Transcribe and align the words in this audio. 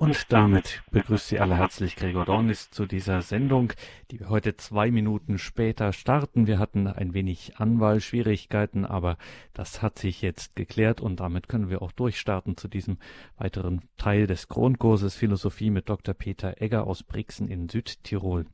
Und 0.00 0.32
damit 0.32 0.82
begrüßt 0.92 1.28
Sie 1.28 1.40
alle 1.40 1.58
herzlich 1.58 1.94
Gregor 1.94 2.24
Dornis 2.24 2.70
zu 2.70 2.86
dieser 2.86 3.20
Sendung, 3.20 3.74
die 4.10 4.18
wir 4.18 4.30
heute 4.30 4.56
zwei 4.56 4.90
Minuten 4.90 5.36
später 5.36 5.92
starten. 5.92 6.46
Wir 6.46 6.58
hatten 6.58 6.86
ein 6.86 7.12
wenig 7.12 7.58
Anwahlschwierigkeiten, 7.58 8.86
aber 8.86 9.18
das 9.52 9.82
hat 9.82 9.98
sich 9.98 10.22
jetzt 10.22 10.56
geklärt 10.56 11.02
und 11.02 11.20
damit 11.20 11.50
können 11.50 11.68
wir 11.68 11.82
auch 11.82 11.92
durchstarten 11.92 12.56
zu 12.56 12.66
diesem 12.66 12.96
weiteren 13.36 13.82
Teil 13.98 14.26
des 14.26 14.48
Grundkurses 14.48 15.16
Philosophie 15.16 15.68
mit 15.68 15.90
Dr. 15.90 16.14
Peter 16.14 16.62
Egger 16.62 16.86
aus 16.86 17.02
Brixen 17.02 17.46
in 17.48 17.68
Südtirol. 17.68 18.46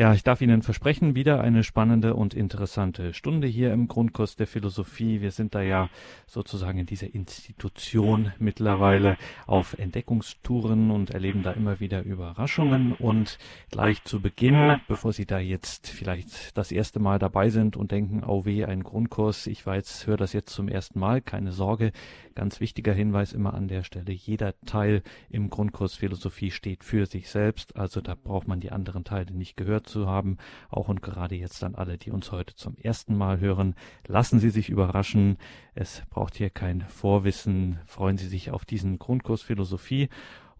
Ja, 0.00 0.14
ich 0.14 0.22
darf 0.22 0.40
Ihnen 0.40 0.62
versprechen, 0.62 1.14
wieder 1.14 1.42
eine 1.42 1.62
spannende 1.62 2.14
und 2.14 2.32
interessante 2.32 3.12
Stunde 3.12 3.46
hier 3.46 3.70
im 3.74 3.86
Grundkurs 3.86 4.34
der 4.34 4.46
Philosophie. 4.46 5.20
Wir 5.20 5.30
sind 5.30 5.54
da 5.54 5.60
ja 5.60 5.90
sozusagen 6.26 6.78
in 6.78 6.86
dieser 6.86 7.14
Institution 7.14 8.32
mittlerweile 8.38 9.18
auf 9.46 9.78
Entdeckungstouren 9.78 10.90
und 10.90 11.10
erleben 11.10 11.42
da 11.42 11.52
immer 11.52 11.80
wieder 11.80 12.02
Überraschungen. 12.02 12.94
Und 12.94 13.36
gleich 13.70 14.02
zu 14.04 14.22
Beginn, 14.22 14.80
bevor 14.88 15.12
Sie 15.12 15.26
da 15.26 15.38
jetzt 15.38 15.88
vielleicht 15.88 16.56
das 16.56 16.72
erste 16.72 16.98
Mal 16.98 17.18
dabei 17.18 17.50
sind 17.50 17.76
und 17.76 17.90
denken, 17.90 18.24
oh 18.26 18.46
weh, 18.46 18.64
ein 18.64 18.82
Grundkurs, 18.82 19.46
ich 19.48 19.66
weiß, 19.66 20.06
höre 20.06 20.16
das 20.16 20.32
jetzt 20.32 20.54
zum 20.54 20.68
ersten 20.68 20.98
Mal, 20.98 21.20
keine 21.20 21.52
Sorge. 21.52 21.92
Ganz 22.34 22.60
wichtiger 22.60 22.94
Hinweis 22.94 23.34
immer 23.34 23.52
an 23.52 23.68
der 23.68 23.82
Stelle, 23.82 24.12
jeder 24.12 24.54
Teil 24.64 25.02
im 25.28 25.50
Grundkurs 25.50 25.96
Philosophie 25.96 26.52
steht 26.52 26.84
für 26.84 27.04
sich 27.04 27.28
selbst. 27.28 27.76
Also 27.76 28.00
da 28.00 28.14
braucht 28.14 28.48
man 28.48 28.60
die 28.60 28.72
anderen 28.72 29.04
Teile 29.04 29.34
nicht 29.34 29.58
gehört 29.58 29.89
zu 29.90 30.06
haben. 30.06 30.38
Auch 30.70 30.88
und 30.88 31.02
gerade 31.02 31.34
jetzt 31.34 31.62
an 31.64 31.74
alle, 31.74 31.98
die 31.98 32.10
uns 32.10 32.32
heute 32.32 32.54
zum 32.54 32.76
ersten 32.76 33.16
Mal 33.16 33.40
hören. 33.40 33.74
Lassen 34.06 34.38
Sie 34.38 34.50
sich 34.50 34.70
überraschen. 34.70 35.36
Es 35.74 36.02
braucht 36.10 36.36
hier 36.36 36.50
kein 36.50 36.82
Vorwissen. 36.82 37.78
Freuen 37.86 38.16
Sie 38.16 38.28
sich 38.28 38.50
auf 38.50 38.64
diesen 38.64 38.98
Grundkurs 38.98 39.42
Philosophie. 39.42 40.08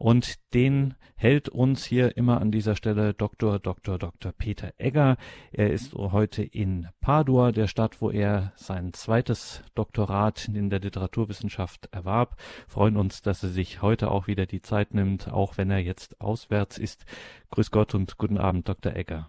Und 0.00 0.54
den 0.54 0.94
hält 1.14 1.50
uns 1.50 1.84
hier 1.84 2.16
immer 2.16 2.40
an 2.40 2.50
dieser 2.50 2.74
Stelle 2.74 3.12
Dr. 3.12 3.58
Dr. 3.58 3.98
Dr. 3.98 4.32
Peter 4.32 4.72
Egger. 4.78 5.18
Er 5.52 5.70
ist 5.70 5.92
heute 5.92 6.42
in 6.42 6.88
Padua, 7.02 7.52
der 7.52 7.66
Stadt, 7.66 8.00
wo 8.00 8.10
er 8.10 8.54
sein 8.56 8.94
zweites 8.94 9.62
Doktorat 9.74 10.48
in 10.48 10.70
der 10.70 10.80
Literaturwissenschaft 10.80 11.90
erwarb. 11.92 12.40
Freuen 12.66 12.96
uns, 12.96 13.20
dass 13.20 13.42
er 13.42 13.50
sich 13.50 13.82
heute 13.82 14.10
auch 14.10 14.26
wieder 14.26 14.46
die 14.46 14.62
Zeit 14.62 14.94
nimmt, 14.94 15.30
auch 15.30 15.58
wenn 15.58 15.70
er 15.70 15.80
jetzt 15.80 16.18
auswärts 16.18 16.78
ist. 16.78 17.04
Grüß 17.50 17.70
Gott 17.70 17.94
und 17.94 18.16
guten 18.16 18.38
Abend, 18.38 18.70
Dr. 18.70 18.96
Egger. 18.96 19.28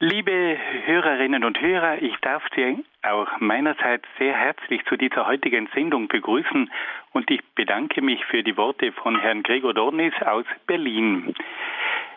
Liebe 0.00 0.56
Hörerinnen 0.84 1.42
und 1.42 1.60
Hörer, 1.60 2.00
ich 2.00 2.16
darf 2.18 2.44
Sie 2.54 2.84
auch 3.02 3.40
meinerseits 3.40 4.06
sehr 4.16 4.32
herzlich 4.32 4.84
zu 4.84 4.96
dieser 4.96 5.26
heutigen 5.26 5.68
Sendung 5.74 6.06
begrüßen 6.06 6.70
und 7.14 7.28
ich 7.32 7.40
bedanke 7.56 8.00
mich 8.00 8.24
für 8.26 8.44
die 8.44 8.56
Worte 8.56 8.92
von 8.92 9.18
Herrn 9.18 9.42
Gregor 9.42 9.74
Dornis 9.74 10.14
aus 10.22 10.44
Berlin. 10.68 11.34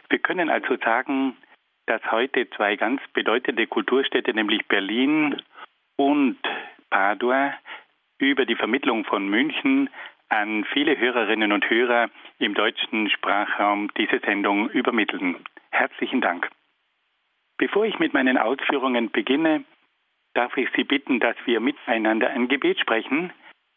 Wir 0.10 0.20
können 0.20 0.52
also 0.52 0.78
sagen, 0.78 1.36
dass 1.88 2.04
heute 2.12 2.48
zwei 2.52 2.76
ganz 2.76 3.02
bedeutende 3.14 3.66
Kulturstädte, 3.66 4.32
nämlich 4.32 4.68
Berlin 4.68 5.42
und 5.95 6.38
Padua, 6.92 7.56
über 8.20 8.45
die 8.45 8.58
Vermittlung 8.58 9.06
von 9.06 9.28
München 9.28 9.90
an 10.30 10.66
viele 10.66 11.00
Hörerinnen 11.00 11.52
und 11.52 11.68
Hörer 11.68 12.12
im 12.38 12.54
deutschen 12.54 13.10
Sprachraum 13.10 13.90
diese 13.98 14.20
Sendung 14.20 14.70
übermitteln. 14.70 15.38
Herzlichen 15.72 16.22
Dank. 16.22 16.48
Bevor 17.62 17.86
ich 17.86 18.00
mit 18.00 18.12
meinen 18.12 18.40
Ausführungen 18.40 19.12
beginne, 19.12 19.64
darf 20.34 20.58
ich 20.58 20.67
Sie 20.76 20.84
bitten, 20.84 21.20
dass 21.20 21.36
wir 21.45 21.59
miteinander 21.59 22.31
ein 22.31 22.48
Gebet 22.48 22.80
sprechen, 22.80 23.31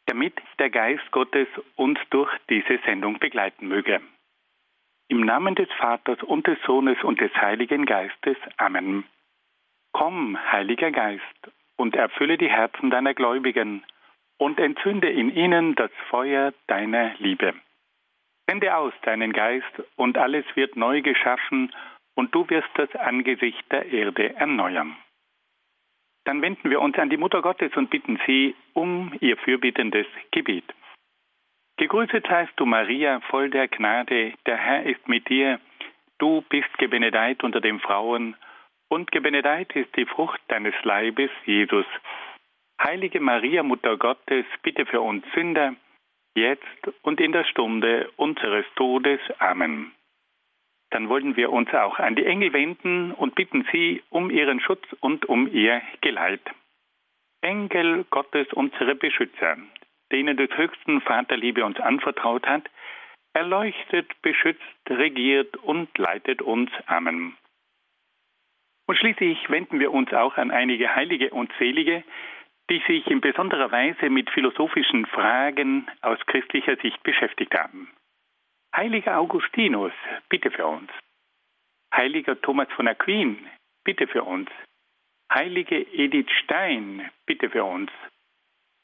damit 0.06 0.32
der 0.58 0.70
Geist 0.70 1.10
Gottes 1.10 1.46
uns 1.76 1.98
durch 2.08 2.30
diese 2.48 2.78
Sendung 2.86 3.18
begleiten 3.18 3.68
möge. 3.68 4.00
Im 5.08 5.20
Namen 5.20 5.54
des 5.54 5.70
Vaters 5.76 6.22
und 6.22 6.46
des 6.46 6.58
Sohnes 6.62 6.96
und 7.04 7.20
des 7.20 7.30
Heiligen 7.36 7.84
Geistes. 7.84 8.38
Amen. 8.56 9.04
Komm, 9.92 10.38
Heiliger 10.50 10.90
Geist, 10.90 11.52
und 11.76 11.94
erfülle 11.94 12.38
die 12.38 12.48
Herzen 12.48 12.88
deiner 12.88 13.12
Gläubigen 13.12 13.84
und 14.38 14.58
entzünde 14.58 15.10
in 15.10 15.28
ihnen 15.28 15.74
das 15.74 15.90
Feuer 16.08 16.54
deiner 16.68 17.12
Liebe. 17.18 17.52
Sende 18.48 18.74
aus 18.76 18.94
deinen 19.02 19.34
Geist, 19.34 19.82
und 19.96 20.16
alles 20.16 20.46
wird 20.54 20.74
neu 20.74 21.02
geschaffen 21.02 21.70
und 22.14 22.34
du 22.34 22.48
wirst 22.48 22.68
das 22.74 22.94
Angesicht 22.96 23.64
der 23.70 23.86
Erde 23.86 24.34
erneuern. 24.36 24.96
Dann 26.24 26.40
wenden 26.40 26.70
wir 26.70 26.80
uns 26.80 26.98
an 26.98 27.10
die 27.10 27.16
Mutter 27.16 27.42
Gottes 27.42 27.76
und 27.76 27.90
bitten 27.90 28.18
sie 28.26 28.54
um 28.72 29.12
ihr 29.20 29.36
fürbittendes 29.36 30.06
Gebet. 30.30 30.64
Gegrüßet 31.76 32.26
seist 32.26 32.52
du, 32.56 32.66
Maria, 32.66 33.20
voll 33.28 33.50
der 33.50 33.68
Gnade, 33.68 34.32
der 34.46 34.56
Herr 34.56 34.84
ist 34.84 35.06
mit 35.08 35.28
dir. 35.28 35.60
Du 36.18 36.42
bist 36.48 36.72
gebenedeit 36.78 37.42
unter 37.42 37.60
den 37.60 37.80
Frauen, 37.80 38.36
und 38.88 39.10
gebenedeit 39.10 39.74
ist 39.74 39.94
die 39.96 40.06
Frucht 40.06 40.40
deines 40.48 40.74
Leibes, 40.84 41.30
Jesus. 41.46 41.86
Heilige 42.80 43.18
Maria, 43.18 43.62
Mutter 43.62 43.96
Gottes, 43.96 44.44
bitte 44.62 44.86
für 44.86 45.00
uns 45.00 45.24
Sünder, 45.34 45.74
jetzt 46.36 46.88
und 47.02 47.20
in 47.20 47.32
der 47.32 47.44
Stunde 47.44 48.10
unseres 48.16 48.66
Todes. 48.76 49.20
Amen 49.40 49.92
dann 50.94 51.08
wollen 51.08 51.34
wir 51.34 51.50
uns 51.50 51.74
auch 51.74 51.98
an 51.98 52.14
die 52.14 52.24
Engel 52.24 52.52
wenden 52.52 53.10
und 53.10 53.34
bitten 53.34 53.66
sie 53.72 54.04
um 54.10 54.30
ihren 54.30 54.60
Schutz 54.60 54.84
und 55.00 55.26
um 55.26 55.52
ihr 55.52 55.82
Geleit. 56.02 56.40
Engel 57.42 58.04
Gottes, 58.10 58.52
unsere 58.52 58.94
Beschützer, 58.94 59.56
denen 60.12 60.36
des 60.36 60.56
höchsten 60.56 61.00
Vaterliebe 61.00 61.64
uns 61.64 61.80
anvertraut 61.80 62.46
hat, 62.46 62.70
erleuchtet, 63.32 64.08
beschützt, 64.22 64.62
regiert 64.88 65.56
und 65.56 65.98
leitet 65.98 66.42
uns. 66.42 66.70
Amen. 66.86 67.36
Und 68.86 68.96
schließlich 68.96 69.50
wenden 69.50 69.80
wir 69.80 69.92
uns 69.92 70.12
auch 70.12 70.36
an 70.36 70.52
einige 70.52 70.94
Heilige 70.94 71.30
und 71.30 71.50
Selige, 71.58 72.04
die 72.70 72.80
sich 72.86 73.04
in 73.08 73.20
besonderer 73.20 73.72
Weise 73.72 74.10
mit 74.10 74.30
philosophischen 74.30 75.06
Fragen 75.06 75.88
aus 76.02 76.24
christlicher 76.26 76.76
Sicht 76.76 77.02
beschäftigt 77.02 77.52
haben. 77.52 77.90
Heiliger 78.76 79.18
Augustinus, 79.18 79.92
bitte 80.28 80.50
für 80.50 80.66
uns. 80.66 80.90
Heiliger 81.94 82.40
Thomas 82.40 82.68
von 82.72 82.88
Aquin, 82.88 83.38
bitte 83.84 84.08
für 84.08 84.24
uns. 84.24 84.50
Heilige 85.32 85.76
Edith 85.92 86.30
Stein, 86.42 87.08
bitte 87.24 87.50
für 87.50 87.62
uns. 87.62 87.90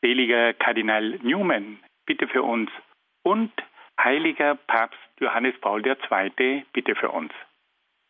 Seliger 0.00 0.54
Kardinal 0.54 1.18
Newman, 1.22 1.80
bitte 2.06 2.28
für 2.28 2.44
uns. 2.44 2.70
Und 3.24 3.52
heiliger 4.00 4.54
Papst 4.54 4.98
Johannes 5.18 5.58
Paul 5.60 5.84
II, 5.84 6.64
bitte 6.72 6.94
für 6.94 7.10
uns. 7.10 7.32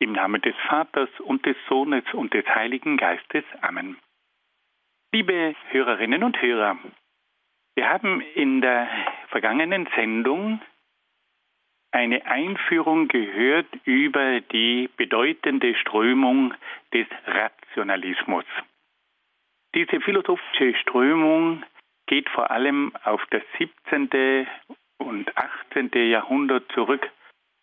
Im 0.00 0.12
Namen 0.12 0.42
des 0.42 0.54
Vaters 0.68 1.08
und 1.20 1.46
des 1.46 1.56
Sohnes 1.66 2.04
und 2.12 2.34
des 2.34 2.46
Heiligen 2.46 2.98
Geistes. 2.98 3.44
Amen. 3.62 3.98
Liebe 5.12 5.54
Hörerinnen 5.70 6.22
und 6.24 6.40
Hörer, 6.40 6.78
wir 7.74 7.88
haben 7.88 8.20
in 8.34 8.60
der 8.60 8.86
vergangenen 9.28 9.88
Sendung 9.96 10.60
eine 11.92 12.24
Einführung 12.26 13.08
gehört 13.08 13.66
über 13.84 14.40
die 14.40 14.88
bedeutende 14.96 15.74
Strömung 15.74 16.54
des 16.94 17.06
Rationalismus. 17.26 18.44
Diese 19.74 20.00
philosophische 20.00 20.74
Strömung 20.78 21.64
geht 22.06 22.28
vor 22.30 22.50
allem 22.50 22.92
auf 23.04 23.24
das 23.30 23.42
17. 23.58 24.46
und 24.98 25.36
18. 25.36 25.90
Jahrhundert 26.10 26.70
zurück, 26.72 27.08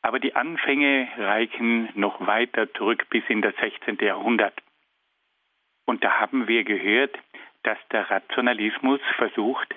aber 0.02 0.20
die 0.20 0.36
Anfänge 0.36 1.10
reichen 1.18 1.90
noch 1.96 2.26
weiter 2.26 2.74
zurück 2.74 3.06
bis 3.10 3.24
in 3.28 3.42
das 3.42 3.56
16. 3.58 3.98
Jahrhundert. 4.00 4.54
Und 5.86 6.04
da 6.04 6.20
haben 6.20 6.48
wir 6.48 6.64
gehört, 6.64 7.18
dass 7.64 7.78
der 7.92 8.10
Rationalismus 8.10 9.02
versucht, 9.18 9.74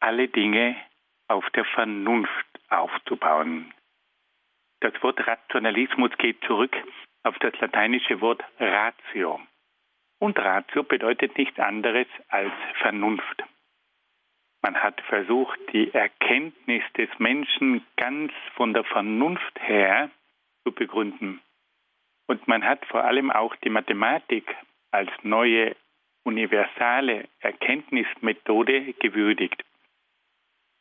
alle 0.00 0.28
Dinge 0.28 0.76
auf 1.28 1.48
der 1.50 1.64
Vernunft 1.64 2.46
aufzubauen. 2.68 3.72
Das 4.84 5.02
Wort 5.02 5.26
Rationalismus 5.26 6.10
geht 6.18 6.44
zurück 6.44 6.76
auf 7.22 7.38
das 7.38 7.58
lateinische 7.58 8.20
Wort 8.20 8.44
ratio. 8.60 9.40
Und 10.18 10.38
ratio 10.38 10.82
bedeutet 10.82 11.38
nichts 11.38 11.58
anderes 11.58 12.06
als 12.28 12.52
Vernunft. 12.82 13.44
Man 14.60 14.76
hat 14.76 15.00
versucht, 15.08 15.58
die 15.72 15.90
Erkenntnis 15.94 16.82
des 16.98 17.08
Menschen 17.18 17.82
ganz 17.96 18.30
von 18.56 18.74
der 18.74 18.84
Vernunft 18.84 19.58
her 19.58 20.10
zu 20.64 20.72
begründen. 20.72 21.40
Und 22.26 22.46
man 22.46 22.62
hat 22.62 22.84
vor 22.84 23.04
allem 23.04 23.30
auch 23.30 23.56
die 23.56 23.70
Mathematik 23.70 24.54
als 24.90 25.10
neue 25.22 25.76
universale 26.24 27.26
Erkenntnismethode 27.40 28.92
gewürdigt. 29.00 29.64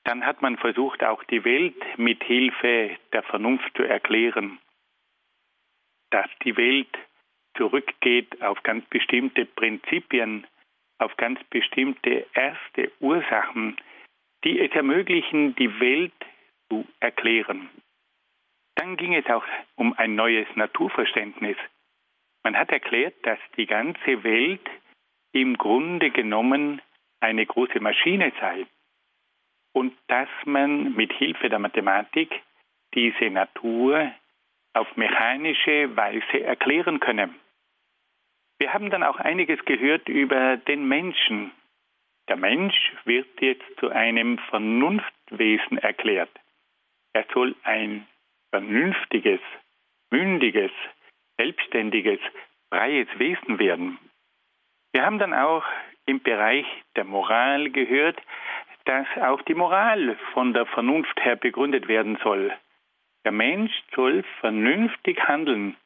Dann 0.04 0.26
hat 0.26 0.42
man 0.42 0.58
versucht, 0.58 1.04
auch 1.04 1.24
die 1.24 1.44
Welt 1.46 1.82
mit 1.98 2.24
Hilfe 2.24 2.98
der 3.14 3.24
Vernunft 3.24 3.76
zu 3.76 3.84
erklären, 3.84 4.60
dass 6.10 6.30
die 6.44 6.58
Welt 6.58 6.98
zurückgeht 7.56 8.42
auf 8.42 8.62
ganz 8.64 8.86
bestimmte 8.90 9.46
Prinzipien, 9.46 10.46
auf 11.00 11.16
ganz 11.18 11.42
bestimmte 11.46 12.28
erste 12.34 12.92
Ursachen, 13.00 13.78
die 14.44 14.60
es 14.60 14.72
ermöglichen, 14.72 15.56
die 15.56 15.80
Welt 15.80 16.14
zu 16.70 16.86
erklären. 17.00 17.70
Dann 18.76 18.98
ging 18.98 19.14
es 19.14 19.26
auch 19.28 19.46
um 19.76 19.94
ein 19.94 20.16
neues 20.16 20.48
Naturverständnis. 20.56 21.58
Man 22.44 22.58
hat 22.58 22.72
erklärt, 22.72 23.16
dass 23.24 23.40
die 23.56 23.68
ganze 23.68 24.24
Welt 24.24 24.68
im 25.32 25.58
Grunde 25.58 26.12
genommen 26.12 26.82
eine 27.22 27.46
große 27.46 27.80
Maschine 27.80 28.34
sei 28.40 28.66
und 29.74 29.94
dass 30.08 30.30
man 30.46 30.96
mit 30.96 31.12
Hilfe 31.14 31.50
der 31.50 31.60
Mathematik 31.60 32.42
diese 32.94 33.30
Natur 33.30 34.12
auf 34.74 34.96
mechanische 34.96 35.96
Weise 35.96 36.44
erklären 36.44 37.00
könne. 37.00 37.34
Wir 38.60 38.74
haben 38.74 38.90
dann 38.90 39.04
auch 39.04 39.18
einiges 39.18 39.64
gehört 39.66 40.08
über 40.08 40.58
den 40.58 40.88
Menschen. 40.88 41.52
Der 42.30 42.38
Mensch 42.38 42.94
wird 43.04 43.42
jetzt 43.42 43.66
zu 43.80 43.90
einem 43.90 44.38
Vernunftwesen 44.50 45.78
erklärt. 45.78 46.32
Er 47.14 47.26
soll 47.34 47.56
ein 47.64 48.08
vernünftiges, 48.52 49.42
mündiges, 50.12 50.72
selbstständiges, 51.38 52.20
freies 52.70 53.08
Wesen 53.18 53.60
werden. 53.60 54.00
Wir 54.94 55.06
haben 55.06 55.20
dann 55.20 55.34
auch 55.34 55.66
im 56.06 56.22
Bereich 56.22 56.66
der 56.96 57.04
Moral 57.04 57.70
gehört, 57.72 58.22
dass 58.86 59.08
auch 59.22 59.42
die 59.44 59.56
Moral 59.56 60.18
von 60.34 60.54
der 60.54 60.66
Vernunft 60.66 61.24
her 61.24 61.36
begründet 61.36 61.88
werden 61.88 62.18
soll. 62.24 62.52
Der 63.24 63.32
Mensch 63.32 63.72
soll 63.96 64.24
vernünftig 64.42 65.20
handeln 65.28 65.78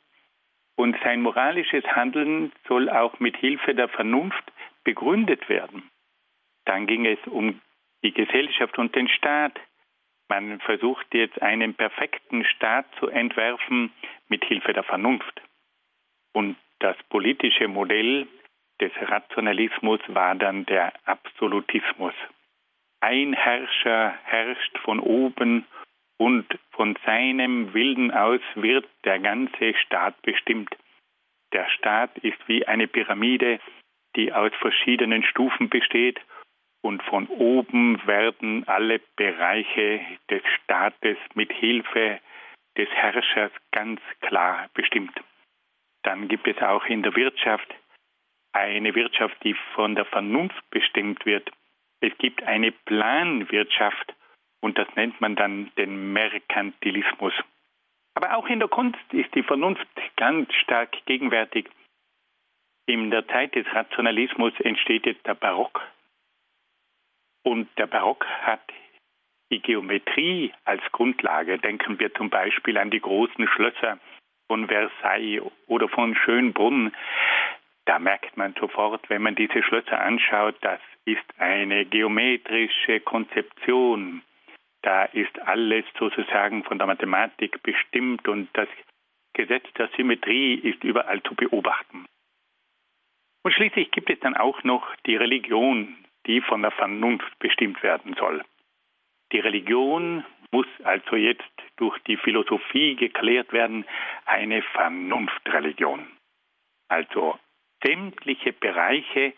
und 0.75 0.95
sein 1.03 1.21
moralisches 1.21 1.83
Handeln 1.85 2.51
soll 2.67 2.89
auch 2.89 3.19
mit 3.19 3.37
Hilfe 3.37 3.75
der 3.75 3.89
Vernunft 3.89 4.43
begründet 4.83 5.49
werden. 5.49 5.89
Dann 6.65 6.87
ging 6.87 7.05
es 7.05 7.19
um 7.27 7.61
die 8.03 8.13
Gesellschaft 8.13 8.77
und 8.77 8.95
den 8.95 9.09
Staat. 9.09 9.59
Man 10.29 10.59
versucht 10.59 11.13
jetzt 11.13 11.41
einen 11.41 11.73
perfekten 11.73 12.43
Staat 12.45 12.85
zu 12.99 13.07
entwerfen 13.07 13.91
mit 14.27 14.43
Hilfe 14.45 14.73
der 14.73 14.83
Vernunft. 14.83 15.41
Und 16.33 16.57
das 16.79 16.95
politische 17.09 17.67
Modell 17.67 18.27
des 18.79 18.91
Rationalismus 19.01 19.99
war 20.07 20.35
dann 20.35 20.65
der 20.65 20.93
Absolutismus. 21.05 22.13
Ein 22.99 23.33
Herrscher 23.33 24.17
herrscht 24.23 24.77
von 24.79 24.99
oben 24.99 25.65
und 26.17 26.47
von 26.71 26.97
seinem 27.05 27.73
Willen 27.73 28.11
aus 28.11 28.41
wird 28.55 28.87
der 29.03 29.19
ganze 29.19 29.75
Staat 29.85 30.19
bestimmt. 30.23 30.75
Der 31.53 31.69
Staat 31.69 32.17
ist 32.19 32.39
wie 32.47 32.67
eine 32.67 32.87
Pyramide, 32.87 33.59
die 34.15 34.33
aus 34.33 34.51
verschiedenen 34.59 35.23
Stufen 35.23 35.69
besteht 35.69 36.19
und 36.81 37.03
von 37.03 37.27
oben 37.27 38.05
werden 38.07 38.67
alle 38.67 38.99
Bereiche 39.15 40.01
des 40.29 40.41
Staates 40.63 41.17
mit 41.35 41.51
Hilfe 41.53 42.19
des 42.77 42.89
Herrschers 42.89 43.51
ganz 43.71 44.01
klar 44.21 44.69
bestimmt. 44.73 45.13
Dann 46.03 46.27
gibt 46.27 46.47
es 46.47 46.57
auch 46.61 46.85
in 46.85 47.03
der 47.03 47.15
Wirtschaft 47.15 47.73
eine 48.53 48.95
Wirtschaft, 48.95 49.35
die 49.43 49.55
von 49.75 49.95
der 49.95 50.05
Vernunft 50.05 50.63
bestimmt 50.71 51.25
wird. 51.25 51.51
Es 51.99 52.15
gibt 52.17 52.43
eine 52.43 52.71
Planwirtschaft 52.71 54.13
und 54.61 54.77
das 54.77 54.87
nennt 54.95 55.19
man 55.21 55.35
dann 55.35 55.71
den 55.77 56.13
Merkantilismus. 56.13 57.33
Aber 58.15 58.35
auch 58.35 58.47
in 58.47 58.59
der 58.59 58.67
Kunst 58.67 58.99
ist 59.11 59.33
die 59.35 59.43
Vernunft 59.43 59.87
ganz 60.15 60.53
stark 60.55 61.05
gegenwärtig. 61.05 61.69
In 62.87 63.11
der 63.11 63.27
Zeit 63.27 63.53
des 63.55 63.67
Rationalismus 63.73 64.53
entsteht 64.59 65.05
jetzt 65.05 65.25
der 65.27 65.35
Barock. 65.35 65.81
Und 67.43 67.69
der 67.77 67.87
Barock 67.87 68.25
hat 68.25 68.61
die 69.51 69.61
Geometrie 69.61 70.53
als 70.65 70.81
Grundlage. 70.91 71.59
Denken 71.59 71.99
wir 71.99 72.13
zum 72.13 72.29
Beispiel 72.29 72.77
an 72.77 72.89
die 72.89 72.99
großen 73.01 73.47
Schlösser 73.47 73.99
von 74.47 74.67
Versailles 74.67 75.43
oder 75.67 75.87
von 75.87 76.15
Schönbrunn. 76.15 76.93
Da 77.85 77.99
merkt 77.99 78.35
man 78.35 78.53
sofort, 78.59 79.09
wenn 79.09 79.21
man 79.21 79.35
diese 79.35 79.63
Schlösser 79.63 80.01
anschaut, 80.01 80.55
das 80.61 80.79
ist 81.07 81.39
eine 81.39 81.85
geometrische 81.85 82.99
Konzeption. 82.99 84.21
Da 84.81 85.05
ist 85.05 85.39
alles 85.39 85.85
sozusagen 85.97 86.63
von 86.65 86.77
der 86.77 86.87
Mathematik 86.87 87.63
bestimmt 87.63 88.27
und 88.27 88.49
das 88.53 88.67
Gesetz 89.33 89.65
der 89.77 89.89
Symmetrie 89.95 90.55
ist 90.55 90.83
überall 90.83 91.23
zu 91.23 91.33
beobachten. 91.33 92.05
Und 93.43 93.53
schließlich 93.53 93.91
gibt 93.91 94.09
es 94.09 94.19
dann 94.19 94.35
auch 94.35 94.63
noch 94.63 94.93
die 95.05 95.15
Religion, 95.15 95.95
die 96.25 96.41
von 96.41 96.61
der 96.61 96.71
Vernunft 96.71 97.39
bestimmt 97.39 97.81
werden 97.83 98.13
soll. 98.19 98.43
Die 99.31 99.39
Religion 99.39 100.25
muss 100.51 100.67
also 100.83 101.15
jetzt 101.15 101.43
durch 101.77 101.97
die 101.99 102.17
Philosophie 102.17 102.95
geklärt 102.95 103.53
werden, 103.53 103.85
eine 104.25 104.61
Vernunftreligion. 104.61 106.07
Also 106.89 107.39
sämtliche 107.83 108.53
Bereiche 108.53 109.33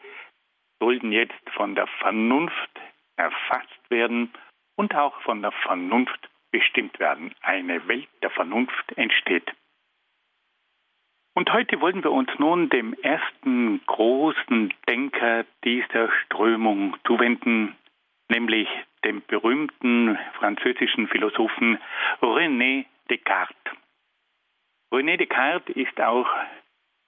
sollten 0.80 1.12
jetzt 1.12 1.50
von 1.56 1.76
der 1.76 1.88
Vernunft 1.88 2.80
erfasst 3.18 3.90
werden 3.90 4.32
und 4.76 4.96
auch 4.96 5.20
von 5.22 5.42
der 5.42 5.52
Vernunft 5.52 6.30
bestimmt 6.52 7.00
werden. 7.00 7.34
Eine 7.42 7.88
Welt 7.88 8.08
der 8.22 8.30
Vernunft 8.30 8.98
entsteht. 8.98 9.52
Und 11.36 11.54
heute 11.54 11.80
wollen 11.80 12.04
wir 12.04 12.12
uns 12.12 12.30
nun 12.38 12.70
dem 12.70 12.94
ersten 12.96 13.82
großen 13.86 14.74
Denker 14.88 15.46
dieser 15.64 16.12
Strömung 16.24 16.98
zuwenden, 17.06 17.76
nämlich 18.30 18.68
dem 19.06 19.22
berühmten 19.26 20.18
französischen 20.38 21.08
Philosophen 21.08 21.78
René 22.22 22.86
Descartes. 23.10 23.56
René 24.92 25.18
Descartes 25.18 25.76
ist 25.76 26.02
auch 26.02 26.28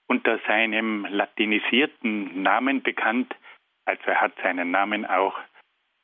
unter 0.08 0.40
seinem 0.48 1.06
latinisierten 1.06 2.42
Namen 2.42 2.84
bekannt, 2.84 3.36
also 3.86 4.04
er 4.06 4.22
hat 4.22 4.34
seinen 4.42 4.72
Namen 4.72 5.06
auch 5.06 5.38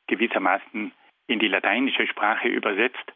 gewissermaßen 0.08 0.92
in 1.28 1.38
die 1.38 1.48
lateinische 1.48 2.06
Sprache 2.06 2.48
übersetzt 2.48 3.12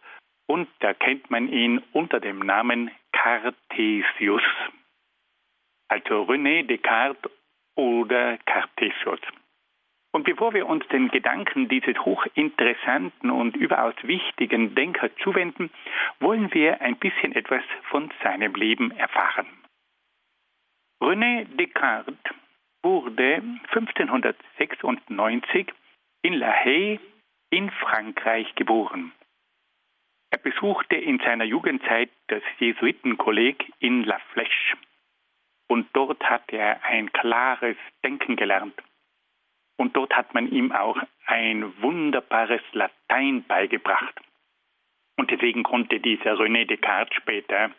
und 0.47 0.69
da 0.81 0.95
kennt 0.95 1.31
man 1.31 1.49
ihn 1.49 1.83
unter 1.93 2.21
dem 2.21 2.41
Namen 2.41 2.91
Cartesius, 3.13 4.43
also 5.89 6.25
René 6.25 6.67
Descartes 6.67 7.31
oder 7.75 8.39
Cartesius. 8.39 9.21
Und 10.15 10.25
bevor 10.25 10.53
wir 10.53 10.67
uns 10.67 10.87
den 10.89 11.09
Gedanken 11.09 11.69
dieses 11.69 11.99
hochinteressanten 11.99 13.31
und 13.31 13.57
überaus 13.57 13.95
wichtigen 14.03 14.75
Denkers 14.75 15.11
zuwenden, 15.23 15.71
wollen 16.21 16.53
wir 16.53 16.83
ein 16.83 16.97
bisschen 16.97 17.33
etwas 17.35 17.63
von 17.85 18.13
seinem 18.23 18.55
Leben 18.55 18.91
erfahren. 18.91 19.47
René 21.01 21.47
Descartes 21.57 22.19
wurde 22.83 23.43
1596 23.75 25.73
in 26.23 26.35
La 26.35 26.53
Haye 26.53 27.01
in 27.51 27.71
Frankreich 27.71 28.55
geboren. 28.55 29.13
Er 30.31 30.39
besuchte 30.39 30.97
in 30.97 31.19
seiner 31.19 31.45
Jugendzeit 31.45 32.11
das 32.29 32.43
Jesuitenkolleg 32.59 33.71
in 33.81 34.05
La 34.05 34.19
Flèche 34.33 34.77
und 35.73 35.89
dort 35.95 36.23
hat 36.25 36.53
er 36.53 36.85
ein 36.85 37.11
klares 37.13 37.77
Denken 38.05 38.37
gelernt. 38.37 38.79
Und 39.79 39.97
dort 39.97 40.15
hat 40.15 40.35
man 40.35 40.51
ihm 40.53 40.71
auch 40.71 40.99
ein 41.25 41.81
wunderbares 41.81 42.61
Latein 42.73 43.43
beigebracht. 43.45 44.21
Und 45.17 45.31
deswegen 45.31 45.63
konnte 45.63 45.99
dieser 45.99 46.35
René 46.35 46.67
Descartes 46.67 47.17
später 47.17 47.71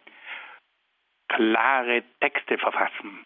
klare 1.30 2.04
Texte 2.20 2.58
verfassen. 2.58 3.24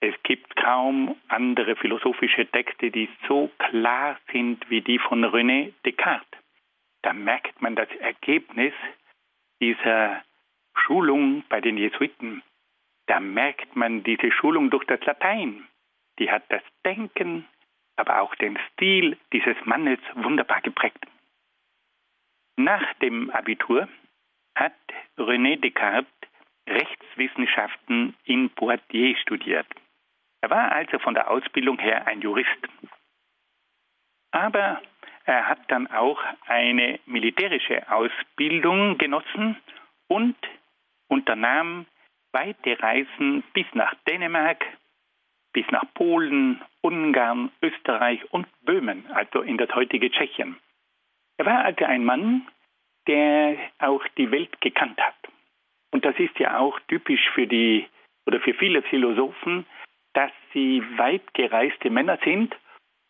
Es 0.00 0.14
gibt 0.24 0.54
kaum 0.56 1.16
andere 1.28 1.74
philosophische 1.76 2.46
Texte, 2.46 2.90
die 2.90 3.08
so 3.28 3.50
klar 3.58 4.18
sind 4.32 4.68
wie 4.68 4.82
die 4.82 4.98
von 4.98 5.24
René 5.24 5.72
Descartes. 5.84 6.26
Da 7.02 7.12
merkt 7.12 7.62
man 7.62 7.76
das 7.76 7.88
Ergebnis 8.00 8.74
dieser 9.60 10.22
Schulung 10.74 11.44
bei 11.48 11.60
den 11.60 11.78
Jesuiten. 11.78 12.42
Da 13.06 13.20
merkt 13.20 13.74
man 13.76 14.02
diese 14.02 14.30
Schulung 14.32 14.70
durch 14.70 14.84
das 14.84 15.00
Latein. 15.04 15.66
Die 16.18 16.30
hat 16.30 16.44
das 16.50 16.62
Denken, 16.84 17.46
aber 17.96 18.20
auch 18.20 18.34
den 18.34 18.58
Stil 18.72 19.16
dieses 19.32 19.56
Mannes 19.64 20.00
wunderbar 20.14 20.60
geprägt. 20.60 21.06
Nach 22.56 22.94
dem 22.94 23.30
Abitur 23.30 23.88
hat 24.54 24.74
René 25.16 25.60
Descartes 25.60 26.10
Rechtswissenschaften 26.68 28.16
in 28.24 28.50
Poitiers 28.50 29.18
studiert. 29.20 29.66
Er 30.46 30.50
war 30.50 30.70
also 30.70 31.00
von 31.00 31.14
der 31.14 31.28
Ausbildung 31.28 31.80
her 31.80 32.06
ein 32.06 32.20
Jurist. 32.20 32.68
Aber 34.30 34.80
er 35.24 35.48
hat 35.48 35.58
dann 35.72 35.88
auch 35.88 36.22
eine 36.46 37.00
militärische 37.04 37.90
Ausbildung 37.90 38.96
genossen 38.96 39.56
und 40.06 40.36
unternahm 41.08 41.86
weite 42.30 42.80
Reisen 42.80 43.42
bis 43.54 43.66
nach 43.72 43.92
Dänemark, 44.06 44.64
bis 45.52 45.66
nach 45.72 45.82
Polen, 45.94 46.62
Ungarn, 46.80 47.50
Österreich 47.60 48.20
und 48.32 48.46
Böhmen, 48.60 49.04
also 49.10 49.42
in 49.42 49.58
das 49.58 49.74
heutige 49.74 50.12
Tschechien. 50.12 50.60
Er 51.38 51.46
war 51.46 51.64
also 51.64 51.86
ein 51.86 52.04
Mann, 52.04 52.46
der 53.08 53.56
auch 53.80 54.06
die 54.16 54.30
Welt 54.30 54.60
gekannt 54.60 55.00
hat. 55.00 55.16
Und 55.90 56.04
das 56.04 56.16
ist 56.20 56.38
ja 56.38 56.58
auch 56.60 56.78
typisch 56.86 57.30
für 57.34 57.48
die 57.48 57.88
oder 58.26 58.38
für 58.38 58.54
viele 58.54 58.82
Philosophen, 58.82 59.66
dass 60.16 60.32
sie 60.54 60.82
weit 60.96 61.34
gereiste 61.34 61.90
Männer 61.90 62.18
sind 62.24 62.56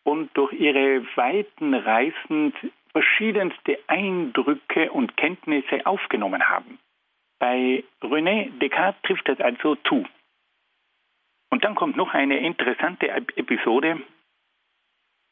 und 0.03 0.29
durch 0.35 0.51
ihre 0.51 1.05
weiten 1.15 1.73
Reisen 1.73 2.53
verschiedenste 2.91 3.79
Eindrücke 3.87 4.91
und 4.91 5.15
Kenntnisse 5.15 5.85
aufgenommen 5.85 6.49
haben. 6.49 6.79
Bei 7.39 7.85
René 8.01 8.49
Descartes 8.59 9.01
trifft 9.03 9.29
das 9.29 9.39
also 9.39 9.75
zu. 9.87 10.05
Und 11.49 11.63
dann 11.63 11.75
kommt 11.75 11.95
noch 11.95 12.13
eine 12.13 12.39
interessante 12.39 13.07
Episode. 13.07 14.01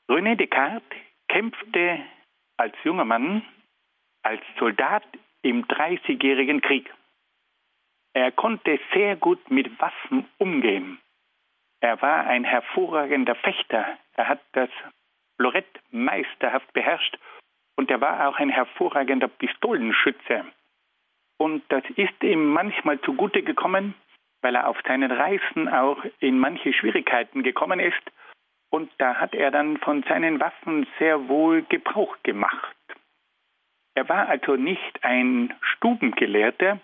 René 0.09 0.35
Descartes 0.35 0.97
kämpfte 1.27 1.99
als 2.55 2.73
junger 2.85 3.05
Mann, 3.05 3.41
als 4.23 4.41
Soldat 4.57 5.03
im 5.41 5.67
Dreißigjährigen 5.67 6.61
Krieg. 6.61 6.93
Er 8.13 8.31
konnte 8.31 8.79
sehr 8.93 9.17
gut 9.17 9.51
mit 9.51 9.77
Waffen 9.77 10.25
umgehen. 10.37 10.99
Er 11.85 12.01
war 12.01 12.25
ein 12.25 12.43
hervorragender 12.43 13.35
Fechter. 13.35 13.85
Er 14.15 14.27
hat 14.27 14.41
das 14.53 14.71
Lorett 15.37 15.67
meisterhaft 15.91 16.73
beherrscht 16.73 17.15
und 17.75 17.91
er 17.91 18.01
war 18.01 18.27
auch 18.27 18.37
ein 18.37 18.49
hervorragender 18.49 19.27
Pistolenschütze. 19.27 20.45
Und 21.37 21.61
das 21.69 21.83
ist 21.95 22.23
ihm 22.23 22.51
manchmal 22.51 22.99
zugute 23.01 23.43
gekommen, 23.43 23.93
weil 24.41 24.55
er 24.55 24.67
auf 24.67 24.79
seinen 24.87 25.11
Reisen 25.11 25.69
auch 25.69 26.03
in 26.17 26.39
manche 26.39 26.73
Schwierigkeiten 26.73 27.43
gekommen 27.43 27.79
ist. 27.79 28.01
Und 28.71 28.89
da 28.97 29.17
hat 29.17 29.35
er 29.35 29.51
dann 29.51 29.77
von 29.77 30.01
seinen 30.09 30.39
Waffen 30.39 30.87
sehr 30.97 31.29
wohl 31.29 31.61
Gebrauch 31.69 32.17
gemacht. 32.23 32.75
Er 33.93 34.09
war 34.09 34.27
also 34.27 34.55
nicht 34.55 35.03
ein 35.03 35.53
Stubengelehrter, 35.61 36.79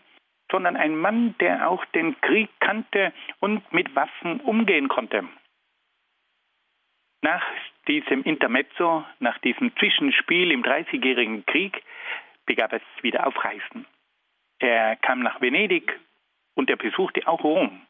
sondern 0.51 0.75
ein 0.75 0.95
Mann, 0.95 1.35
der 1.39 1.69
auch 1.69 1.83
den 1.85 2.19
Krieg 2.21 2.49
kannte 2.59 3.13
und 3.39 3.71
mit 3.73 3.95
Waffen 3.95 4.41
umgehen 4.41 4.87
konnte. 4.89 5.27
Nach 7.21 7.43
diesem 7.87 8.23
Intermezzo, 8.23 9.05
nach 9.19 9.37
diesem 9.39 9.75
Zwischenspiel 9.77 10.51
im 10.51 10.63
Dreißigjährigen 10.63 11.45
Krieg, 11.45 11.83
begab 12.45 12.73
es 12.73 12.81
wieder 13.01 13.25
auf 13.27 13.43
Reisen. 13.43 13.85
Er 14.59 14.95
kam 14.97 15.21
nach 15.21 15.41
Venedig 15.41 15.99
und 16.55 16.69
er 16.69 16.77
besuchte 16.77 17.27
auch 17.27 17.43
Rom. 17.43 17.81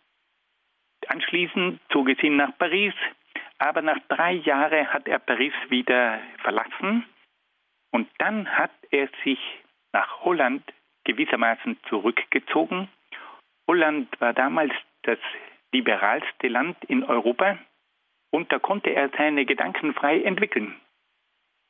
Anschließend 1.08 1.82
zog 1.89 2.10
es 2.10 2.22
ihn 2.22 2.36
nach 2.36 2.58
Paris, 2.58 2.94
aber 3.58 3.82
nach 3.82 4.00
drei 4.08 4.34
Jahren 4.34 4.88
hat 4.94 5.08
er 5.08 5.20
Paris 5.20 5.53
wieder 5.70 6.20
verlassen 6.39 7.06
und 7.91 8.10
dann 8.20 8.50
hat 8.50 8.72
er 8.91 9.10
sich 9.24 9.39
nach 9.94 10.22
Holland 10.22 10.63
gewissermaßen 11.13 11.77
zurückgezogen. 11.89 12.89
Holland 13.68 14.10
war 14.20 14.34
damals 14.34 14.74
das 15.03 15.20
liberalste 15.72 16.48
Land 16.48 16.77
in 16.86 17.03
Europa 17.03 17.58
und 18.32 18.51
da 18.51 18.60
konnte 18.60 18.91
er 18.91 19.10
seine 19.18 19.46
Gedanken 19.46 19.94
frei 19.94 20.22
entwickeln. 20.22 20.75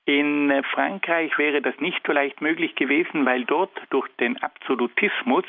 In 0.06 0.64
Frankreich 0.72 1.38
wäre 1.38 1.62
das 1.62 1.80
nicht 1.80 2.02
so 2.06 2.12
leicht 2.12 2.42
möglich 2.42 2.76
gewesen, 2.76 3.26
weil 3.26 3.46
dort 3.46 3.72
durch 3.92 4.08
den 4.20 4.42
Absolutismus 4.42 5.46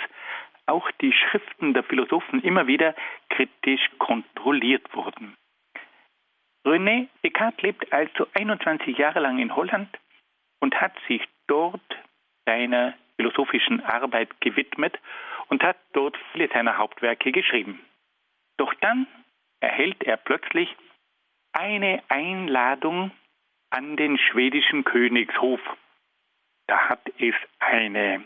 auch 0.67 0.91
die 1.01 1.13
Schriften 1.13 1.75
der 1.75 1.83
Philosophen 1.83 2.43
immer 2.43 2.67
wieder 2.67 2.95
kritisch 3.31 3.91
kontrolliert 3.99 4.95
wurden. 4.95 5.37
René 6.65 7.09
Descartes 7.25 7.63
lebt 7.63 7.93
also 7.93 8.27
21 8.35 8.97
Jahre 8.97 9.21
lang 9.21 9.39
in 9.39 9.57
Holland 9.57 9.89
und 10.61 10.81
hat 10.81 10.93
sich 11.09 11.23
dort 11.49 11.81
seiner 12.47 12.95
philosophischen 13.23 13.81
Arbeit 13.85 14.41
gewidmet 14.41 14.99
und 15.49 15.63
hat 15.63 15.77
dort 15.93 16.19
viele 16.33 16.49
seiner 16.49 16.77
Hauptwerke 16.79 17.31
geschrieben. 17.31 17.81
Doch 18.57 18.75
dann 18.75 19.07
erhält 19.61 20.03
er 20.03 20.17
plötzlich 20.17 20.69
eine 21.53 22.03
Einladung 22.09 23.13
an 23.71 23.97
den 23.97 24.19
schwedischen 24.19 24.85
Königshof. 24.85 25.61
Da 26.67 26.89
hat 26.89 27.03
es 27.19 27.35
eine 27.61 28.25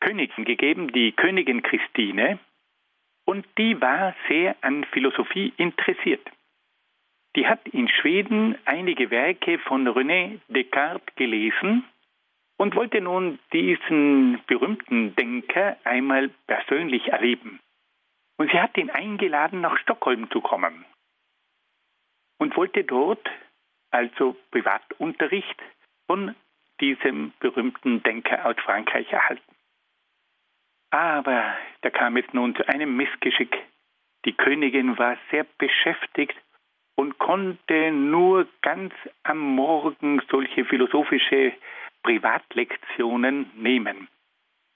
Königin 0.00 0.44
gegeben, 0.44 0.92
die 0.92 1.12
Königin 1.12 1.62
Christine, 1.62 2.38
und 3.24 3.46
die 3.56 3.80
war 3.80 4.14
sehr 4.28 4.56
an 4.62 4.84
Philosophie 4.92 5.52
interessiert. 5.56 6.26
Die 7.36 7.46
hat 7.46 7.66
in 7.68 7.88
Schweden 7.88 8.58
einige 8.64 9.10
Werke 9.10 9.58
von 9.58 9.86
René 9.86 10.40
Descartes 10.48 11.14
gelesen 11.14 11.84
und 12.62 12.76
wollte 12.76 13.00
nun 13.00 13.40
diesen 13.52 14.40
berühmten 14.46 15.16
Denker 15.16 15.76
einmal 15.82 16.30
persönlich 16.46 17.08
erleben. 17.08 17.58
Und 18.36 18.52
sie 18.52 18.60
hat 18.60 18.78
ihn 18.78 18.88
eingeladen, 18.88 19.60
nach 19.60 19.76
Stockholm 19.78 20.30
zu 20.30 20.40
kommen 20.40 20.84
und 22.38 22.56
wollte 22.56 22.84
dort 22.84 23.28
also 23.90 24.36
Privatunterricht 24.52 25.60
von 26.06 26.36
diesem 26.80 27.32
berühmten 27.40 28.00
Denker 28.04 28.46
aus 28.46 28.54
Frankreich 28.64 29.12
erhalten. 29.12 29.56
Aber 30.90 31.56
da 31.80 31.90
kam 31.90 32.16
es 32.16 32.32
nun 32.32 32.54
zu 32.54 32.68
einem 32.68 32.96
Missgeschick. 32.96 33.58
Die 34.24 34.34
Königin 34.34 34.96
war 34.98 35.16
sehr 35.32 35.44
beschäftigt 35.58 36.36
und 36.94 37.18
konnte 37.18 37.90
nur 37.90 38.46
ganz 38.60 38.94
am 39.24 39.38
Morgen 39.38 40.22
solche 40.30 40.64
philosophische 40.64 41.54
Privatlektionen 42.02 43.50
nehmen. 43.56 44.08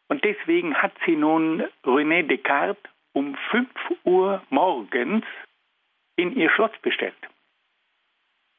Und 0.08 0.24
deswegen 0.24 0.74
hat 0.76 0.92
sie 1.04 1.16
nun 1.16 1.64
René 1.84 2.22
Descartes 2.22 2.82
um 3.12 3.34
5 3.50 3.68
Uhr 4.04 4.42
morgens 4.50 5.24
in 6.16 6.36
ihr 6.36 6.50
Schloss 6.50 6.72
bestellt. 6.82 7.16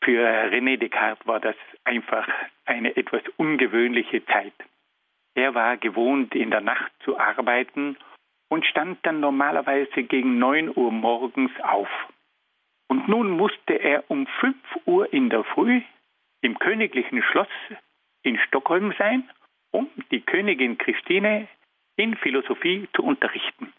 Für 0.03 0.27
René 0.51 0.77
Descartes 0.77 1.25
war 1.25 1.39
das 1.39 1.55
einfach 1.83 2.27
eine 2.65 2.95
etwas 2.95 3.21
ungewöhnliche 3.37 4.25
Zeit. 4.25 4.53
Er 5.35 5.53
war 5.53 5.77
gewohnt, 5.77 6.33
in 6.35 6.51
der 6.51 6.61
Nacht 6.61 6.91
zu 7.03 7.17
arbeiten 7.17 7.97
und 8.49 8.65
stand 8.65 9.05
dann 9.05 9.19
normalerweise 9.19 10.03
gegen 10.03 10.39
9 10.39 10.75
Uhr 10.75 10.91
morgens 10.91 11.51
auf. 11.61 11.89
Und 12.87 13.07
nun 13.07 13.31
musste 13.31 13.73
er 13.73 14.09
um 14.09 14.27
5 14.39 14.55
Uhr 14.85 15.11
in 15.13 15.29
der 15.29 15.43
Früh 15.43 15.81
im 16.41 16.57
königlichen 16.57 17.21
Schloss 17.21 17.49
in 18.27 18.37
Stockholm 18.39 18.93
sein, 18.97 19.29
um 19.71 19.89
die 20.11 20.21
Königin 20.21 20.77
Christine 20.77 21.47
in 21.95 22.15
Philosophie 22.17 22.87
zu 22.93 23.03
unterrichten. 23.03 23.73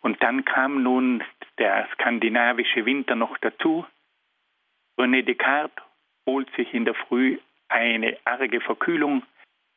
Und 0.00 0.22
dann 0.22 0.44
kam 0.44 0.82
nun 0.82 1.22
der 1.58 1.88
skandinavische 1.94 2.86
Winter 2.86 3.16
noch 3.16 3.36
dazu. 3.38 3.84
René 4.98 5.22
Descartes 5.22 5.82
holt 6.26 6.48
sich 6.54 6.72
in 6.72 6.84
der 6.84 6.94
Früh 6.94 7.38
eine 7.68 8.16
arge 8.24 8.60
Verkühlung. 8.60 9.22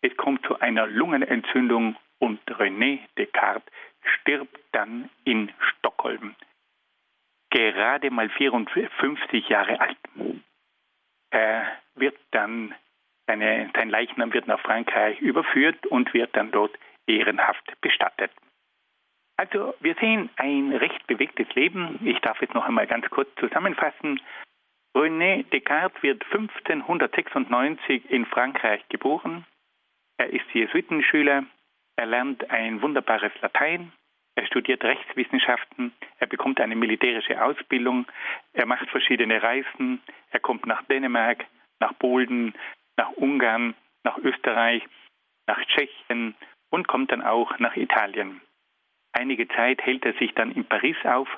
Es 0.02 0.16
kommt 0.18 0.46
zu 0.46 0.60
einer 0.60 0.88
Lungenentzündung 0.88 1.96
und 2.20 2.40
René 2.46 3.00
Descartes 3.18 3.74
stirbt 4.22 4.60
dann 4.72 5.10
in 5.24 5.52
Stockholm. 5.60 6.36
Gerade 7.50 8.12
mal 8.12 8.30
54 8.30 9.50
Jahre 9.50 9.80
alt. 9.80 9.98
Er 11.32 11.72
wird 11.96 12.18
dann 12.32 12.76
seine, 13.30 13.70
sein 13.76 13.90
Leichnam 13.90 14.34
wird 14.34 14.48
nach 14.48 14.60
Frankreich 14.60 15.22
überführt 15.22 15.86
und 15.88 16.14
wird 16.14 16.36
dann 16.36 16.52
dort 16.52 16.76
ehrenhaft 17.06 17.80
bestattet. 17.82 18.32
Also 19.38 19.76
wir 19.80 19.96
sehen 20.02 20.30
ein 20.36 20.74
recht 20.74 21.06
bewegtes 21.08 21.48
Leben. 21.54 22.00
Ich 22.04 22.20
darf 22.20 22.42
es 22.42 22.50
noch 22.54 22.66
einmal 22.66 22.88
ganz 22.88 23.10
kurz 23.10 23.30
zusammenfassen. 23.40 24.20
René 24.96 25.44
Descartes 25.52 26.02
wird 26.02 26.24
1596 26.26 28.10
in 28.10 28.26
Frankreich 28.26 28.82
geboren. 28.90 29.46
Er 30.18 30.34
ist 30.34 30.52
Jesuitenschüler. 30.52 31.46
Er 31.96 32.06
lernt 32.06 32.50
ein 32.50 32.82
wunderbares 32.82 33.32
Latein. 33.42 33.94
Er 34.36 34.46
studiert 34.48 34.84
Rechtswissenschaften. 34.84 35.94
Er 36.18 36.28
bekommt 36.28 36.60
eine 36.60 36.76
militärische 36.76 37.42
Ausbildung. 37.44 38.08
Er 38.54 38.66
macht 38.66 38.90
verschiedene 38.90 39.42
Reisen. 39.42 40.02
Er 40.32 40.40
kommt 40.40 40.66
nach 40.66 40.82
Dänemark, 40.84 41.46
nach 41.80 41.98
Polen, 42.00 42.54
nach 43.00 43.12
Ungarn, 43.14 43.76
nach 44.04 44.18
Österreich, 44.18 44.84
nach 45.48 45.64
Tschechien 45.68 46.36
und 46.70 46.90
kommt 46.90 47.14
dann 47.14 47.22
auch 47.22 47.58
nach 47.58 47.78
Italien. 47.78 48.42
Einige 49.14 49.48
Zeit 49.48 49.82
hält 49.82 50.06
er 50.06 50.14
sich 50.16 50.34
dann 50.36 50.52
in 50.52 50.66
Paris 50.66 50.98
auf, 51.06 51.30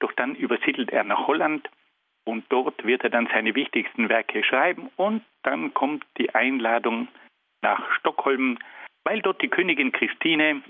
doch 0.00 0.12
dann 0.12 0.34
übersiedelt 0.34 0.90
er 0.90 1.04
nach 1.04 1.26
Holland 1.26 1.68
und 2.24 2.46
dort 2.48 2.82
wird 2.84 3.04
er 3.04 3.10
dann 3.10 3.28
seine 3.30 3.54
wichtigsten 3.54 4.08
Werke 4.08 4.42
schreiben 4.42 4.90
und 4.96 5.22
dann 5.42 5.74
kommt 5.74 6.02
die 6.16 6.34
Einladung 6.34 7.08
nach 7.60 7.92
Stockholm, 7.98 8.58
weil 9.04 9.20
dort 9.20 9.42
die 9.42 9.48
Königin 9.48 9.92
Christine 9.92 10.62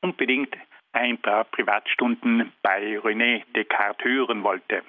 unbedingt 0.00 0.56
ein 0.92 1.18
paar 1.18 1.42
Privatstunden 1.42 2.52
bei 2.62 3.00
René 3.00 3.42
Descartes 3.56 4.04
hören 4.04 4.44
wollte. 4.44 4.84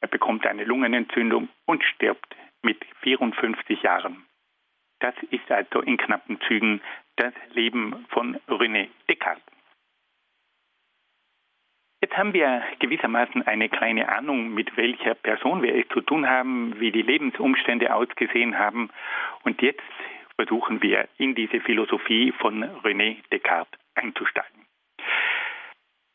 Er 0.00 0.08
bekommt 0.08 0.46
eine 0.46 0.62
Lungenentzündung 0.62 1.48
und 1.66 1.82
stirbt 1.82 2.36
mit 2.64 2.84
54 3.02 3.82
Jahren. 3.82 4.24
Das 5.00 5.14
ist 5.30 5.50
also 5.50 5.80
in 5.80 5.96
knappen 5.96 6.40
Zügen 6.48 6.80
das 7.16 7.34
Leben 7.52 8.06
von 8.08 8.36
René 8.48 8.88
Descartes. 9.08 9.42
Jetzt 12.00 12.18
haben 12.18 12.34
wir 12.34 12.62
gewissermaßen 12.80 13.46
eine 13.46 13.70
kleine 13.70 14.10
Ahnung, 14.10 14.52
mit 14.52 14.76
welcher 14.76 15.14
Person 15.14 15.62
wir 15.62 15.74
es 15.74 15.88
zu 15.88 16.02
tun 16.02 16.28
haben, 16.28 16.78
wie 16.78 16.92
die 16.92 17.02
Lebensumstände 17.02 17.94
ausgesehen 17.94 18.58
haben. 18.58 18.90
Und 19.42 19.62
jetzt 19.62 19.80
versuchen 20.36 20.82
wir 20.82 21.08
in 21.16 21.34
diese 21.34 21.60
Philosophie 21.60 22.32
von 22.32 22.62
René 22.82 23.16
Descartes 23.32 23.78
einzusteigen. 23.94 24.63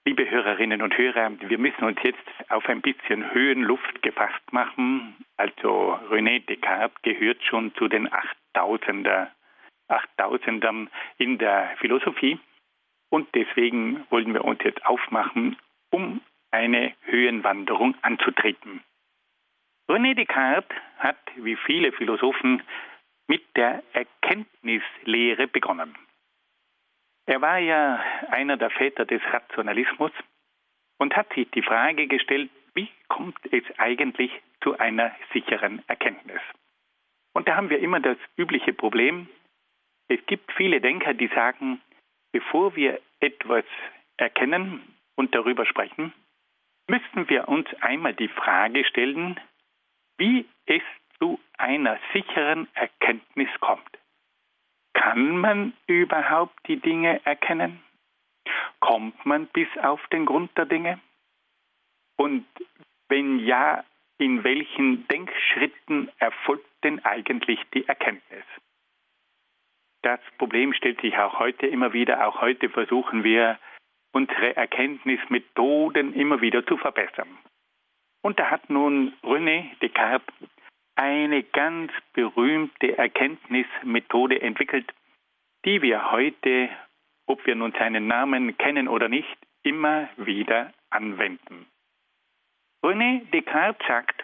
Liebe 0.10 0.28
Hörerinnen 0.28 0.82
und 0.82 0.98
Hörer, 0.98 1.34
wir 1.40 1.60
müssen 1.60 1.84
uns 1.84 2.00
jetzt 2.02 2.18
auf 2.50 2.68
ein 2.68 2.82
bisschen 2.82 3.32
Höhenluft 3.32 4.02
gefasst 4.02 4.42
machen. 4.52 5.16
Also 5.38 6.00
René 6.10 6.44
Descartes 6.44 7.00
gehört 7.04 7.44
schon 7.44 7.76
zu 7.76 7.88
den 7.88 8.10
8000er, 8.56 9.28
8000ern 9.88 10.88
in 11.20 11.38
der 11.38 11.76
Philosophie. 11.78 12.40
Und 13.12 13.28
deswegen 13.36 14.04
wollen 14.10 14.34
wir 14.34 14.46
uns 14.46 14.64
jetzt 14.64 14.84
aufmachen 14.84 15.58
um 15.92 16.22
eine 16.50 16.96
Höhenwanderung 17.04 17.94
anzutreten. 18.02 18.82
René 19.88 20.16
Descartes 20.16 20.76
hat, 20.98 21.20
wie 21.36 21.56
viele 21.56 21.92
Philosophen, 21.92 22.64
mit 23.28 23.44
der 23.56 23.84
Erkenntnislehre 23.94 25.46
begonnen. 25.46 25.96
Er 27.30 27.42
war 27.42 27.60
ja 27.60 28.04
einer 28.32 28.58
der 28.58 28.72
Väter 28.72 29.06
des 29.06 29.22
Rationalismus 29.32 30.12
und 30.98 31.16
hat 31.16 31.32
sich 31.34 31.48
die 31.52 31.62
Frage 31.62 32.08
gestellt, 32.08 32.50
wie 32.74 32.90
kommt 33.08 33.38
es 33.54 33.64
eigentlich 33.78 34.32
zu 34.64 34.80
einer 34.80 35.16
sicheren 35.32 35.84
Erkenntnis? 35.88 36.42
Und 37.34 37.48
da 37.48 37.56
haben 37.56 37.70
wir 37.70 37.82
immer 37.82 38.00
das 38.00 38.18
übliche 38.36 38.74
Problem, 38.74 39.28
es 40.08 40.26
gibt 40.26 40.52
viele 40.54 40.82
Denker, 40.82 41.14
die 41.14 41.28
sagen, 41.28 41.80
bevor 42.32 42.76
wir 42.76 43.00
etwas 43.20 43.66
erkennen, 44.18 44.82
und 45.16 45.36
darüber 45.36 45.68
sprechen, 45.68 46.14
müssten 46.88 47.30
wir 47.30 47.48
uns 47.48 47.68
einmal 47.82 48.16
die 48.16 48.30
Frage 48.30 48.86
stellen, 48.86 49.40
wie 50.18 50.46
es 50.66 50.82
zu 51.20 51.40
einer 51.58 52.00
sicheren 52.14 52.68
Erkenntnis 52.74 53.50
kommt. 53.60 53.99
Kann 54.94 55.38
man 55.38 55.74
überhaupt 55.88 56.68
die 56.68 56.80
Dinge 56.80 57.22
erkennen? 57.26 57.82
Kommt 58.80 59.26
man 59.26 59.48
bis 59.48 59.68
auf 59.82 60.06
den 60.08 60.26
Grund 60.26 60.56
der 60.58 60.66
Dinge? 60.66 61.00
Und 62.18 62.46
wenn 63.08 63.40
ja, 63.40 63.84
in 64.18 64.44
welchen 64.44 65.08
Denkschritten 65.08 66.12
erfolgt 66.20 66.66
denn 66.84 67.04
eigentlich 67.06 67.60
die 67.74 67.88
Erkenntnis? 67.88 68.44
Das 70.02 70.20
Problem 70.38 70.74
stellt 70.74 71.02
sich 71.02 71.18
auch 71.18 71.40
heute 71.40 71.68
immer 71.68 71.94
wieder. 71.94 72.28
Auch 72.28 72.42
heute 72.42 72.70
versuchen 72.70 73.24
wir 73.24 73.60
unsere 74.12 74.56
Erkenntnismethoden 74.56 76.14
immer 76.14 76.42
wieder 76.42 76.66
zu 76.66 76.78
verbessern. 76.78 77.38
Und 78.22 78.40
da 78.40 78.50
hat 78.50 78.70
nun 78.70 79.14
René 79.24 79.78
Descartes 79.82 80.34
eine 81.00 81.44
ganz 81.44 81.94
berühmte 82.12 82.98
Erkenntnismethode 82.98 84.42
entwickelt, 84.42 84.94
die 85.64 85.82
wir 85.82 86.12
heute, 86.12 86.70
ob 87.26 87.46
wir 87.46 87.56
nun 87.56 87.72
seinen 87.72 88.08
Namen 88.08 88.58
kennen 88.58 88.90
oder 88.90 89.08
nicht, 89.08 89.38
immer 89.64 90.10
wieder 90.18 90.74
anwenden. 90.90 91.68
René 92.84 93.24
Descartes 93.32 93.88
sagt, 93.88 94.24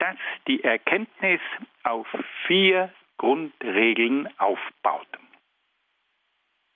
dass 0.00 0.18
die 0.46 0.62
Erkenntnis 0.62 1.40
auf 1.82 2.06
vier 2.46 2.92
Grundregeln 3.16 4.28
aufbaut. 4.38 5.08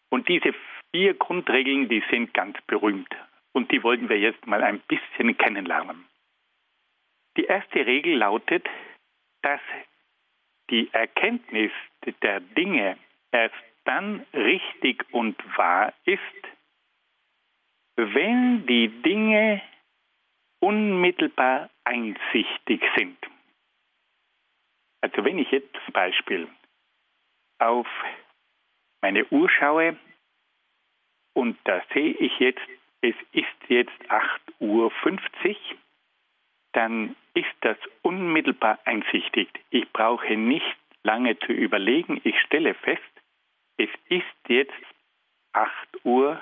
Und 0.08 0.28
diese 0.28 0.54
vier 0.92 1.12
Grundregeln, 1.12 1.90
die 1.90 2.02
sind 2.10 2.32
ganz 2.32 2.56
berühmt. 2.66 3.14
Und 3.52 3.70
die 3.70 3.82
wollen 3.82 4.08
wir 4.08 4.18
jetzt 4.18 4.46
mal 4.46 4.62
ein 4.62 4.80
bisschen 4.80 5.36
kennenlernen. 5.36 6.06
Die 7.36 7.44
erste 7.44 7.84
Regel 7.84 8.16
lautet, 8.16 8.66
dass 9.46 9.60
die 10.70 10.92
Erkenntnis 10.92 11.70
der 12.20 12.40
Dinge 12.40 12.98
erst 13.30 13.54
dann 13.84 14.26
richtig 14.34 15.04
und 15.12 15.36
wahr 15.56 15.94
ist, 16.04 16.20
wenn 17.94 18.66
die 18.66 18.88
Dinge 19.02 19.62
unmittelbar 20.58 21.70
einsichtig 21.84 22.82
sind. 22.96 23.16
Also 25.00 25.24
wenn 25.24 25.38
ich 25.38 25.52
jetzt 25.52 25.72
zum 25.84 25.92
Beispiel 25.92 26.48
auf 27.60 27.86
meine 29.00 29.24
Uhr 29.26 29.48
schaue 29.48 29.96
und 31.34 31.56
da 31.62 31.84
sehe 31.94 32.14
ich 32.14 32.36
jetzt, 32.40 32.66
es 33.00 33.14
ist 33.30 33.68
jetzt 33.68 34.10
8.50 34.10 34.56
Uhr, 34.58 34.90
dann 36.76 37.16
ist 37.32 37.56
das 37.62 37.78
unmittelbar 38.02 38.78
einsichtig. 38.84 39.48
Ich 39.70 39.90
brauche 39.92 40.36
nicht 40.36 40.76
lange 41.02 41.38
zu 41.38 41.52
überlegen. 41.52 42.20
Ich 42.22 42.38
stelle 42.40 42.74
fest, 42.74 43.02
es 43.78 43.88
ist 44.10 44.24
jetzt 44.48 44.72
8.50 45.54 46.04
Uhr 46.04 46.40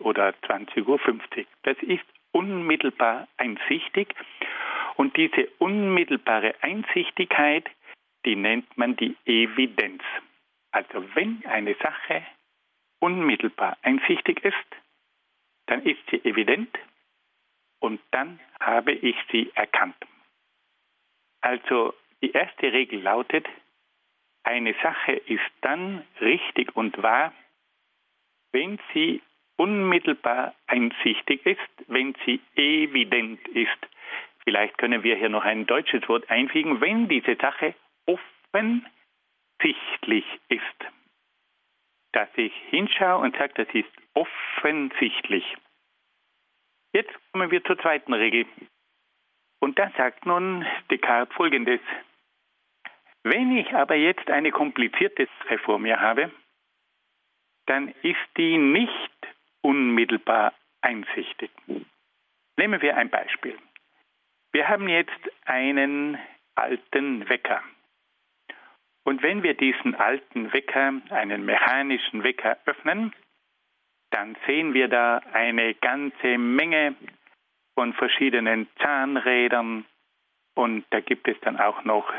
oder 0.00 0.34
20.50 0.42 0.86
Uhr. 0.86 1.46
Das 1.62 1.78
ist 1.78 2.04
unmittelbar 2.32 3.28
einsichtig. 3.38 4.14
Und 4.96 5.16
diese 5.16 5.48
unmittelbare 5.58 6.54
Einsichtigkeit, 6.60 7.66
die 8.26 8.36
nennt 8.36 8.76
man 8.76 8.96
die 8.96 9.16
Evidenz. 9.24 10.02
Also 10.70 11.02
wenn 11.14 11.42
eine 11.46 11.74
Sache 11.76 12.26
unmittelbar 12.98 13.78
einsichtig 13.80 14.44
ist, 14.44 14.54
dann 15.66 15.82
ist 15.82 16.00
sie 16.10 16.22
evident 16.24 16.68
und 17.80 18.00
dann 18.10 18.40
habe 18.60 18.92
ich 18.92 19.16
sie 19.30 19.50
erkannt. 19.54 19.96
Also 21.40 21.94
die 22.22 22.32
erste 22.32 22.72
Regel 22.72 23.00
lautet, 23.00 23.46
eine 24.42 24.74
Sache 24.82 25.12
ist 25.12 25.50
dann 25.62 26.04
richtig 26.20 26.76
und 26.76 27.02
wahr, 27.02 27.32
wenn 28.52 28.78
sie 28.92 29.22
unmittelbar 29.56 30.54
einsichtig 30.66 31.44
ist, 31.44 31.60
wenn 31.88 32.14
sie 32.24 32.40
evident 32.54 33.46
ist. 33.48 33.78
Vielleicht 34.44 34.78
können 34.78 35.02
wir 35.02 35.16
hier 35.16 35.28
noch 35.28 35.44
ein 35.44 35.66
deutsches 35.66 36.08
Wort 36.08 36.30
einfügen, 36.30 36.80
wenn 36.80 37.08
diese 37.08 37.36
Sache 37.36 37.74
offensichtlich 38.06 40.24
ist 40.48 40.86
dass 42.12 42.28
ich 42.36 42.52
hinschaue 42.70 43.22
und 43.22 43.36
sage, 43.36 43.52
das 43.54 43.68
ist 43.74 43.90
offensichtlich. 44.14 45.44
Jetzt 46.92 47.12
kommen 47.32 47.50
wir 47.50 47.62
zur 47.64 47.78
zweiten 47.78 48.12
Regel. 48.12 48.46
Und 49.60 49.78
da 49.78 49.90
sagt 49.96 50.26
nun 50.26 50.66
Descartes 50.90 51.34
folgendes. 51.36 51.80
Wenn 53.22 53.56
ich 53.56 53.72
aber 53.74 53.94
jetzt 53.94 54.30
eine 54.30 54.50
komplizierte 54.50 55.28
Sache 55.38 55.58
vor 55.58 55.78
mir 55.78 56.00
habe, 56.00 56.30
dann 57.66 57.88
ist 58.02 58.18
die 58.36 58.56
nicht 58.56 59.12
unmittelbar 59.62 60.54
einsichtig. 60.80 61.50
Nehmen 62.56 62.80
wir 62.80 62.96
ein 62.96 63.10
Beispiel. 63.10 63.56
Wir 64.52 64.68
haben 64.68 64.88
jetzt 64.88 65.20
einen 65.44 66.18
alten 66.54 67.28
Wecker. 67.28 67.62
Und 69.04 69.22
wenn 69.22 69.42
wir 69.42 69.54
diesen 69.54 69.94
alten 69.94 70.52
Wecker, 70.52 71.00
einen 71.10 71.44
mechanischen 71.44 72.24
Wecker 72.24 72.58
öffnen, 72.64 73.12
dann 74.10 74.36
sehen 74.46 74.74
wir 74.74 74.88
da 74.88 75.20
eine 75.32 75.74
ganze 75.74 76.38
Menge 76.38 76.94
von 77.74 77.92
verschiedenen 77.94 78.68
Zahnrädern 78.82 79.84
und 80.54 80.84
da 80.90 81.00
gibt 81.00 81.28
es 81.28 81.38
dann 81.40 81.58
auch 81.58 81.84
noch 81.84 82.12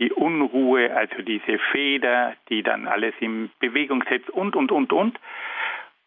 die 0.00 0.12
Unruhe, 0.12 0.94
also 0.96 1.22
diese 1.22 1.58
Feder, 1.72 2.34
die 2.48 2.62
dann 2.62 2.86
alles 2.86 3.14
in 3.20 3.50
Bewegung 3.58 4.02
setzt 4.08 4.30
und, 4.30 4.56
und, 4.56 4.72
und, 4.72 4.92
und. 4.92 5.18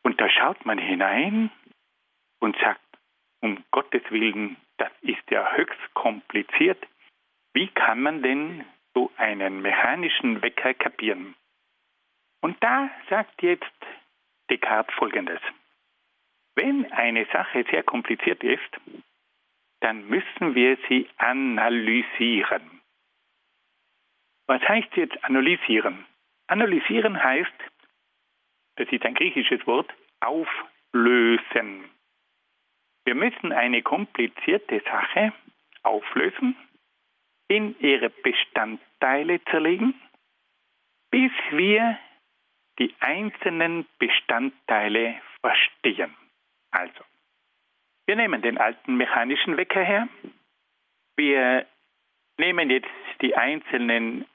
Und 0.02 0.20
da 0.20 0.30
schaut 0.30 0.66
man 0.66 0.78
hinein 0.78 1.52
und 2.40 2.58
sagt, 2.58 2.82
um 3.42 3.64
Gottes 3.72 4.02
Willen, 4.10 4.58
das 4.78 4.92
ist 5.02 5.30
ja 5.30 5.54
höchst 5.54 5.94
kompliziert. 5.94 6.84
Wie 7.54 7.68
kann 7.68 8.02
man 8.02 8.24
denn 8.24 8.66
so 8.94 9.12
einen 9.18 9.62
mechanischen 9.62 10.42
Wecker 10.42 10.74
kapieren. 10.74 11.36
Und 12.42 12.62
da 12.64 12.90
sagt 13.10 13.42
jetzt 13.42 13.66
Descartes 14.50 14.94
Folgendes. 14.96 15.40
Wenn 16.56 16.92
eine 16.92 17.26
Sache 17.32 17.66
sehr 17.72 17.84
kompliziert 17.84 18.44
ist, 18.44 18.70
dann 19.82 20.08
müssen 20.08 20.56
wir 20.56 20.78
sie 20.88 21.10
analysieren. 21.18 22.82
Was 24.48 24.62
heißt 24.62 24.96
jetzt 24.96 25.24
analysieren? 25.24 26.06
Analysieren 26.48 27.22
heißt, 27.22 27.54
das 28.76 28.88
ist 28.92 29.06
ein 29.06 29.16
griechisches 29.16 29.66
Wort, 29.68 29.92
auflösen. 30.20 31.90
Wir 33.06 33.16
müssen 33.16 33.52
eine 33.52 33.82
komplizierte 33.82 34.82
Sache 34.82 35.34
auflösen 35.84 36.56
in 37.48 37.78
ihre 37.80 38.10
Bestandteile 38.10 39.44
zerlegen, 39.46 39.94
bis 41.12 41.32
wir 41.52 41.98
die 42.80 42.94
einzelnen 43.00 43.86
Bestandteile 44.00 45.16
verstehen. 45.42 46.14
Also, 46.72 47.04
Wir 48.06 48.18
nehmen 48.18 48.42
den 48.42 48.58
alten 48.58 48.98
mechanischen 48.98 49.56
Wecker 49.56 49.82
her. 49.84 50.10
Wir 51.16 51.66
nehmen 52.38 52.70
jetzt 52.70 52.90
die 53.22 53.36
einzelnen 53.36 54.26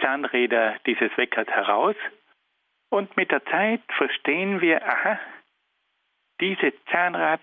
Zahnräder 0.00 0.78
dieses 0.86 1.16
Weckers 1.16 1.48
heraus 1.48 1.96
und 2.90 3.16
mit 3.16 3.30
der 3.30 3.44
Zeit 3.46 3.82
verstehen 3.96 4.60
wir, 4.60 4.86
aha, 4.86 5.18
dieses 6.40 6.72
Zahnrad 6.90 7.40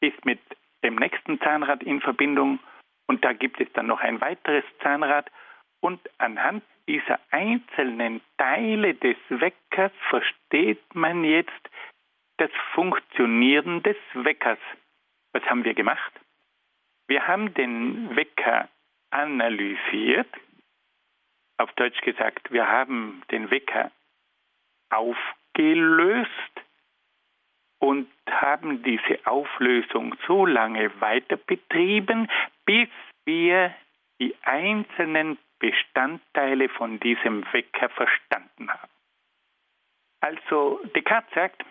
ist 0.00 0.24
mit 0.24 0.40
dem 0.82 0.96
nächsten 0.96 1.38
Zahnrad 1.40 1.82
in 1.82 2.00
Verbindung 2.00 2.58
und 3.06 3.24
da 3.24 3.32
gibt 3.32 3.60
es 3.60 3.72
dann 3.74 3.86
noch 3.86 4.00
ein 4.00 4.20
weiteres 4.20 4.64
Zahnrad 4.82 5.30
und 5.80 6.00
anhand 6.18 6.64
dieser 6.88 7.20
einzelnen 7.30 8.20
Teile 8.38 8.94
des 8.94 9.16
Weckers 9.28 9.92
versteht 10.10 10.94
man 10.94 11.24
jetzt 11.24 11.70
das 12.38 12.50
Funktionieren 12.74 13.82
des 13.82 13.96
Weckers. 14.14 14.58
Was 15.32 15.42
haben 15.44 15.64
wir 15.64 15.74
gemacht? 15.74 16.12
Wir 17.06 17.26
haben 17.26 17.52
den 17.54 18.14
Wecker 18.16 18.68
analysiert. 19.10 20.28
Auf 21.58 21.72
Deutsch 21.74 22.00
gesagt, 22.00 22.50
wir 22.50 22.66
haben 22.66 23.22
den 23.30 23.50
Wecker 23.50 23.90
aufgelöst 24.90 26.30
und 27.78 28.08
haben 28.30 28.82
diese 28.82 29.18
Auflösung 29.26 30.14
so 30.26 30.46
lange 30.46 31.00
weiter 31.00 31.36
betrieben, 31.36 32.30
bis 32.64 32.88
wir 33.24 33.74
die 34.20 34.34
einzelnen 34.42 35.38
Bestandteile 35.62 36.68
von 36.68 36.98
diesem 36.98 37.44
Wecker 37.52 37.88
verstanden 37.90 38.68
haben. 38.68 38.90
Also 40.20 40.80
Descartes 40.96 41.32
sagt, 41.34 41.64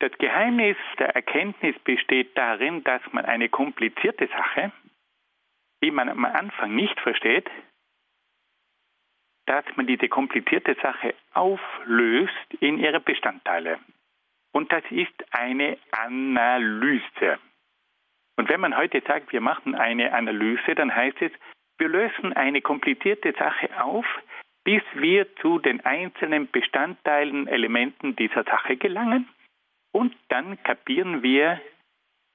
das 0.00 0.10
Geheimnis 0.18 0.76
der 0.98 1.14
Erkenntnis 1.14 1.78
besteht 1.84 2.36
darin, 2.36 2.82
dass 2.82 3.00
man 3.12 3.24
eine 3.26 3.48
komplizierte 3.48 4.26
Sache, 4.26 4.72
die 5.84 5.92
man 5.92 6.08
am 6.08 6.24
Anfang 6.24 6.74
nicht 6.74 6.98
versteht, 7.00 7.48
dass 9.46 9.64
man 9.76 9.86
diese 9.86 10.08
komplizierte 10.08 10.74
Sache 10.82 11.14
auflöst 11.32 12.54
in 12.58 12.78
ihre 12.78 12.98
Bestandteile. 12.98 13.78
Und 14.52 14.72
das 14.72 14.82
ist 14.90 15.14
eine 15.32 15.78
Analyse. 15.92 17.38
Und 18.36 18.48
wenn 18.48 18.60
man 18.60 18.76
heute 18.76 19.00
sagt, 19.06 19.32
wir 19.32 19.40
machen 19.40 19.76
eine 19.76 20.12
Analyse, 20.12 20.74
dann 20.74 20.92
heißt 20.92 21.22
es, 21.22 21.32
wir 21.78 21.88
lösen 21.88 22.32
eine 22.32 22.60
komplizierte 22.60 23.32
Sache 23.32 23.68
auf, 23.82 24.06
bis 24.64 24.82
wir 24.94 25.34
zu 25.36 25.58
den 25.58 25.84
einzelnen 25.84 26.50
Bestandteilen, 26.50 27.46
Elementen 27.46 28.16
dieser 28.16 28.44
Sache 28.44 28.76
gelangen 28.76 29.28
und 29.92 30.14
dann 30.28 30.62
kapieren 30.62 31.22
wir 31.22 31.60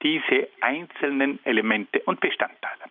diese 0.02 0.48
einzelnen 0.60 1.44
Elemente 1.44 2.00
und 2.02 2.20
Bestandteile. 2.20 2.84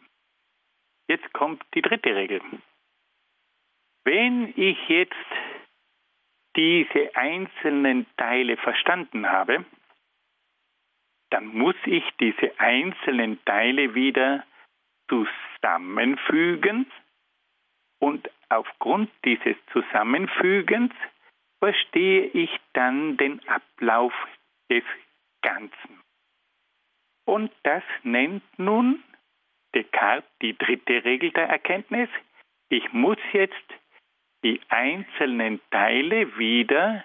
Jetzt 1.07 1.31
kommt 1.33 1.63
die 1.73 1.81
dritte 1.81 2.15
Regel. 2.15 2.41
Wenn 4.03 4.53
ich 4.55 4.77
jetzt 4.87 5.13
diese 6.55 7.15
einzelnen 7.15 8.05
Teile 8.17 8.57
verstanden 8.57 9.27
habe, 9.29 9.65
dann 11.31 11.47
muss 11.47 11.75
ich 11.85 12.03
diese 12.19 12.59
einzelnen 12.59 13.43
Teile 13.45 13.95
wieder 13.95 14.43
zusammenfügen 15.09 16.85
und 17.99 18.29
aufgrund 18.49 19.11
dieses 19.25 19.55
Zusammenfügens 19.73 20.93
verstehe 21.59 22.27
ich 22.27 22.49
dann 22.73 23.17
den 23.17 23.45
Ablauf 23.47 24.13
des 24.71 24.83
Ganzen. 25.41 26.01
Und 27.25 27.51
das 27.63 27.83
nennt 28.03 28.43
nun 28.57 29.03
Descartes 29.75 30.29
die 30.41 30.57
dritte 30.57 31.03
Regel 31.03 31.31
der 31.31 31.47
Erkenntnis. 31.47 32.09
Ich 32.69 32.91
muss 32.91 33.17
jetzt 33.33 33.55
die 34.43 34.59
einzelnen 34.69 35.59
Teile 35.69 36.37
wieder 36.37 37.03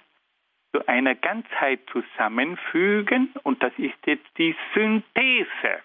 zu 0.72 0.86
einer 0.86 1.14
Ganzheit 1.14 1.80
zusammenfügen 1.90 3.32
und 3.42 3.62
das 3.62 3.72
ist 3.76 3.98
jetzt 4.06 4.26
die 4.38 4.56
Synthese. 4.74 5.82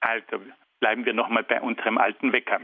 Also 0.00 0.42
bleiben 0.80 1.04
wir 1.04 1.14
nochmal 1.14 1.44
bei 1.44 1.60
unserem 1.60 1.98
alten 1.98 2.32
Wecker. 2.32 2.60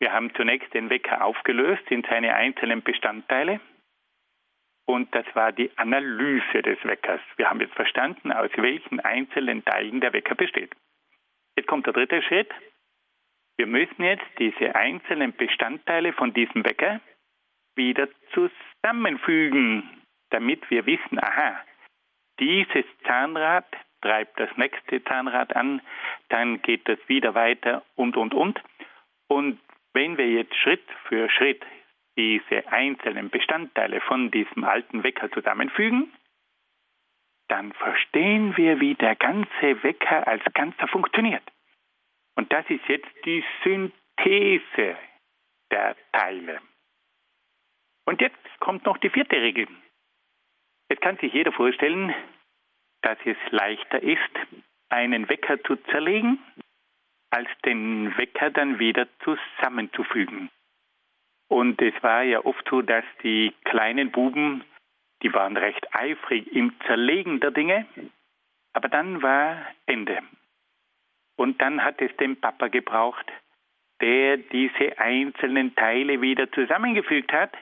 Wir 0.00 0.12
haben 0.12 0.34
zunächst 0.34 0.74
den 0.74 0.90
Wecker 0.90 1.24
aufgelöst 1.24 1.84
in 1.90 2.02
seine 2.02 2.34
einzelnen 2.34 2.82
Bestandteile 2.82 3.60
und 4.86 5.14
das 5.14 5.24
war 5.34 5.52
die 5.52 5.70
Analyse 5.78 6.62
des 6.62 6.82
Weckers. 6.84 7.20
Wir 7.36 7.48
haben 7.48 7.60
jetzt 7.60 7.74
verstanden, 7.74 8.32
aus 8.32 8.50
welchen 8.56 9.00
einzelnen 9.00 9.64
Teilen 9.64 10.00
der 10.00 10.12
Wecker 10.12 10.34
besteht. 10.34 10.74
Jetzt 11.56 11.68
kommt 11.68 11.86
der 11.86 11.94
dritte 11.94 12.22
Schritt. 12.22 12.50
Wir 13.56 13.66
müssen 13.66 14.02
jetzt 14.02 14.26
diese 14.38 14.74
einzelnen 14.74 15.32
Bestandteile 15.34 16.12
von 16.12 16.34
diesem 16.34 16.64
Wecker 16.64 17.00
wieder 17.76 18.08
zusammenfügen, 18.32 19.88
damit 20.30 20.68
wir 20.70 20.84
wissen, 20.86 21.18
aha, 21.18 21.60
dieses 22.40 22.84
Zahnrad 23.06 23.66
treibt 24.04 24.38
das 24.38 24.50
nächste 24.56 25.02
Zahnrad 25.04 25.56
an, 25.56 25.80
dann 26.28 26.60
geht 26.60 26.86
das 26.88 26.98
wieder 27.08 27.34
weiter 27.34 27.82
und, 27.96 28.16
und, 28.16 28.34
und. 28.34 28.60
Und 29.28 29.58
wenn 29.94 30.18
wir 30.18 30.28
jetzt 30.28 30.54
Schritt 30.56 30.84
für 31.08 31.30
Schritt 31.30 31.64
diese 32.16 32.68
einzelnen 32.70 33.30
Bestandteile 33.30 34.00
von 34.02 34.30
diesem 34.30 34.64
alten 34.64 35.02
Wecker 35.02 35.30
zusammenfügen, 35.32 36.12
dann 37.48 37.72
verstehen 37.72 38.56
wir, 38.56 38.80
wie 38.80 38.94
der 38.94 39.16
ganze 39.16 39.82
Wecker 39.82 40.26
als 40.28 40.42
Ganzer 40.52 40.86
funktioniert. 40.88 41.42
Und 42.36 42.52
das 42.52 42.68
ist 42.68 42.86
jetzt 42.88 43.10
die 43.24 43.42
Synthese 43.62 44.96
der 45.70 45.96
Teile. 46.12 46.60
Und 48.06 48.20
jetzt 48.20 48.60
kommt 48.60 48.84
noch 48.84 48.98
die 48.98 49.10
vierte 49.10 49.36
Regel. 49.36 49.66
Jetzt 50.90 51.00
kann 51.00 51.16
sich 51.16 51.32
jeder 51.32 51.52
vorstellen, 51.52 52.14
dass 53.04 53.18
es 53.26 53.36
leichter 53.50 54.02
ist, 54.02 54.30
einen 54.88 55.28
Wecker 55.28 55.62
zu 55.62 55.76
zerlegen, 55.90 56.38
als 57.30 57.48
den 57.66 58.16
Wecker 58.16 58.50
dann 58.50 58.78
wieder 58.78 59.06
zusammenzufügen. 59.22 60.50
Und 61.48 61.82
es 61.82 61.94
war 62.02 62.22
ja 62.22 62.44
oft 62.44 62.66
so, 62.68 62.80
dass 62.80 63.04
die 63.22 63.52
kleinen 63.64 64.10
Buben, 64.10 64.64
die 65.22 65.34
waren 65.34 65.56
recht 65.56 65.94
eifrig 65.94 66.50
im 66.52 66.72
Zerlegen 66.86 67.40
der 67.40 67.50
Dinge, 67.50 67.86
aber 68.72 68.88
dann 68.88 69.22
war 69.22 69.66
Ende. 69.84 70.20
Und 71.36 71.60
dann 71.60 71.84
hat 71.84 72.00
es 72.00 72.16
den 72.16 72.40
Papa 72.40 72.68
gebraucht, 72.68 73.30
der 74.00 74.38
diese 74.38 74.98
einzelnen 74.98 75.74
Teile 75.74 76.22
wieder 76.22 76.50
zusammengefügt 76.52 77.32
hat 77.32 77.52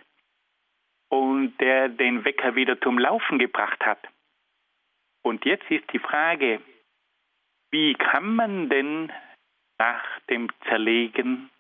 und 1.08 1.58
der 1.58 1.88
den 1.88 2.24
Wecker 2.24 2.54
wieder 2.54 2.80
zum 2.80 2.98
Laufen 2.98 3.38
gebracht 3.38 3.84
hat. 3.84 3.98
Und 5.22 5.44
jetzt 5.44 5.70
ist 5.70 5.90
die 5.92 5.98
Frage, 5.98 6.60
wie 7.70 7.94
kann 7.94 8.34
man 8.34 8.68
denn 8.68 9.12
nach 9.78 10.04
dem 10.28 10.48
Zerlegen 10.68 11.50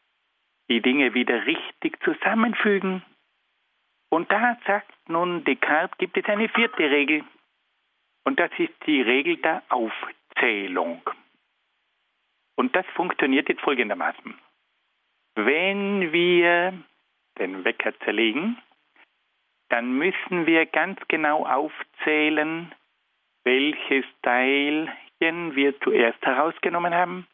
die 0.68 0.80
Dinge 0.80 1.14
wieder 1.14 1.46
richtig 1.46 1.98
zusammenfügen? 2.02 3.02
Und 4.10 4.30
da 4.30 4.58
sagt 4.66 4.92
nun 5.08 5.42
Descartes, 5.44 5.96
gibt 5.98 6.16
es 6.16 6.24
eine 6.26 6.48
vierte 6.48 6.90
Regel. 6.90 7.24
Und 8.24 8.38
das 8.38 8.50
ist 8.58 8.74
die 8.86 9.00
Regel 9.00 9.38
der 9.38 9.62
Aufzählung. 9.70 11.02
Und 12.56 12.76
das 12.76 12.86
funktioniert 12.94 13.48
jetzt 13.48 13.62
folgendermaßen. 13.62 14.38
Wenn 15.34 16.12
wir 16.12 16.74
den 17.38 17.64
Wecker 17.64 17.98
zerlegen, 18.00 18.58
dann 19.70 19.96
müssen 19.96 20.46
wir 20.46 20.66
ganz 20.66 21.00
genau 21.08 21.46
aufzählen, 21.46 22.72
welches 23.44 24.04
Teilchen 24.22 25.54
wir 25.54 25.78
zuerst 25.80 26.20
herausgenommen 26.24 26.94
haben. 26.94 27.26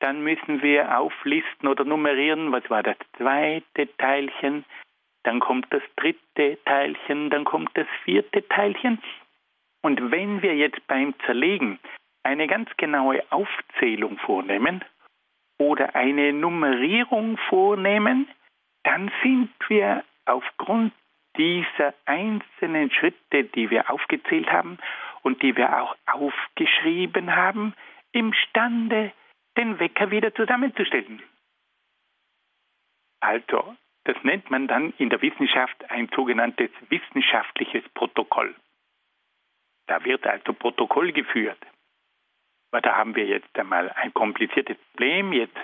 Dann 0.00 0.22
müssen 0.22 0.62
wir 0.62 0.98
auflisten 0.98 1.68
oder 1.68 1.84
nummerieren, 1.84 2.52
was 2.52 2.68
war 2.68 2.82
das 2.82 2.96
zweite 3.16 3.88
Teilchen, 3.96 4.64
dann 5.24 5.40
kommt 5.40 5.66
das 5.70 5.82
dritte 5.96 6.58
Teilchen, 6.64 7.30
dann 7.30 7.44
kommt 7.44 7.70
das 7.74 7.86
vierte 8.04 8.46
Teilchen. 8.48 9.02
Und 9.82 10.10
wenn 10.10 10.42
wir 10.42 10.54
jetzt 10.54 10.86
beim 10.86 11.14
Zerlegen 11.24 11.78
eine 12.22 12.46
ganz 12.46 12.68
genaue 12.76 13.22
Aufzählung 13.30 14.18
vornehmen 14.18 14.84
oder 15.58 15.94
eine 15.94 16.32
Nummerierung 16.32 17.38
vornehmen, 17.48 18.28
dann 18.84 19.10
sind 19.22 19.50
wir 19.68 20.04
aufgrund 20.26 20.92
dieser 21.36 21.94
einzelnen 22.04 22.90
Schritte, 22.90 23.44
die 23.44 23.70
wir 23.70 23.90
aufgezählt 23.90 24.50
haben 24.50 24.78
und 25.26 25.42
die 25.42 25.56
wir 25.56 25.82
auch 25.82 25.96
aufgeschrieben 26.06 27.34
haben, 27.34 27.74
imstande, 28.12 29.12
den 29.56 29.80
Wecker 29.80 30.12
wieder 30.12 30.32
zusammenzustellen. 30.32 31.20
Also, 33.18 33.74
das 34.04 34.16
nennt 34.22 34.48
man 34.52 34.68
dann 34.68 34.94
in 34.98 35.10
der 35.10 35.20
Wissenschaft 35.22 35.90
ein 35.90 36.08
sogenanntes 36.14 36.70
wissenschaftliches 36.90 37.82
Protokoll. 37.94 38.54
Da 39.88 40.04
wird 40.04 40.24
also 40.28 40.52
Protokoll 40.52 41.10
geführt. 41.10 41.58
Aber 42.70 42.80
da 42.80 42.94
haben 42.94 43.16
wir 43.16 43.26
jetzt 43.26 43.58
einmal 43.58 43.90
ein 43.90 44.14
kompliziertes 44.14 44.76
Problem. 44.92 45.32
Jetzt 45.32 45.58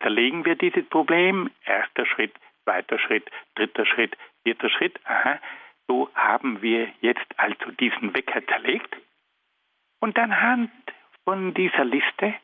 zerlegen 0.00 0.44
wir 0.44 0.56
dieses 0.56 0.84
Problem. 0.88 1.48
Erster 1.64 2.06
Schritt, 2.06 2.34
zweiter 2.64 2.98
Schritt, 2.98 3.30
dritter 3.54 3.86
Schritt, 3.86 4.16
vierter 4.42 4.68
Schritt. 4.68 4.98
Aha. 5.04 5.38
So 5.88 6.10
haben 6.14 6.62
wir 6.62 6.88
jetzt 7.00 7.26
also 7.36 7.70
diesen 7.72 8.14
Wecker 8.14 8.44
zerlegt. 8.46 8.96
Und 10.00 10.18
anhand 10.18 10.70
von 11.24 11.54
dieser 11.54 11.84
Liste, 11.84 12.34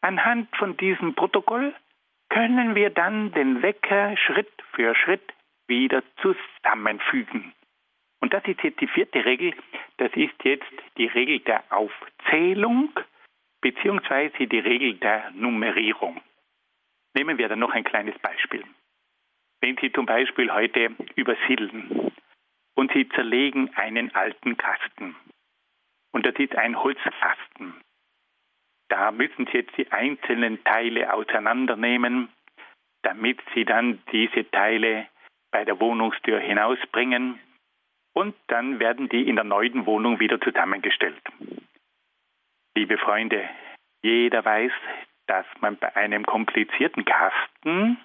anhand 0.00 0.54
von 0.56 0.76
diesem 0.76 1.14
Protokoll, 1.14 1.74
können 2.28 2.74
wir 2.74 2.90
dann 2.90 3.32
den 3.32 3.62
Wecker 3.62 4.16
Schritt 4.16 4.52
für 4.72 4.94
Schritt 4.94 5.32
wieder 5.66 6.02
zusammenfügen. 6.20 7.52
Und 8.20 8.34
das 8.34 8.44
ist 8.44 8.62
jetzt 8.62 8.80
die 8.80 8.86
vierte 8.86 9.24
Regel. 9.24 9.54
Das 9.96 10.12
ist 10.14 10.44
jetzt 10.44 10.72
die 10.98 11.06
Regel 11.06 11.40
der 11.40 11.64
Aufzählung 11.70 12.92
beziehungsweise 13.60 14.46
die 14.46 14.58
Regel 14.58 14.94
der 14.94 15.30
Nummerierung. 15.32 16.20
Nehmen 17.14 17.38
wir 17.38 17.48
dann 17.48 17.58
noch 17.58 17.72
ein 17.72 17.84
kleines 17.84 18.18
Beispiel. 18.18 18.64
Wenn 19.60 19.76
Sie 19.76 19.92
zum 19.92 20.06
Beispiel 20.06 20.52
heute 20.52 20.94
übersiedeln 21.16 22.12
und 22.80 22.90
Sie 22.94 23.06
zerlegen 23.10 23.70
einen 23.76 24.14
alten 24.14 24.56
Kasten 24.56 25.14
und 26.12 26.24
das 26.24 26.34
ist 26.36 26.56
ein 26.56 26.82
Holzkasten, 26.82 27.74
da 28.88 29.12
müssen 29.12 29.46
Sie 29.46 29.58
jetzt 29.58 29.76
die 29.76 29.92
einzelnen 29.92 30.64
Teile 30.64 31.12
auseinandernehmen, 31.12 32.30
damit 33.02 33.38
Sie 33.54 33.66
dann 33.66 34.02
diese 34.10 34.50
Teile 34.50 35.06
bei 35.50 35.66
der 35.66 35.78
Wohnungstür 35.78 36.40
hinausbringen 36.40 37.38
und 38.14 38.34
dann 38.46 38.80
werden 38.80 39.10
die 39.10 39.28
in 39.28 39.36
der 39.36 39.44
neuen 39.44 39.84
Wohnung 39.84 40.18
wieder 40.18 40.40
zusammengestellt. 40.40 41.22
Liebe 42.74 42.96
Freunde, 42.96 43.46
jeder 44.02 44.42
weiß, 44.42 44.72
dass 45.26 45.44
man 45.60 45.76
bei 45.76 45.94
einem 45.96 46.24
komplizierten 46.24 47.04
Kasten 47.04 47.98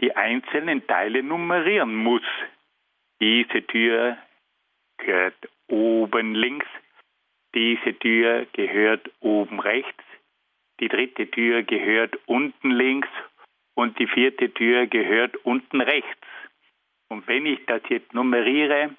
die 0.00 0.14
einzelnen 0.14 0.86
Teile 0.86 1.24
nummerieren 1.24 1.96
muss. 1.96 2.22
Diese 3.20 3.66
Tür 3.66 4.18
gehört 4.98 5.48
oben 5.68 6.34
links, 6.34 6.66
diese 7.54 7.98
Tür 7.98 8.46
gehört 8.52 9.10
oben 9.20 9.60
rechts, 9.60 10.04
die 10.80 10.88
dritte 10.88 11.30
Tür 11.30 11.62
gehört 11.62 12.18
unten 12.26 12.70
links 12.70 13.08
und 13.74 13.98
die 13.98 14.06
vierte 14.06 14.52
Tür 14.52 14.86
gehört 14.86 15.36
unten 15.44 15.80
rechts. 15.80 16.26
Und 17.08 17.26
wenn 17.28 17.46
ich 17.46 17.64
das 17.66 17.82
jetzt 17.88 18.12
nummeriere 18.12 18.94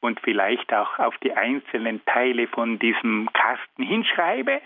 und 0.00 0.18
vielleicht 0.20 0.72
auch 0.72 0.98
auf 0.98 1.16
die 1.18 1.32
einzelnen 1.32 2.04
Teile 2.06 2.48
von 2.48 2.78
diesem 2.78 3.28
Kasten 3.32 3.82
hinschreibe, 3.82 4.60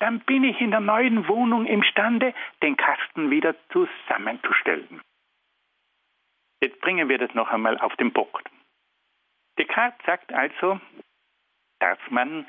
dann 0.00 0.20
bin 0.20 0.44
ich 0.44 0.60
in 0.60 0.70
der 0.70 0.80
neuen 0.80 1.26
Wohnung 1.28 1.66
imstande, 1.66 2.34
den 2.62 2.76
Kasten 2.76 3.30
wieder 3.30 3.54
zusammenzustellen. 3.70 5.00
Jetzt 6.62 6.80
bringen 6.80 7.08
wir 7.08 7.18
das 7.18 7.34
noch 7.34 7.50
einmal 7.50 7.78
auf 7.78 7.94
den 7.96 8.12
Punkt. 8.12 8.48
Descartes 9.58 10.04
sagt 10.06 10.32
also, 10.32 10.80
dass 11.80 11.98
man 12.10 12.46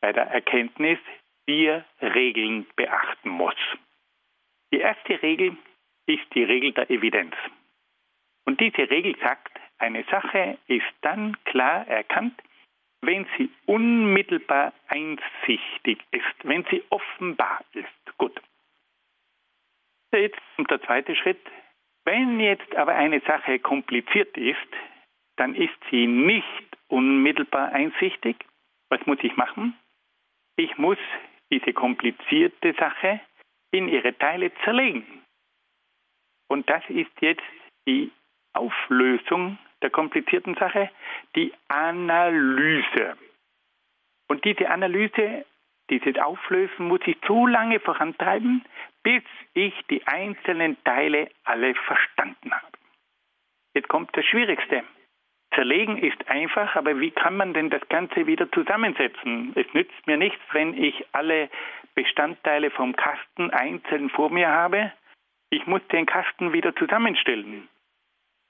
bei 0.00 0.12
der 0.12 0.28
Erkenntnis 0.28 0.98
vier 1.46 1.84
Regeln 2.00 2.66
beachten 2.76 3.30
muss. 3.30 3.56
Die 4.72 4.78
erste 4.78 5.20
Regel 5.22 5.56
ist 6.06 6.24
die 6.34 6.44
Regel 6.44 6.72
der 6.72 6.90
Evidenz. 6.90 7.34
Und 8.44 8.60
diese 8.60 8.90
Regel 8.90 9.16
sagt, 9.20 9.58
eine 9.78 10.04
Sache 10.04 10.58
ist 10.66 10.86
dann 11.02 11.36
klar 11.44 11.86
erkannt, 11.86 12.40
wenn 13.02 13.26
sie 13.36 13.50
unmittelbar 13.66 14.72
einsichtig 14.88 15.98
ist, 16.12 16.44
wenn 16.44 16.64
sie 16.70 16.84
offenbar 16.90 17.64
ist. 17.72 18.18
Gut. 18.18 18.40
Jetzt 20.12 20.38
kommt 20.56 20.70
der 20.70 20.82
zweite 20.82 21.16
Schritt. 21.16 21.40
Wenn 22.04 22.40
jetzt 22.40 22.74
aber 22.74 22.94
eine 22.94 23.20
Sache 23.20 23.58
kompliziert 23.58 24.36
ist, 24.36 24.58
dann 25.36 25.54
ist 25.54 25.74
sie 25.90 26.06
nicht 26.06 26.76
unmittelbar 26.88 27.72
einsichtig. 27.72 28.36
Was 28.90 29.04
muss 29.06 29.18
ich 29.22 29.36
machen? 29.36 29.76
Ich 30.56 30.76
muss 30.78 30.98
diese 31.50 31.72
komplizierte 31.72 32.74
Sache 32.74 33.20
in 33.70 33.88
ihre 33.88 34.16
Teile 34.18 34.52
zerlegen. 34.64 35.22
Und 36.48 36.68
das 36.68 36.82
ist 36.88 37.10
jetzt 37.20 37.42
die 37.86 38.10
Auflösung 38.52 39.58
der 39.80 39.90
komplizierten 39.90 40.54
Sache, 40.54 40.90
die 41.34 41.52
Analyse. 41.68 43.16
Und 44.28 44.44
diese 44.44 44.68
Analyse, 44.68 45.44
dieses 45.90 46.16
Auflösen 46.18 46.88
muss 46.88 47.00
ich 47.06 47.16
so 47.26 47.46
lange 47.46 47.80
vorantreiben, 47.80 48.64
bis 49.02 49.22
ich 49.54 49.74
die 49.90 50.06
einzelnen 50.06 50.82
Teile 50.84 51.28
alle 51.44 51.74
verstanden 51.74 52.52
habe. 52.52 52.78
Jetzt 53.74 53.88
kommt 53.88 54.16
das 54.16 54.24
Schwierigste. 54.26 54.84
Zerlegen 55.54 55.98
ist 55.98 56.28
einfach, 56.28 56.76
aber 56.76 56.98
wie 57.00 57.10
kann 57.10 57.36
man 57.36 57.52
denn 57.52 57.68
das 57.68 57.86
Ganze 57.88 58.26
wieder 58.26 58.50
zusammensetzen? 58.52 59.52
Es 59.54 59.66
nützt 59.74 60.06
mir 60.06 60.16
nichts, 60.16 60.40
wenn 60.52 60.74
ich 60.82 61.04
alle 61.12 61.50
Bestandteile 61.94 62.70
vom 62.70 62.96
Kasten 62.96 63.50
einzeln 63.50 64.08
vor 64.08 64.30
mir 64.30 64.48
habe. 64.48 64.92
Ich 65.50 65.66
muss 65.66 65.86
den 65.88 66.06
Kasten 66.06 66.54
wieder 66.54 66.74
zusammenstellen. 66.76 67.68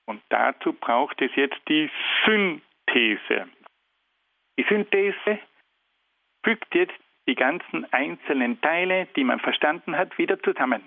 Und 0.07 0.23
dazu 0.29 0.73
braucht 0.73 1.21
es 1.21 1.35
jetzt 1.35 1.61
die 1.69 1.91
Synthese. 2.25 3.49
Die 4.59 4.65
Synthese 4.69 5.39
fügt 6.45 6.73
jetzt 6.75 6.95
die 7.29 7.35
ganzen 7.35 7.91
einzelnen 7.93 8.61
Teile, 8.61 9.07
die 9.17 9.25
man 9.25 9.41
verstanden 9.41 9.97
hat, 9.97 10.19
wieder 10.19 10.41
zusammen. 10.41 10.83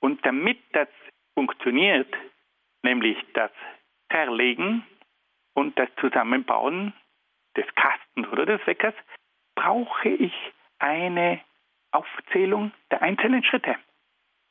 Und 0.00 0.24
damit 0.24 0.58
das 0.72 0.88
funktioniert, 1.34 2.12
nämlich 2.82 3.16
das 3.34 3.50
Zerlegen 4.10 4.84
und 5.54 5.78
das 5.78 5.88
Zusammenbauen 6.00 6.92
des 7.56 7.66
Kastens 7.74 8.28
oder 8.28 8.46
des 8.46 8.66
Weckers, 8.66 8.94
brauche 9.54 10.08
ich 10.08 10.34
eine 10.78 11.40
Aufzählung 11.92 12.72
der 12.90 13.02
einzelnen 13.02 13.44
Schritte. 13.44 13.76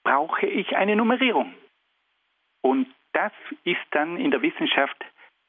Brauche 0.03 0.45
ich 0.45 0.75
eine 0.75 0.95
Nummerierung. 0.95 1.53
Und 2.61 2.87
das 3.13 3.31
ist 3.63 3.81
dann 3.91 4.17
in 4.17 4.31
der 4.31 4.41
Wissenschaft 4.41 5.03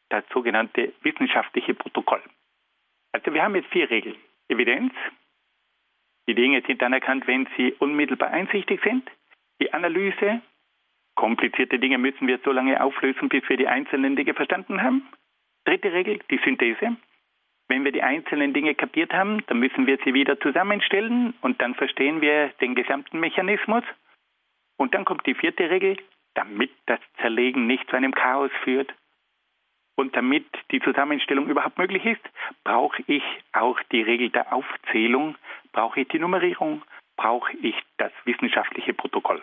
das 0.09 0.25
sogenannte 0.33 0.93
wissenschaftliche 1.03 1.75
Protokoll. 1.75 2.23
Also 3.13 3.33
wir 3.33 3.43
haben 3.43 3.55
jetzt 3.55 3.71
vier 3.71 3.91
Regeln. 3.91 4.17
Evidenz. 4.49 4.93
Die 6.31 6.37
Dinge 6.37 6.63
sind 6.65 6.81
anerkannt, 6.81 7.27
wenn 7.27 7.49
sie 7.57 7.73
unmittelbar 7.81 8.31
einsichtig 8.31 8.81
sind. 8.85 9.03
Die 9.61 9.73
Analyse. 9.73 10.41
Komplizierte 11.17 11.81
Dinge 11.81 11.99
müssen 11.99 12.29
wir 12.29 12.39
so 12.45 12.53
lange 12.53 12.81
auflösen, 12.81 13.29
bis 13.29 13.43
wir 13.49 13.57
die 13.57 13.67
einzelnen 13.67 14.15
Dinge 14.15 14.33
verstanden 14.35 14.81
haben. 14.81 15.09
Dritte 15.65 15.93
Regel, 15.93 16.21
die 16.31 16.39
Synthese. 16.45 16.95
Wenn 17.67 17.85
wir 17.85 17.91
die 17.91 18.05
einzelnen 18.05 18.53
Dinge 18.53 18.77
kapiert 18.77 19.13
haben, 19.13 19.45
dann 19.49 19.59
müssen 19.59 19.89
wir 19.89 19.99
sie 20.05 20.15
wieder 20.15 20.39
zusammenstellen 20.39 21.35
und 21.41 21.61
dann 21.61 21.75
verstehen 21.75 22.21
wir 22.21 22.51
den 22.61 22.77
gesamten 22.77 23.19
Mechanismus. 23.19 23.83
Und 24.77 24.95
dann 24.95 25.05
kommt 25.05 25.27
die 25.27 25.35
vierte 25.35 25.69
Regel, 25.69 25.97
damit 26.35 26.71
das 26.87 27.01
Zerlegen 27.21 27.67
nicht 27.67 27.91
zu 27.91 27.97
einem 27.97 28.15
Chaos 28.15 28.53
führt 28.63 28.95
und 30.01 30.17
damit 30.17 30.47
die 30.71 30.81
Zusammenstellung 30.81 31.47
überhaupt 31.47 31.77
möglich 31.77 32.05
ist, 32.07 32.23
brauche 32.65 33.03
ich 33.07 33.23
auch 33.53 33.79
die 33.93 34.01
Regel 34.01 34.31
der 34.31 34.51
Aufzählung, 34.51 35.37
brauche 35.73 36.01
ich 36.01 36.09
die 36.09 36.19
Nummerierung, 36.19 36.83
brauche 37.17 37.55
ich 37.59 37.75
das 37.99 38.11
wissenschaftliche 38.25 38.95
Protokoll. 38.95 39.43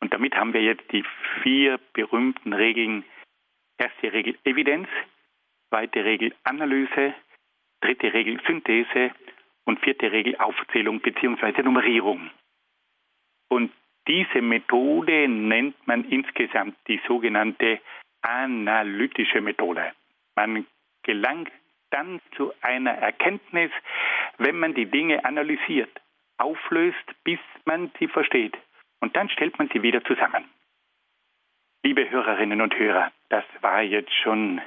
Und 0.00 0.12
damit 0.12 0.34
haben 0.34 0.52
wir 0.52 0.62
jetzt 0.62 0.90
die 0.90 1.04
vier 1.42 1.78
berühmten 1.92 2.52
Regeln. 2.52 3.04
Erste 3.78 4.12
Regel 4.12 4.36
Evidenz, 4.44 4.88
zweite 5.68 6.04
Regel 6.04 6.34
Analyse, 6.42 7.14
dritte 7.80 8.12
Regel 8.12 8.40
Synthese 8.46 9.12
und 9.66 9.78
vierte 9.80 10.10
Regel 10.10 10.36
Aufzählung 10.36 10.98
bzw. 10.98 11.62
Nummerierung. 11.62 12.28
Und 13.48 13.72
diese 14.08 14.42
Methode 14.42 15.28
nennt 15.28 15.76
man 15.86 16.04
insgesamt 16.10 16.76
die 16.88 17.00
sogenannte 17.06 17.80
analytische 18.24 19.40
Methode. 19.40 19.92
Man 20.34 20.66
gelangt 21.02 21.52
dann 21.90 22.20
zu 22.36 22.52
einer 22.62 22.92
Erkenntnis, 22.92 23.70
wenn 24.38 24.58
man 24.58 24.74
die 24.74 24.86
Dinge 24.86 25.24
analysiert, 25.24 25.90
auflöst, 26.38 27.04
bis 27.22 27.38
man 27.64 27.92
sie 27.98 28.08
versteht. 28.08 28.56
Und 29.00 29.14
dann 29.16 29.28
stellt 29.28 29.58
man 29.58 29.68
sie 29.68 29.82
wieder 29.82 30.02
zusammen. 30.04 30.44
Liebe 31.84 32.10
Hörerinnen 32.10 32.62
und 32.62 32.76
Hörer, 32.76 33.12
das 33.28 33.44
war 33.60 33.82
jetzt 33.82 34.14
schon, 34.22 34.60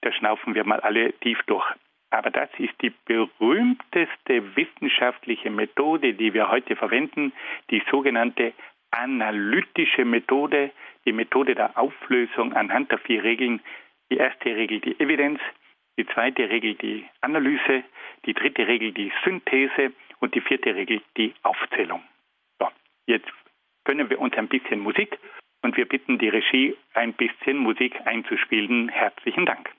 da 0.00 0.12
schnaufen 0.12 0.54
wir 0.54 0.64
mal 0.64 0.80
alle 0.80 1.12
tief 1.20 1.38
durch. 1.46 1.64
Aber 2.10 2.30
das 2.30 2.50
ist 2.58 2.74
die 2.82 2.92
berühmteste 3.06 4.56
wissenschaftliche 4.56 5.50
Methode, 5.50 6.14
die 6.14 6.34
wir 6.34 6.50
heute 6.50 6.76
verwenden, 6.76 7.32
die 7.70 7.82
sogenannte 7.90 8.52
analytische 8.90 10.04
Methode, 10.04 10.70
die 11.06 11.12
Methode 11.12 11.54
der 11.54 11.76
Auflösung 11.78 12.52
anhand 12.52 12.90
der 12.90 12.98
vier 12.98 13.22
Regeln. 13.22 13.60
Die 14.10 14.16
erste 14.16 14.54
Regel 14.54 14.80
die 14.80 14.98
Evidenz, 15.00 15.40
die 15.96 16.06
zweite 16.06 16.48
Regel 16.48 16.74
die 16.74 17.04
Analyse, 17.20 17.84
die 18.26 18.34
dritte 18.34 18.66
Regel 18.66 18.92
die 18.92 19.12
Synthese 19.24 19.92
und 20.20 20.34
die 20.34 20.40
vierte 20.40 20.74
Regel 20.74 21.00
die 21.16 21.34
Aufzählung. 21.42 22.02
So, 22.58 22.68
jetzt 23.06 23.30
gönnen 23.84 24.10
wir 24.10 24.20
uns 24.20 24.34
ein 24.36 24.48
bisschen 24.48 24.80
Musik 24.80 25.18
und 25.62 25.76
wir 25.76 25.86
bitten 25.86 26.18
die 26.18 26.28
Regie, 26.28 26.76
ein 26.94 27.12
bisschen 27.14 27.58
Musik 27.58 27.94
einzuspielen. 28.06 28.88
Herzlichen 28.88 29.46
Dank. 29.46 29.70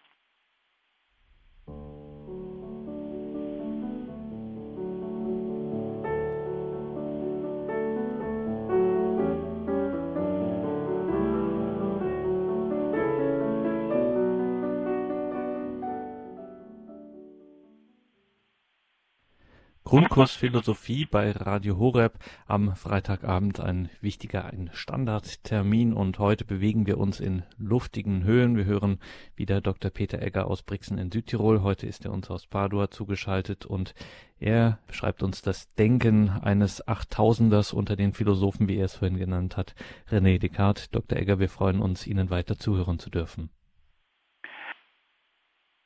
Grundkurs 19.95 20.35
Philosophie 20.35 21.05
bei 21.09 21.31
Radio 21.31 21.77
Horeb 21.77 22.15
am 22.47 22.75
Freitagabend 22.75 23.61
ein 23.61 23.89
wichtiger, 24.01 24.43
ein 24.43 24.69
Standardtermin 24.73 25.93
und 25.93 26.19
heute 26.19 26.43
bewegen 26.43 26.85
wir 26.85 26.97
uns 26.97 27.21
in 27.21 27.43
luftigen 27.57 28.25
Höhen. 28.25 28.57
Wir 28.57 28.65
hören 28.65 28.99
wieder 29.37 29.61
Dr. 29.61 29.89
Peter 29.91 30.21
Egger 30.21 30.47
aus 30.47 30.63
Brixen 30.63 30.97
in 30.97 31.11
Südtirol. 31.11 31.61
Heute 31.61 31.87
ist 31.87 32.03
er 32.03 32.11
uns 32.11 32.29
aus 32.29 32.45
Padua 32.45 32.91
zugeschaltet 32.91 33.65
und 33.65 33.93
er 34.37 34.79
beschreibt 34.85 35.23
uns 35.23 35.41
das 35.41 35.73
Denken 35.75 36.29
eines 36.29 36.85
Achttausenders 36.85 37.71
unter 37.71 37.95
den 37.95 38.11
Philosophen, 38.11 38.67
wie 38.67 38.75
er 38.75 38.87
es 38.87 38.97
vorhin 38.97 39.17
genannt 39.17 39.55
hat, 39.55 39.75
René 40.11 40.39
Descartes. 40.39 40.89
Dr. 40.89 41.17
Egger, 41.17 41.39
wir 41.39 41.47
freuen 41.47 41.79
uns, 41.79 42.05
Ihnen 42.05 42.29
weiter 42.29 42.57
zuhören 42.57 42.99
zu 42.99 43.09
dürfen. 43.09 43.49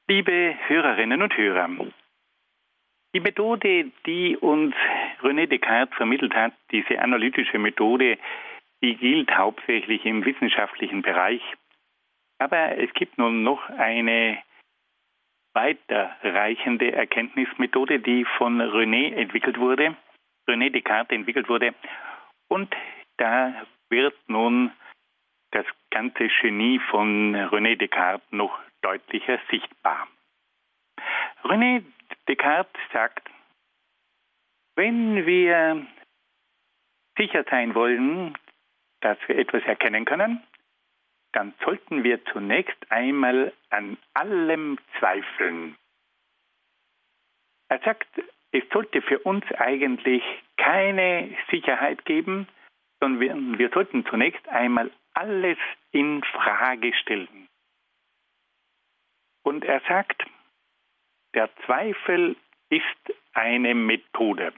Liebe 0.07 0.55
Hörerinnen 0.67 1.21
und 1.21 1.37
Hörer, 1.37 1.67
die 3.13 3.19
Methode, 3.19 3.91
die 4.05 4.37
uns 4.37 4.75
René 5.21 5.47
Descartes 5.47 5.95
vermittelt 5.95 6.33
hat, 6.33 6.53
diese 6.71 6.99
analytische 6.99 7.57
Methode, 7.57 8.17
die 8.81 8.95
gilt 8.95 9.35
hauptsächlich 9.35 10.05
im 10.05 10.23
wissenschaftlichen 10.25 11.01
Bereich. 11.01 11.41
Aber 12.37 12.77
es 12.77 12.93
gibt 12.93 13.17
nun 13.17 13.43
noch 13.43 13.69
eine 13.69 14.41
weiterreichende 15.53 16.91
Erkenntnismethode, 16.91 17.99
die 17.99 18.25
von 18.37 18.61
René 18.61 19.13
entwickelt 19.13 19.59
wurde, 19.59 19.95
René 20.47 20.69
Descartes 20.69 21.15
entwickelt 21.15 21.49
wurde. 21.49 21.73
Und 22.47 22.73
da 23.17 23.53
wird 23.89 24.15
nun 24.27 24.71
das 25.51 25.65
ganze 25.89 26.29
Genie 26.41 26.79
von 26.91 27.35
René 27.35 27.75
Descartes 27.75 28.31
noch 28.31 28.57
deutlicher 28.81 29.39
sichtbar. 29.49 30.07
René 31.43 31.83
Descartes 32.29 32.79
sagt, 32.93 33.27
wenn 34.75 35.25
wir 35.25 35.85
sicher 37.17 37.43
sein 37.49 37.73
wollen, 37.73 38.37
dass 39.01 39.17
wir 39.27 39.37
etwas 39.37 39.63
erkennen 39.63 40.05
können, 40.05 40.43
dann 41.33 41.53
sollten 41.65 42.03
wir 42.03 42.23
zunächst 42.25 42.91
einmal 42.91 43.51
an 43.71 43.97
allem 44.13 44.77
zweifeln. 44.99 45.75
Er 47.67 47.79
sagt, 47.79 48.07
es 48.51 48.63
sollte 48.71 49.01
für 49.01 49.19
uns 49.19 49.43
eigentlich 49.53 50.23
keine 50.57 51.35
Sicherheit 51.49 52.05
geben, 52.05 52.47
sondern 52.99 53.19
wir, 53.21 53.59
wir 53.59 53.69
sollten 53.69 54.05
zunächst 54.05 54.47
einmal 54.49 54.91
alles 55.13 55.57
in 55.91 56.23
Frage 56.23 56.93
stellen. 56.93 57.47
Und 59.43 59.65
er 59.65 59.81
sagt, 59.87 60.23
der 61.33 61.49
Zweifel 61.65 62.35
ist 62.69 62.83
eine 63.33 63.75
Methode. 63.75 64.53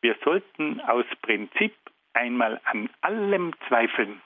Wir 0.00 0.16
sollten 0.24 0.80
aus 0.80 1.06
Prinzip 1.22 1.74
einmal 2.12 2.60
an 2.64 2.90
allem 3.00 3.52
zweifeln. 3.68 4.20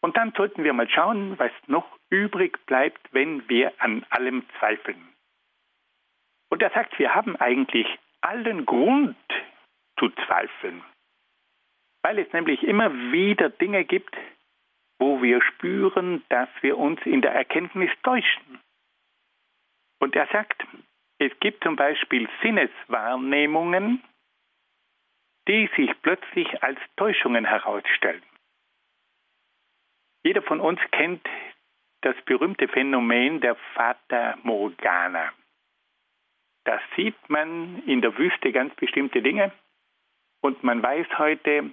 Und 0.00 0.16
dann 0.16 0.32
sollten 0.36 0.64
wir 0.64 0.72
mal 0.72 0.88
schauen, 0.88 1.38
was 1.38 1.52
noch 1.66 1.86
übrig 2.10 2.64
bleibt, 2.66 3.00
wenn 3.12 3.48
wir 3.48 3.72
an 3.78 4.04
allem 4.10 4.44
zweifeln. 4.58 5.12
Und 6.48 6.62
er 6.62 6.70
sagt, 6.70 6.98
wir 6.98 7.14
haben 7.14 7.36
eigentlich 7.36 7.86
allen 8.20 8.66
Grund 8.66 9.16
zu 9.98 10.10
zweifeln, 10.26 10.82
weil 12.02 12.18
es 12.18 12.32
nämlich 12.32 12.62
immer 12.62 12.92
wieder 13.12 13.50
Dinge 13.50 13.84
gibt, 13.84 14.16
wo 14.98 15.22
wir 15.22 15.42
spüren, 15.42 16.22
dass 16.28 16.48
wir 16.60 16.78
uns 16.78 17.00
in 17.04 17.20
der 17.20 17.32
Erkenntnis 17.32 17.90
täuschen. 18.02 18.60
Und 20.06 20.14
er 20.14 20.28
sagt, 20.28 20.64
es 21.18 21.32
gibt 21.40 21.64
zum 21.64 21.74
Beispiel 21.74 22.28
Sinneswahrnehmungen, 22.40 24.04
die 25.48 25.68
sich 25.74 25.90
plötzlich 26.00 26.62
als 26.62 26.78
Täuschungen 26.94 27.44
herausstellen. 27.44 28.22
Jeder 30.22 30.42
von 30.42 30.60
uns 30.60 30.78
kennt 30.92 31.26
das 32.02 32.14
berühmte 32.24 32.68
Phänomen 32.68 33.40
der 33.40 33.56
Fata 33.74 34.38
Morgana. 34.44 35.32
Da 36.62 36.80
sieht 36.94 37.18
man 37.28 37.82
in 37.86 38.00
der 38.00 38.16
Wüste 38.16 38.52
ganz 38.52 38.72
bestimmte 38.76 39.20
Dinge 39.22 39.50
und 40.40 40.62
man 40.62 40.84
weiß 40.84 41.18
heute, 41.18 41.72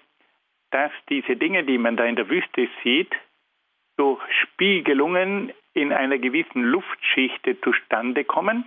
dass 0.72 0.92
diese 1.08 1.36
Dinge, 1.36 1.66
die 1.66 1.78
man 1.78 1.98
da 1.98 2.06
in 2.06 2.16
der 2.16 2.30
Wüste 2.30 2.68
sieht, 2.82 3.14
durch 3.96 4.24
Spiegelungen 4.42 5.54
in 5.74 5.92
einer 5.92 6.18
gewissen 6.18 6.64
Luftschichte 6.64 7.60
zustande 7.62 8.24
kommen. 8.24 8.66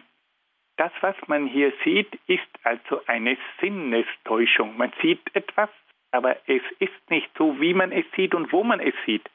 Das, 0.77 0.92
was 1.01 1.16
man 1.27 1.47
hier 1.47 1.73
sieht, 1.85 2.19
ist 2.27 2.49
also 2.62 3.01
eine 3.07 3.38
Sinnestäuschung. 3.61 4.77
Man 4.77 4.92
sieht 5.01 5.35
etwas, 5.35 5.71
aber 6.11 6.37
es 6.49 6.62
ist 6.79 7.11
nicht 7.11 7.31
so, 7.38 7.61
wie 7.61 7.75
man 7.75 7.92
es 7.92 8.05
sieht 8.14 8.35
und 8.35 8.53
wo 8.53 8.62
man 8.62 8.81
es 8.81 8.95
sieht. 9.07 9.29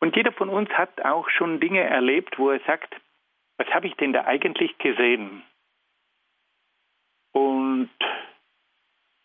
Und 0.00 0.16
jeder 0.16 0.32
von 0.32 0.48
uns 0.48 0.68
hat 0.70 1.00
auch 1.04 1.28
schon 1.30 1.60
Dinge 1.60 1.80
erlebt, 1.80 2.38
wo 2.38 2.50
er 2.50 2.60
sagt, 2.60 2.94
was 3.56 3.68
habe 3.68 3.86
ich 3.86 3.94
denn 3.94 4.12
da 4.12 4.24
eigentlich 4.24 4.76
gesehen? 4.78 5.42
Und 7.32 7.90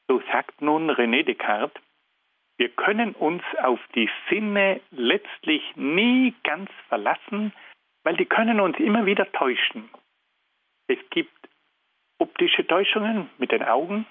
so 0.08 0.22
sagt 0.32 0.62
nun 0.62 0.90
René 0.90 1.24
Descartes, 1.24 1.82
wir 2.64 2.70
können 2.70 3.12
uns 3.12 3.44
auf 3.62 3.82
die 3.94 4.10
Sinne 4.30 4.80
letztlich 4.92 5.62
nie 5.76 6.34
ganz 6.46 6.72
verlassen, 6.88 7.52
weil 8.06 8.16
die 8.16 8.26
können 8.26 8.62
uns 8.62 8.80
immer 8.80 9.06
wieder 9.06 9.30
täuschen. 9.34 9.90
Es 10.88 10.98
gibt 11.10 11.50
optische 12.20 12.66
Täuschungen 12.66 13.30
mit 13.38 13.52
den 13.52 13.64
Augen. 13.64 14.06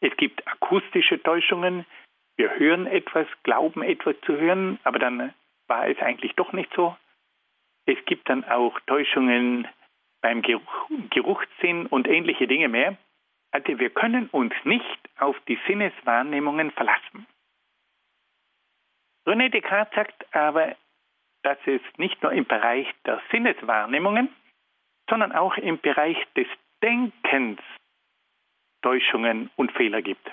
Es 0.00 0.14
gibt 0.18 0.46
akustische 0.46 1.22
Täuschungen. 1.22 1.86
Wir 2.36 2.58
hören 2.58 2.86
etwas, 2.86 3.26
glauben 3.42 3.82
etwas 3.82 4.16
zu 4.26 4.36
hören, 4.36 4.78
aber 4.84 4.98
dann 4.98 5.32
war 5.66 5.88
es 5.88 5.98
eigentlich 6.00 6.34
doch 6.34 6.52
nicht 6.52 6.70
so. 6.76 6.94
Es 7.86 7.96
gibt 8.04 8.28
dann 8.28 8.44
auch 8.44 8.78
Täuschungen 8.80 9.66
beim 10.20 10.42
Geruch, 10.42 10.90
Geruchssinn 11.08 11.86
und 11.86 12.06
ähnliche 12.06 12.46
Dinge 12.46 12.68
mehr. 12.68 12.98
Also 13.52 13.78
wir 13.78 13.90
können 13.90 14.28
uns 14.28 14.54
nicht 14.64 15.10
auf 15.18 15.36
die 15.48 15.58
Sinneswahrnehmungen 15.66 16.70
verlassen. 16.70 17.26
René 19.26 19.50
Descartes 19.50 19.94
sagt 19.94 20.34
aber, 20.34 20.76
dass 21.42 21.58
es 21.66 21.80
nicht 21.96 22.22
nur 22.22 22.32
im 22.32 22.46
Bereich 22.46 22.86
der 23.04 23.20
Sinneswahrnehmungen, 23.30 24.28
sondern 25.08 25.32
auch 25.32 25.56
im 25.56 25.80
Bereich 25.80 26.16
des 26.36 26.46
Denkens 26.82 27.60
Täuschungen 28.82 29.50
und 29.56 29.72
Fehler 29.72 30.02
gibt. 30.02 30.30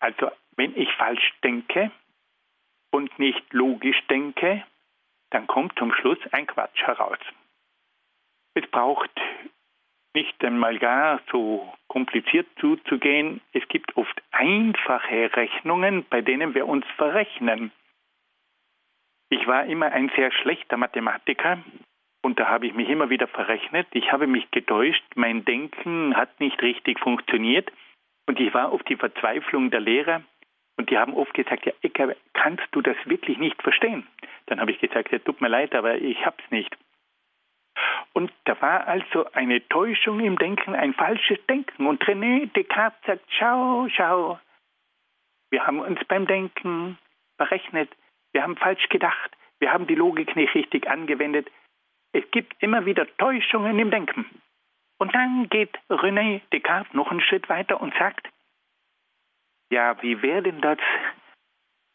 Also 0.00 0.30
wenn 0.56 0.76
ich 0.76 0.92
falsch 0.94 1.32
denke 1.44 1.90
und 2.90 3.16
nicht 3.18 3.52
logisch 3.52 4.00
denke, 4.08 4.64
dann 5.30 5.46
kommt 5.46 5.78
zum 5.78 5.92
Schluss 5.94 6.18
ein 6.32 6.46
Quatsch 6.46 6.82
heraus. 6.82 7.18
Es 8.54 8.68
braucht 8.70 9.10
nicht 10.14 10.44
einmal 10.44 10.78
gar 10.78 11.20
so 11.30 11.72
kompliziert 11.88 12.46
zuzugehen. 12.60 13.40
Es 13.52 13.66
gibt 13.68 13.96
oft 13.96 14.22
einfache 14.30 15.34
Rechnungen, 15.34 16.04
bei 16.08 16.20
denen 16.20 16.54
wir 16.54 16.66
uns 16.66 16.86
verrechnen. 16.96 17.72
Ich 19.30 19.46
war 19.46 19.64
immer 19.64 19.92
ein 19.92 20.10
sehr 20.14 20.30
schlechter 20.30 20.76
Mathematiker 20.76 21.58
und 22.22 22.38
da 22.38 22.48
habe 22.48 22.66
ich 22.66 22.74
mich 22.74 22.88
immer 22.88 23.10
wieder 23.10 23.26
verrechnet. 23.26 23.86
Ich 23.92 24.12
habe 24.12 24.26
mich 24.26 24.50
getäuscht, 24.50 25.04
mein 25.14 25.44
Denken 25.44 26.16
hat 26.16 26.38
nicht 26.40 26.60
richtig 26.60 27.00
funktioniert 27.00 27.72
und 28.26 28.38
ich 28.38 28.52
war 28.52 28.70
auf 28.70 28.82
die 28.82 28.96
Verzweiflung 28.96 29.70
der 29.70 29.80
Lehrer 29.80 30.22
und 30.76 30.90
die 30.90 30.98
haben 30.98 31.14
oft 31.14 31.34
gesagt, 31.34 31.66
ja, 31.66 31.72
Ecker, 31.82 32.14
kannst 32.34 32.66
du 32.72 32.82
das 32.82 32.96
wirklich 33.04 33.38
nicht 33.38 33.60
verstehen? 33.62 34.06
Dann 34.46 34.60
habe 34.60 34.70
ich 34.70 34.80
gesagt, 34.80 35.12
ja, 35.12 35.18
tut 35.18 35.40
mir 35.40 35.48
leid, 35.48 35.74
aber 35.74 35.96
ich 35.96 36.24
hab's 36.24 36.44
nicht. 36.50 36.76
Und 38.12 38.32
da 38.44 38.60
war 38.60 38.86
also 38.86 39.30
eine 39.32 39.66
Täuschung 39.68 40.20
im 40.20 40.38
Denken, 40.38 40.74
ein 40.74 40.94
falsches 40.94 41.38
Denken. 41.46 41.86
Und 41.86 42.02
René 42.04 42.52
Descartes 42.52 43.00
sagt, 43.06 43.24
schau, 43.30 43.88
schau, 43.88 44.38
wir 45.50 45.66
haben 45.66 45.80
uns 45.80 46.02
beim 46.04 46.26
Denken 46.26 46.98
verrechnet, 47.36 47.90
wir 48.32 48.42
haben 48.42 48.56
falsch 48.56 48.88
gedacht, 48.88 49.36
wir 49.58 49.72
haben 49.72 49.86
die 49.86 49.94
Logik 49.94 50.34
nicht 50.36 50.54
richtig 50.54 50.88
angewendet. 50.88 51.50
es 52.12 52.30
gibt 52.30 52.62
immer 52.62 52.84
wieder 52.84 53.06
Täuschungen 53.16 53.78
im 53.78 53.90
Denken. 53.90 54.26
Und 54.98 55.14
dann 55.14 55.48
geht 55.48 55.78
René 55.88 56.40
Descartes 56.52 56.92
noch 56.94 57.10
einen 57.10 57.20
Schritt 57.20 57.48
weiter 57.48 57.80
und 57.80 57.94
sagt, 57.94 58.28
ja, 59.70 60.00
wie 60.02 60.20
wäre 60.22 60.42
denn 60.42 60.60
das, 60.60 60.78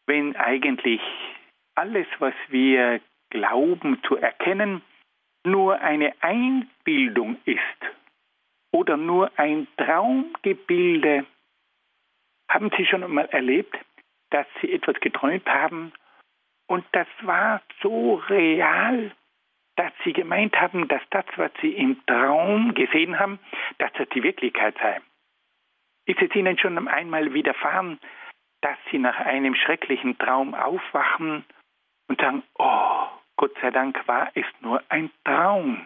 wenn 0.06 0.34
eigentlich 0.36 1.00
alles, 1.74 2.06
was 2.18 2.34
wir 2.48 3.00
glauben 3.30 4.02
zu 4.02 4.16
erkennen, 4.16 4.82
nur 5.50 5.80
eine 5.80 6.14
Einbildung 6.20 7.36
ist 7.44 7.60
oder 8.72 8.96
nur 8.96 9.30
ein 9.36 9.66
Traumgebilde. 9.76 11.26
Haben 12.48 12.70
Sie 12.76 12.86
schon 12.86 13.04
einmal 13.04 13.26
erlebt, 13.26 13.76
dass 14.30 14.46
Sie 14.60 14.72
etwas 14.72 14.98
geträumt 15.00 15.46
haben 15.46 15.92
und 16.68 16.84
das 16.92 17.08
war 17.22 17.62
so 17.82 18.16
real, 18.28 19.10
dass 19.76 19.92
Sie 20.04 20.12
gemeint 20.12 20.60
haben, 20.60 20.86
dass 20.88 21.02
das, 21.10 21.24
was 21.36 21.50
Sie 21.60 21.72
im 21.72 22.04
Traum 22.06 22.74
gesehen 22.74 23.18
haben, 23.18 23.38
dass 23.78 23.92
das 23.94 24.08
die 24.10 24.22
Wirklichkeit 24.22 24.76
sei? 24.78 25.00
Ist 26.06 26.20
es 26.20 26.34
Ihnen 26.34 26.58
schon 26.58 26.88
einmal 26.88 27.32
widerfahren, 27.32 27.98
dass 28.60 28.76
Sie 28.90 28.98
nach 28.98 29.16
einem 29.18 29.54
schrecklichen 29.54 30.18
Traum 30.18 30.54
aufwachen 30.54 31.44
und 32.08 32.20
sagen, 32.20 32.42
oh, 32.58 33.06
Gott 33.38 33.56
sei 33.62 33.70
Dank 33.70 34.06
war 34.06 34.30
es 34.34 34.44
nur 34.60 34.82
ein 34.88 35.10
Traum. 35.24 35.80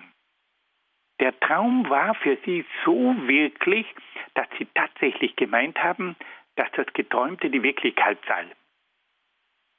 Der 1.20 1.38
Traum 1.38 1.88
war 1.88 2.14
für 2.14 2.36
Sie 2.44 2.64
so 2.84 3.14
wirklich, 3.28 3.86
dass 4.34 4.48
Sie 4.59 4.66
tatsächlich 4.74 5.36
gemeint 5.36 5.78
haben, 5.80 6.16
dass 6.57 6.68
das 6.72 6.86
Geträumte 6.94 7.50
die 7.50 7.62
Wirklichkeit 7.62 8.18
sei. 8.26 8.46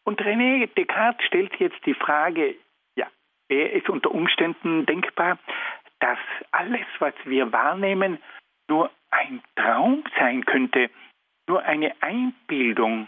Und 0.06 0.22
René 0.22 0.68
Descartes 0.76 1.26
stellt 1.26 1.56
jetzt 1.60 1.84
die 1.86 1.96
Frage, 1.96 2.56
ja, 2.96 3.08
wäre 3.48 3.72
es 3.72 3.90
unter 3.90 4.12
Umständen 4.12 4.86
denkbar, 4.86 5.40
dass 6.00 6.20
alles, 6.52 6.86
was 7.00 7.16
wir 7.26 7.52
wahrnehmen, 7.52 8.20
nur 8.70 8.92
ein 9.10 9.42
Traum 9.56 10.04
sein 10.20 10.46
könnte, 10.46 10.92
nur 11.48 11.64
eine 11.64 11.94
Einbildung. 12.02 13.08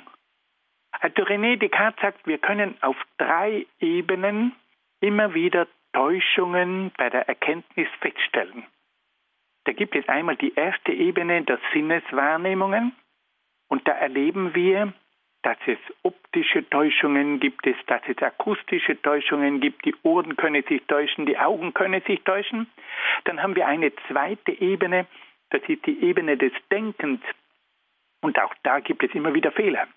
Also 1.00 1.24
René 1.24 1.58
Descartes 1.58 2.02
sagt, 2.02 2.28
wir 2.28 2.38
können 2.38 2.76
auf 2.82 2.98
drei 3.18 3.66
Ebenen 3.80 4.54
immer 5.02 5.34
wieder 5.34 5.68
Täuschungen 5.94 6.92
bei 6.98 7.10
der 7.10 7.28
Erkenntnis 7.28 7.88
feststellen. 8.02 8.66
Da 9.66 9.74
gibt 9.74 9.96
es 9.96 10.08
einmal 10.08 10.36
die 10.36 10.54
erste 10.54 10.92
Ebene 10.92 11.42
der 11.44 11.60
Sinneswahrnehmungen 11.74 12.94
und 13.68 13.88
da 13.88 13.94
erleben 13.94 14.54
wir, 14.54 14.94
dass 15.42 15.58
es 15.68 15.78
optische 16.04 16.68
Täuschungen 16.70 17.40
gibt, 17.40 17.66
dass 17.88 18.02
es 18.08 18.18
akustische 18.18 19.00
Täuschungen 19.02 19.62
gibt, 19.62 19.86
die 19.86 19.96
Ohren 20.04 20.36
können 20.38 20.64
sich 20.64 20.82
täuschen, 20.88 21.26
die 21.26 21.38
Augen 21.38 21.74
können 21.74 22.02
sich 22.02 22.22
täuschen. 22.24 22.68
Dann 23.26 23.42
haben 23.42 23.56
wir 23.56 23.68
eine 23.68 23.92
zweite 24.08 24.52
Ebene, 24.52 25.06
das 25.52 25.62
ist 25.68 25.86
die 25.86 26.04
Ebene 26.04 26.36
des 26.36 26.52
Denkens. 26.72 27.22
Und 28.22 28.40
auch 28.40 28.54
da 28.64 28.80
gibt 28.80 29.04
es 29.04 29.14
immer 29.14 29.34
wieder 29.36 29.52
Fehler. 29.52 29.88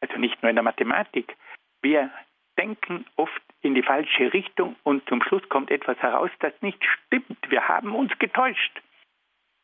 Also 0.00 0.16
nicht 0.18 0.42
nur 0.42 0.50
in 0.50 0.56
der 0.56 0.62
Mathematik. 0.62 1.36
Wir 1.82 2.10
denken 2.58 3.06
oft 3.16 3.42
in 3.62 3.74
die 3.74 3.82
falsche 3.82 4.32
Richtung 4.32 4.76
und 4.82 5.08
zum 5.08 5.22
Schluss 5.22 5.48
kommt 5.48 5.70
etwas 5.70 5.98
heraus, 5.98 6.30
das 6.40 6.52
nicht 6.60 6.84
stimmt. 6.84 7.38
Wir 7.48 7.68
haben 7.68 7.94
uns 7.94 8.16
getäuscht. 8.18 8.82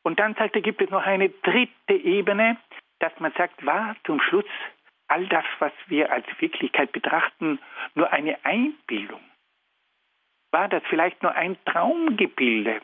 Und 0.02 0.18
dann 0.18 0.34
sagt 0.34 0.54
er, 0.54 0.62
gibt 0.62 0.82
es 0.82 0.90
noch 0.90 1.04
eine 1.04 1.30
dritte 1.30 1.94
Ebene, 1.94 2.56
dass 3.00 3.12
man 3.20 3.32
sagt, 3.32 3.64
war 3.64 3.96
zum 4.04 4.20
Schluss 4.20 4.44
all 5.08 5.26
das, 5.26 5.44
was 5.58 5.72
wir 5.86 6.12
als 6.12 6.26
Wirklichkeit 6.38 6.92
betrachten, 6.92 7.58
nur 7.94 8.12
eine 8.12 8.44
Einbildung? 8.44 9.20
War 10.50 10.68
das 10.68 10.82
vielleicht 10.88 11.22
nur 11.22 11.34
ein 11.34 11.56
Traumgebilde? 11.64 12.80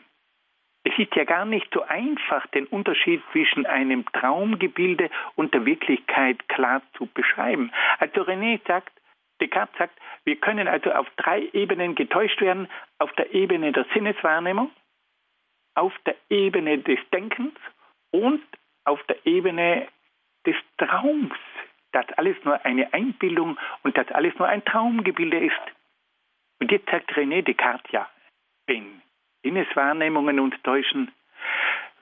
Es 0.82 0.98
ist 0.98 1.14
ja 1.14 1.24
gar 1.24 1.44
nicht 1.44 1.68
so 1.74 1.82
einfach, 1.82 2.46
den 2.48 2.66
Unterschied 2.66 3.22
zwischen 3.32 3.66
einem 3.66 4.06
Traumgebilde 4.12 5.10
und 5.36 5.52
der 5.52 5.66
Wirklichkeit 5.66 6.48
klar 6.48 6.80
zu 6.94 7.06
beschreiben. 7.06 7.70
Also 7.98 8.22
René 8.22 8.60
sagt, 8.66 8.92
Descartes 9.40 9.76
sagt, 9.78 9.98
wir 10.24 10.36
können 10.36 10.68
also 10.68 10.92
auf 10.92 11.06
drei 11.16 11.48
Ebenen 11.52 11.94
getäuscht 11.94 12.40
werden. 12.40 12.68
Auf 12.98 13.12
der 13.12 13.32
Ebene 13.34 13.72
der 13.72 13.86
Sinneswahrnehmung, 13.94 14.70
auf 15.74 15.92
der 16.06 16.16
Ebene 16.28 16.78
des 16.78 16.98
Denkens 17.12 17.54
und 18.10 18.42
auf 18.84 19.02
der 19.04 19.24
Ebene 19.26 19.88
des 20.46 20.56
Traums. 20.78 21.38
Dass 21.92 22.06
alles 22.16 22.36
nur 22.44 22.64
eine 22.64 22.92
Einbildung 22.92 23.58
und 23.82 23.96
dass 23.96 24.08
alles 24.12 24.34
nur 24.38 24.48
ein 24.48 24.64
Traumgebilde 24.64 25.38
ist. 25.38 25.60
Und 26.60 26.70
jetzt 26.70 26.88
sagt 26.90 27.10
René 27.12 27.42
Descartes 27.42 27.90
ja, 27.90 28.08
wenn 28.66 29.02
Sinneswahrnehmungen 29.42 30.40
uns 30.40 30.54
täuschen, 30.62 31.12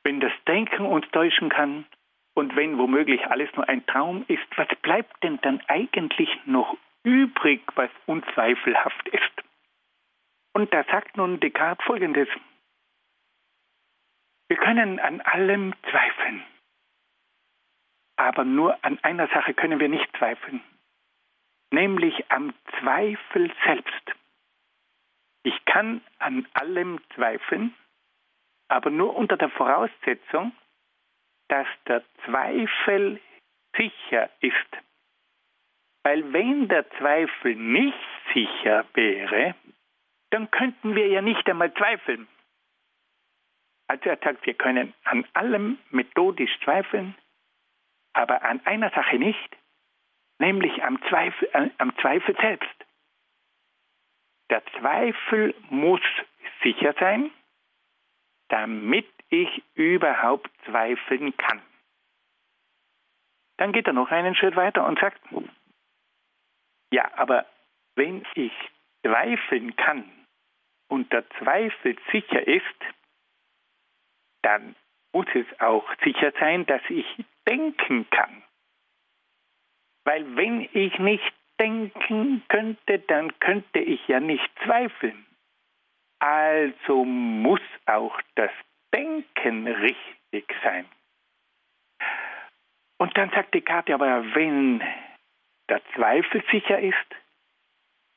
wenn 0.03 0.21
das 0.21 0.33
Denken 0.47 0.87
uns 0.87 1.09
täuschen 1.11 1.49
kann 1.49 1.87
und 2.35 2.57
wenn 2.57 2.79
womöglich 2.79 3.27
alles 3.27 3.55
nur 3.57 3.69
ein 3.69 3.85
Traum 3.87 4.25
ist, 4.29 4.47
was 4.57 4.69
bleibt 4.83 5.23
denn 5.23 5.39
dann 5.43 5.61
eigentlich 5.69 6.31
noch 6.47 6.77
übrig, 7.03 7.63
was 7.75 7.91
unzweifelhaft 8.07 9.09
ist? 9.09 9.43
Und 10.55 10.73
da 10.73 10.85
sagt 10.85 11.17
nun 11.17 11.41
Descartes 11.41 11.85
Folgendes. 11.85 12.29
Wir 14.49 14.57
können 14.57 14.99
an 14.99 15.21
allem 15.21 15.75
zweifeln, 15.91 16.43
aber 18.17 18.45
nur 18.45 18.83
an 18.83 18.99
einer 19.03 19.29
Sache 19.29 19.53
können 19.53 19.79
wir 19.79 19.89
nicht 19.89 20.09
zweifeln, 20.17 20.63
nämlich 21.71 22.31
am 22.31 22.55
Zweifel 22.81 23.53
selbst. 23.65 24.15
Ich 25.43 25.65
kann 25.65 26.03
an 26.19 26.47
allem 26.55 27.01
zweifeln, 27.15 27.75
aber 28.69 28.91
nur 28.91 29.17
unter 29.17 29.37
der 29.37 29.51
Voraussetzung, 29.51 30.53
dass 31.49 31.67
der 31.87 32.03
Zweifel 32.25 33.21
sicher 33.77 34.31
ist. 34.41 34.69
Weil 36.03 36.33
wenn 36.33 36.69
der 36.69 36.89
Zweifel 36.93 37.55
nicht 37.55 37.99
sicher 38.33 38.85
wäre, 38.95 39.55
dann 40.31 40.51
könnten 40.51 40.95
wir 40.95 41.09
ja 41.09 41.23
nicht 41.23 41.49
einmal 41.49 41.73
zweifeln. 41.75 42.29
Also 43.89 44.11
er 44.11 44.19
sagt, 44.19 44.45
wir 44.45 44.55
können 44.55 44.93
an 45.05 45.27
allem 45.33 45.79
methodisch 45.91 46.51
zweifeln, 46.63 47.15
aber 48.13 48.43
an 48.43 48.61
einer 48.67 48.91
Sache 48.91 49.17
nicht, 49.17 49.57
nämlich 50.39 50.83
am 50.85 51.01
Zweifel, 51.09 51.49
äh, 51.55 51.71
am 51.79 51.97
Zweifel 51.99 52.37
selbst. 52.37 52.85
Der 54.51 54.65
Zweifel 54.79 55.55
muss 55.71 56.01
sicher 56.63 56.95
sein, 56.99 57.31
damit 58.49 59.07
ich 59.29 59.63
überhaupt 59.75 60.51
zweifeln 60.65 61.37
kann. 61.37 61.63
Dann 63.59 63.73
geht 63.73 63.87
er 63.87 63.93
noch 63.93 64.11
einen 64.11 64.35
Schritt 64.35 64.57
weiter 64.57 64.87
und 64.87 64.99
sagt, 64.99 65.21
ja, 66.91 67.11
aber 67.17 67.45
wenn 67.97 68.25
ich 68.35 68.53
zweifeln 69.03 69.77
kann 69.77 70.11
und 70.89 71.13
der 71.13 71.29
Zweifel 71.31 71.97
sicher 72.11 72.47
ist, 72.47 72.65
dann 74.43 74.77
muss 75.13 75.27
es 75.35 75.47
auch 75.61 75.85
sicher 76.05 76.33
sein, 76.39 76.65
dass 76.67 76.83
ich 76.89 77.07
denken 77.47 78.09
kann. 78.11 78.43
Weil 80.05 80.37
wenn 80.37 80.69
ich 80.73 80.99
nicht 80.99 81.35
denken 81.61 82.43
könnte, 82.49 82.99
dann 83.01 83.39
könnte 83.41 83.79
ich 83.79 84.07
ja 84.09 84.21
nicht 84.21 84.49
zweifeln. 84.65 85.27
Also 86.21 87.05
muss 87.05 87.61
auch 87.87 88.21
das 88.35 88.51
Denken 88.95 89.67
richtig 89.67 90.47
sein. 90.63 90.87
Und 92.99 93.17
dann 93.17 93.31
sagt 93.31 93.55
Descartes, 93.55 93.95
aber 93.95 94.35
wenn 94.35 94.83
der 95.69 95.81
Zweifel 95.95 96.43
sicher 96.51 96.81
ist 96.81 96.97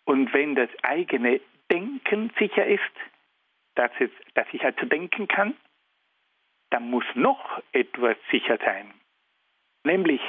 und 0.06 0.34
wenn 0.34 0.56
das 0.56 0.70
eigene 0.84 1.42
Denken 1.70 2.32
sicher 2.40 2.66
ist, 2.66 2.82
dass, 3.76 3.92
es, 4.00 4.10
dass 4.34 4.48
ich 4.52 4.64
also 4.64 4.86
denken 4.86 5.28
kann, 5.28 5.56
dann 6.72 6.90
muss 6.90 7.06
noch 7.16 7.62
etwas 7.72 8.18
sicher 8.32 8.58
sein, 8.58 8.92
nämlich, 9.84 10.22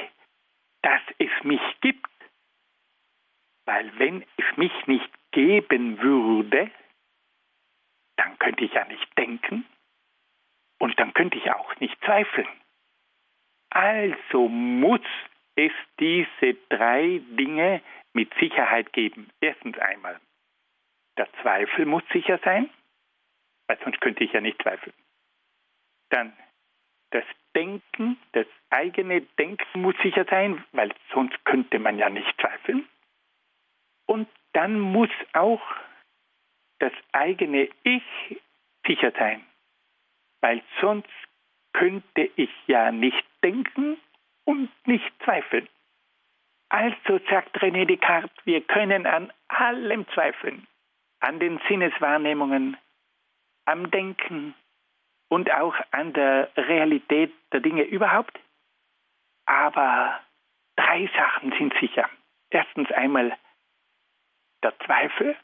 dass 0.81 1.01
es 1.17 1.31
mich 1.43 1.61
gibt. 1.81 2.12
Weil 3.65 3.97
wenn 3.97 4.23
es 4.37 4.57
mich 4.57 4.87
nicht 4.87 5.09
geben 5.31 6.01
würde, 6.01 6.71
dann 8.17 8.37
könnte 8.39 8.65
ich 8.65 8.73
ja 8.73 8.85
nicht 8.85 9.17
denken 9.17 9.65
und 10.79 10.99
dann 10.99 11.13
könnte 11.13 11.37
ich 11.37 11.49
auch 11.51 11.79
nicht 11.79 11.97
zweifeln. 12.03 12.47
Also 13.69 14.47
muss 14.47 15.01
es 15.55 15.71
diese 15.99 16.55
drei 16.69 17.21
Dinge 17.31 17.81
mit 18.13 18.33
Sicherheit 18.39 18.93
geben. 18.93 19.29
Erstens 19.41 19.77
einmal, 19.79 20.19
der 21.17 21.31
Zweifel 21.41 21.85
muss 21.85 22.03
sicher 22.11 22.39
sein, 22.43 22.69
weil 23.67 23.79
sonst 23.83 24.01
könnte 24.01 24.23
ich 24.23 24.33
ja 24.33 24.41
nicht 24.41 24.61
zweifeln. 24.61 24.93
Dann 26.09 26.33
das 27.11 27.25
Denken, 27.55 28.17
das 28.31 28.47
eigene 28.71 29.21
Denken 29.21 29.81
muss 29.81 29.95
sicher 30.01 30.25
sein, 30.25 30.63
weil 30.71 30.91
sonst 31.13 31.43
könnte 31.45 31.77
man 31.79 31.99
ja 31.99 32.09
nicht 32.09 32.33
zweifeln. 32.41 32.87
Und 34.05 34.27
dann 34.53 34.79
muss 34.79 35.09
auch 35.33 35.61
das 36.79 36.93
eigene 37.11 37.69
Ich 37.83 38.41
sicher 38.85 39.11
sein, 39.17 39.43
weil 40.41 40.61
sonst 40.81 41.09
könnte 41.73 42.29
ich 42.35 42.51
ja 42.67 42.91
nicht 42.91 43.25
denken 43.43 43.97
und 44.45 44.69
nicht 44.85 45.11
zweifeln. 45.23 45.67
Also 46.69 47.19
sagt 47.29 47.57
René 47.59 47.85
Descartes, 47.85 48.31
wir 48.45 48.61
können 48.61 49.05
an 49.05 49.31
allem 49.47 50.07
zweifeln, 50.09 50.67
an 51.19 51.39
den 51.39 51.59
Sinneswahrnehmungen, 51.67 52.77
am 53.65 53.91
Denken 53.91 54.55
und 55.29 55.51
auch 55.51 55.75
an 55.91 56.13
der 56.13 56.49
Realität 56.57 57.31
der 57.51 57.61
Dinge 57.61 57.83
überhaupt. 57.83 58.39
Aber 59.45 60.19
drei 60.75 61.09
Sachen 61.15 61.53
sind 61.57 61.73
sicher. 61.79 62.09
Erstens 62.49 62.91
einmal 62.91 63.37
der 64.63 64.77
Zweifel, 64.79 65.35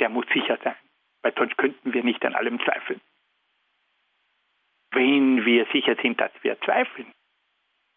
der 0.00 0.08
muss 0.08 0.26
sicher 0.32 0.58
sein, 0.62 0.76
weil 1.22 1.34
sonst 1.36 1.56
könnten 1.56 1.92
wir 1.92 2.02
nicht 2.02 2.24
an 2.24 2.34
allem 2.34 2.60
zweifeln. 2.60 3.00
Wenn 4.90 5.44
wir 5.44 5.66
sicher 5.72 5.96
sind, 6.00 6.20
dass 6.20 6.32
wir 6.42 6.60
zweifeln, 6.60 7.12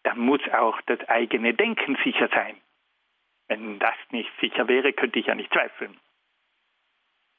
dann 0.04 0.18
muss 0.18 0.40
auch 0.52 0.80
das 0.82 1.00
eigene 1.08 1.54
Denken 1.54 1.96
sicher 2.02 2.28
sein. 2.28 2.56
Wenn 3.48 3.78
das 3.78 3.94
nicht 4.10 4.30
sicher 4.40 4.68
wäre, 4.68 4.92
könnte 4.92 5.18
ich 5.18 5.26
ja 5.26 5.34
nicht 5.34 5.52
zweifeln. 5.52 5.98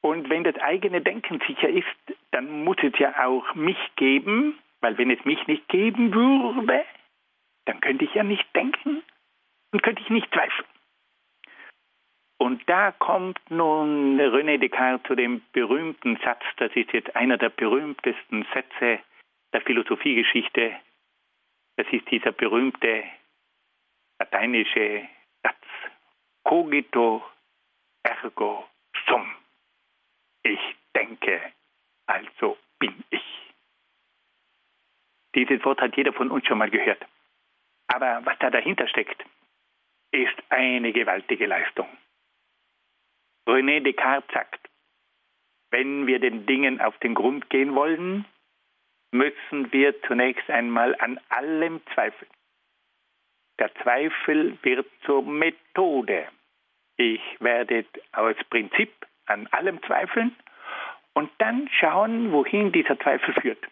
Und 0.02 0.30
wenn 0.30 0.44
das 0.44 0.56
eigene 0.56 1.02
Denken 1.02 1.40
sicher 1.46 1.68
ist, 1.68 1.86
dann 2.30 2.64
muss 2.64 2.78
es 2.82 2.98
ja 2.98 3.26
auch 3.26 3.54
mich 3.54 3.78
geben, 3.96 4.58
weil 4.80 4.96
wenn 4.98 5.10
es 5.10 5.24
mich 5.24 5.46
nicht 5.46 5.68
geben 5.68 6.14
würde, 6.14 6.84
dann 7.66 7.80
könnte 7.80 8.04
ich 8.04 8.14
ja 8.14 8.22
nicht 8.22 8.46
denken 8.56 9.02
und 9.72 9.82
könnte 9.82 10.02
ich 10.02 10.10
nicht 10.10 10.32
zweifeln. 10.32 10.66
Und 12.40 12.66
da 12.70 12.92
kommt 12.92 13.38
nun 13.50 14.18
René 14.18 14.56
Descartes 14.56 15.06
zu 15.06 15.14
dem 15.14 15.42
berühmten 15.52 16.16
Satz, 16.24 16.42
das 16.56 16.74
ist 16.74 16.90
jetzt 16.94 17.14
einer 17.14 17.36
der 17.36 17.50
berühmtesten 17.50 18.46
Sätze 18.54 19.00
der 19.52 19.60
Philosophiegeschichte. 19.60 20.74
Das 21.76 21.86
ist 21.92 22.10
dieser 22.10 22.32
berühmte 22.32 23.04
lateinische 24.18 25.06
Satz. 25.42 25.62
Cogito 26.42 27.22
ergo 28.04 28.66
sum. 29.06 29.34
Ich 30.42 30.76
denke, 30.96 31.42
also 32.06 32.56
bin 32.78 33.04
ich. 33.10 33.52
Dieses 35.34 35.62
Wort 35.66 35.82
hat 35.82 35.94
jeder 35.94 36.14
von 36.14 36.30
uns 36.30 36.46
schon 36.46 36.56
mal 36.56 36.70
gehört. 36.70 37.04
Aber 37.88 38.24
was 38.24 38.38
da 38.38 38.48
dahinter 38.48 38.88
steckt, 38.88 39.26
ist 40.10 40.42
eine 40.48 40.90
gewaltige 40.92 41.44
Leistung. 41.44 41.86
René 43.50 43.80
Descartes 43.80 44.32
sagt, 44.32 44.68
wenn 45.70 46.06
wir 46.06 46.20
den 46.20 46.46
Dingen 46.46 46.80
auf 46.80 46.96
den 46.98 47.14
Grund 47.14 47.50
gehen 47.50 47.74
wollen, 47.74 48.24
müssen 49.12 49.72
wir 49.72 50.00
zunächst 50.02 50.48
einmal 50.50 50.94
an 51.00 51.18
allem 51.28 51.80
zweifeln. 51.94 52.30
Der 53.58 53.74
Zweifel 53.82 54.56
wird 54.62 54.86
zur 55.04 55.22
Methode. 55.22 56.28
Ich 56.96 57.20
werde 57.40 57.84
aus 58.12 58.36
Prinzip 58.50 58.92
an 59.26 59.46
allem 59.48 59.82
zweifeln 59.82 60.34
und 61.14 61.30
dann 61.38 61.68
schauen, 61.78 62.32
wohin 62.32 62.72
dieser 62.72 62.98
Zweifel 62.98 63.34
führt. 63.34 63.66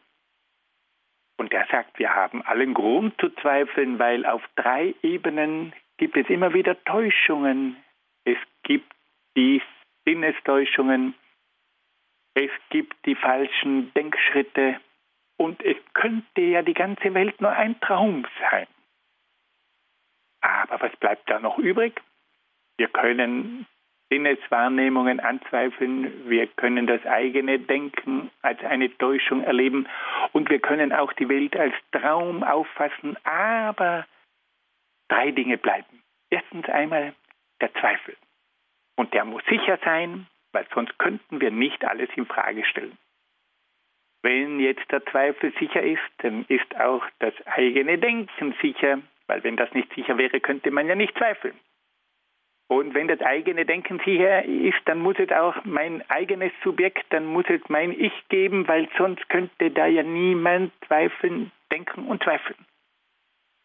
Und 1.38 1.52
er 1.52 1.66
sagt, 1.70 1.98
wir 2.00 2.14
haben 2.14 2.42
allen 2.42 2.74
Grund 2.74 3.18
zu 3.20 3.30
zweifeln, 3.30 3.98
weil 4.00 4.26
auf 4.26 4.42
drei 4.56 4.94
Ebenen 5.02 5.72
gibt 5.98 6.16
es 6.16 6.28
immer 6.28 6.52
wieder 6.52 6.82
Täuschungen. 6.84 7.76
Es 8.24 8.38
gibt 8.64 8.92
die 9.38 9.62
Sinnestäuschungen, 10.04 11.14
es 12.34 12.50
gibt 12.70 12.96
die 13.06 13.14
falschen 13.14 13.94
Denkschritte 13.94 14.80
und 15.36 15.62
es 15.62 15.76
könnte 15.94 16.40
ja 16.40 16.62
die 16.62 16.74
ganze 16.74 17.14
Welt 17.14 17.40
nur 17.40 17.52
ein 17.52 17.80
Traum 17.80 18.26
sein. 18.40 18.66
Aber 20.40 20.80
was 20.80 20.96
bleibt 20.96 21.30
da 21.30 21.38
noch 21.38 21.56
übrig? 21.58 22.00
Wir 22.78 22.88
können 22.88 23.66
Sinneswahrnehmungen 24.10 25.20
anzweifeln, 25.20 26.28
wir 26.28 26.48
können 26.48 26.88
das 26.88 27.04
eigene 27.06 27.60
Denken 27.60 28.30
als 28.42 28.60
eine 28.64 28.96
Täuschung 28.98 29.44
erleben 29.44 29.86
und 30.32 30.50
wir 30.50 30.58
können 30.58 30.92
auch 30.92 31.12
die 31.12 31.28
Welt 31.28 31.54
als 31.56 31.74
Traum 31.92 32.42
auffassen, 32.42 33.16
aber 33.24 34.04
drei 35.08 35.30
Dinge 35.30 35.58
bleiben. 35.58 36.02
Erstens 36.30 36.68
einmal 36.68 37.14
der 37.60 37.72
Zweifel. 37.74 38.16
Und 38.98 39.14
der 39.14 39.24
muss 39.24 39.44
sicher 39.48 39.78
sein, 39.84 40.26
weil 40.50 40.66
sonst 40.74 40.98
könnten 40.98 41.40
wir 41.40 41.52
nicht 41.52 41.84
alles 41.84 42.10
in 42.16 42.26
Frage 42.26 42.64
stellen. 42.64 42.98
Wenn 44.22 44.58
jetzt 44.58 44.90
der 44.90 45.06
Zweifel 45.06 45.52
sicher 45.60 45.82
ist, 45.82 46.02
dann 46.18 46.44
ist 46.48 46.74
auch 46.80 47.04
das 47.20 47.32
eigene 47.46 47.98
Denken 47.98 48.56
sicher, 48.60 48.98
weil 49.28 49.44
wenn 49.44 49.56
das 49.56 49.72
nicht 49.72 49.94
sicher 49.94 50.18
wäre, 50.18 50.40
könnte 50.40 50.72
man 50.72 50.88
ja 50.88 50.96
nicht 50.96 51.16
zweifeln. 51.16 51.54
Und 52.66 52.92
wenn 52.94 53.06
das 53.06 53.20
eigene 53.20 53.64
Denken 53.64 54.00
sicher 54.04 54.44
ist, 54.44 54.80
dann 54.86 54.98
muss 54.98 55.16
es 55.20 55.30
auch 55.30 55.54
mein 55.64 56.02
eigenes 56.10 56.52
Subjekt, 56.64 57.06
dann 57.10 57.24
muss 57.24 57.46
es 57.48 57.62
mein 57.68 57.92
Ich 57.92 58.12
geben, 58.28 58.66
weil 58.66 58.88
sonst 58.98 59.28
könnte 59.28 59.70
da 59.70 59.86
ja 59.86 60.02
niemand 60.02 60.72
zweifeln, 60.88 61.52
denken 61.70 62.06
und 62.06 62.24
zweifeln. 62.24 62.58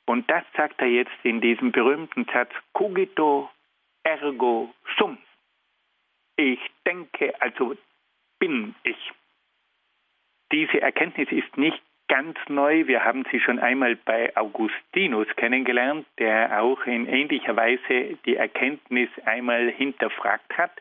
Und 0.05 0.29
das 0.29 0.43
sagt 0.55 0.79
er 0.79 0.88
jetzt 0.88 1.17
in 1.23 1.41
diesem 1.41 1.71
berühmten 1.71 2.25
Satz, 2.31 2.51
cogito 2.73 3.49
ergo 4.03 4.73
sum. 4.97 5.17
Ich 6.35 6.59
denke, 6.85 7.39
also 7.41 7.75
bin 8.39 8.75
ich. 8.83 9.11
Diese 10.51 10.81
Erkenntnis 10.81 11.31
ist 11.31 11.57
nicht 11.57 11.81
ganz 12.07 12.37
neu. 12.47 12.85
Wir 12.87 13.03
haben 13.03 13.25
sie 13.31 13.39
schon 13.39 13.59
einmal 13.59 13.95
bei 13.95 14.35
Augustinus 14.35 15.27
kennengelernt, 15.35 16.05
der 16.19 16.61
auch 16.61 16.85
in 16.85 17.07
ähnlicher 17.07 17.55
Weise 17.55 18.17
die 18.25 18.35
Erkenntnis 18.35 19.09
einmal 19.25 19.69
hinterfragt 19.71 20.57
hat. 20.57 20.71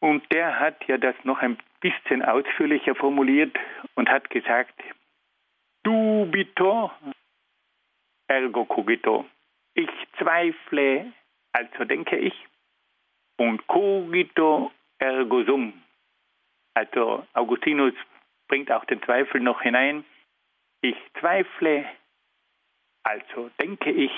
Und 0.00 0.30
der 0.32 0.60
hat 0.60 0.86
ja 0.86 0.98
das 0.98 1.14
noch 1.24 1.38
ein 1.40 1.58
bisschen 1.80 2.22
ausführlicher 2.22 2.94
formuliert 2.94 3.56
und 3.94 4.08
hat 4.08 4.30
gesagt, 4.30 4.74
dubito 5.82 6.90
ergo 8.28 8.64
cogito. 8.64 9.24
Ich 9.74 9.90
zweifle, 10.18 11.12
also 11.52 11.84
denke 11.84 12.16
ich. 12.16 12.34
Und 13.36 13.66
cogito 13.66 14.72
ergo 14.98 15.44
sum. 15.44 15.72
Also 16.74 17.26
Augustinus 17.34 17.94
bringt 18.48 18.70
auch 18.70 18.84
den 18.84 19.02
Zweifel 19.02 19.40
noch 19.40 19.62
hinein. 19.62 20.04
Ich 20.80 20.96
zweifle, 21.20 21.84
also 23.02 23.50
denke 23.60 23.90
ich. 23.90 24.12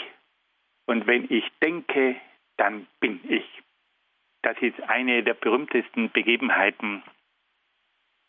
Und 0.87 1.07
wenn 1.07 1.27
ich 1.31 1.45
denke, 1.63 2.17
dann 2.57 2.87
bin 3.01 3.21
ich. 3.29 3.45
Das 4.43 4.57
ist 4.61 4.81
eine 4.83 5.23
der 5.23 5.35
berühmtesten 5.35 6.11
Begebenheiten 6.11 7.03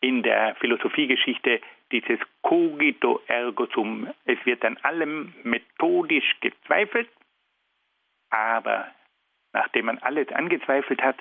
in 0.00 0.22
der 0.22 0.54
Philosophiegeschichte, 0.56 1.60
dieses 1.92 2.18
cogito 2.42 3.22
ergo 3.26 3.66
sum. 3.66 4.12
Es 4.24 4.38
wird 4.44 4.64
an 4.64 4.76
allem 4.78 5.32
methodisch 5.42 6.40
gezweifelt, 6.40 7.08
aber 8.32 8.90
nachdem 9.52 9.86
man 9.86 9.98
alles 9.98 10.28
angezweifelt 10.32 11.02
hat, 11.02 11.16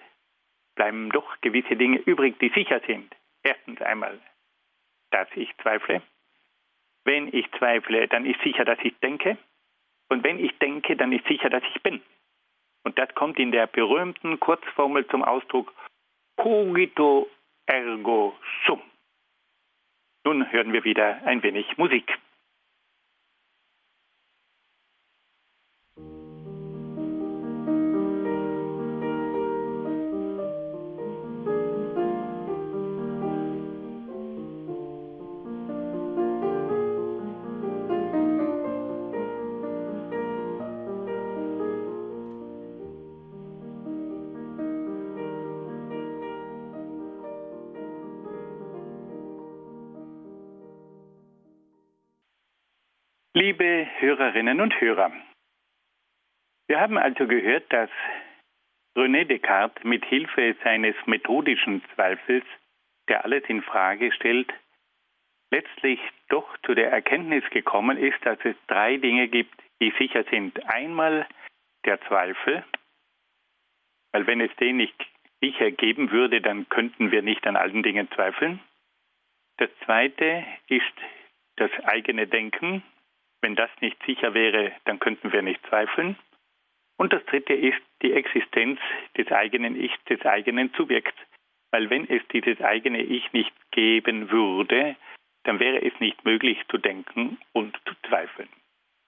bleiben 0.76 1.10
doch 1.12 1.40
gewisse 1.42 1.76
Dinge 1.76 1.98
übrig, 2.00 2.40
die 2.40 2.50
sicher 2.50 2.82
sind. 2.88 3.14
Erstens 3.44 3.82
einmal, 3.82 4.20
dass 5.12 5.28
ich 5.36 5.56
zweifle. 5.58 6.02
Wenn 7.04 7.28
ich 7.34 7.52
zweifle, 7.58 8.08
dann 8.08 8.26
ist 8.26 8.42
sicher, 8.42 8.64
dass 8.64 8.80
ich 8.84 8.98
denke. 9.00 9.38
Und 10.10 10.24
wenn 10.24 10.40
ich 10.40 10.58
denke, 10.60 10.96
dann 10.96 11.12
ist 11.12 11.26
sicher, 11.26 11.50
dass 11.50 11.64
ich 11.76 11.84
bin. 11.84 12.02
Und 12.84 12.98
das 12.98 13.14
kommt 13.14 13.40
in 13.40 13.52
der 13.52 13.68
berühmten 13.68 14.40
Kurzformel 14.40 15.08
zum 15.08 15.24
Ausdruck 15.24 15.74
cogito 16.38 17.30
ergo 17.66 18.36
sum. 18.66 18.82
Nun 20.24 20.52
hören 20.52 20.74
wir 20.74 20.84
wieder 20.84 21.22
ein 21.26 21.44
wenig 21.44 21.78
Musik. 21.78 22.18
Liebe 53.42 53.88
Hörerinnen 53.98 54.62
und 54.62 54.80
Hörer, 54.80 55.12
wir 56.68 56.80
haben 56.80 57.00
also 57.00 57.26
gehört, 57.26 57.74
dass 57.74 57.90
René 58.96 59.26
Descartes 59.26 59.84
mit 59.84 60.06
Hilfe 60.06 60.56
seines 60.64 60.96
methodischen 61.08 61.84
Zweifels, 61.96 62.44
der 63.10 63.26
alles 63.26 63.44
in 63.48 63.64
Frage 63.64 64.12
stellt, 64.12 64.54
letztlich 65.50 66.00
doch 66.30 66.56
zu 66.60 66.76
der 66.76 66.92
Erkenntnis 66.92 67.44
gekommen 67.50 67.98
ist, 67.98 68.24
dass 68.24 68.38
es 68.44 68.56
drei 68.68 68.98
Dinge 68.98 69.28
gibt, 69.28 69.60
die 69.82 69.92
sicher 69.98 70.24
sind. 70.26 70.64
Einmal 70.72 71.28
der 71.84 72.00
Zweifel, 72.02 72.64
weil 74.12 74.28
wenn 74.28 74.42
es 74.42 74.56
den 74.58 74.78
nicht 74.78 75.04
sicher 75.42 75.72
geben 75.72 76.12
würde, 76.12 76.42
dann 76.42 76.70
könnten 76.70 77.10
wir 77.10 77.24
nicht 77.24 77.48
an 77.48 77.56
allen 77.56 77.82
Dingen 77.82 78.08
zweifeln. 78.12 78.60
Das 79.58 79.72
zweite 79.84 80.46
ist 80.68 80.94
das 81.56 81.72
eigene 81.86 82.28
Denken. 82.28 82.84
Wenn 83.42 83.56
das 83.56 83.70
nicht 83.82 83.98
sicher 84.06 84.34
wäre, 84.34 84.72
dann 84.86 85.00
könnten 85.00 85.34
wir 85.34 85.42
nicht 85.42 85.66
zweifeln. 85.68 86.16
Und 86.98 87.14
das 87.14 87.26
dritte 87.26 87.54
ist 87.54 87.82
die 88.04 88.14
Existenz 88.14 88.80
des 89.18 89.32
eigenen 89.32 89.76
Ichs, 89.76 89.98
des 90.08 90.24
eigenen 90.26 90.72
Subjekts. 90.78 91.18
Weil 91.72 91.90
wenn 91.90 92.08
es 92.08 92.22
dieses 92.32 92.62
eigene 92.62 93.02
Ich 93.02 93.32
nicht 93.34 93.54
geben 93.72 94.30
würde, 94.30 94.96
dann 95.44 95.60
wäre 95.60 95.82
es 95.82 96.00
nicht 96.00 96.24
möglich 96.26 96.60
zu 96.70 96.78
denken 96.78 97.40
und 97.54 97.76
zu 97.86 97.96
zweifeln. 98.08 98.50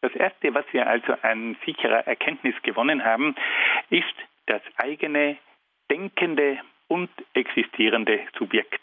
Das 0.02 0.14
Erste, 0.16 0.54
was 0.54 0.66
wir 0.72 0.88
also 0.88 1.14
an 1.22 1.56
sicherer 1.66 2.08
Erkenntnis 2.08 2.56
gewonnen 2.64 3.06
haben, 3.06 3.36
ist 3.90 4.16
das 4.48 4.62
eigene 4.78 5.38
denkende 5.92 6.60
und 6.88 7.10
existierende 7.34 8.20
Subjekt. 8.38 8.82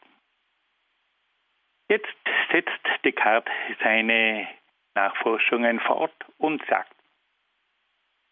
Jetzt 1.88 2.06
setzt 2.52 3.04
Descartes 3.04 3.52
seine 3.82 4.48
Nachforschungen 4.94 5.80
fort 5.80 6.14
und 6.38 6.64
sagt, 6.66 6.94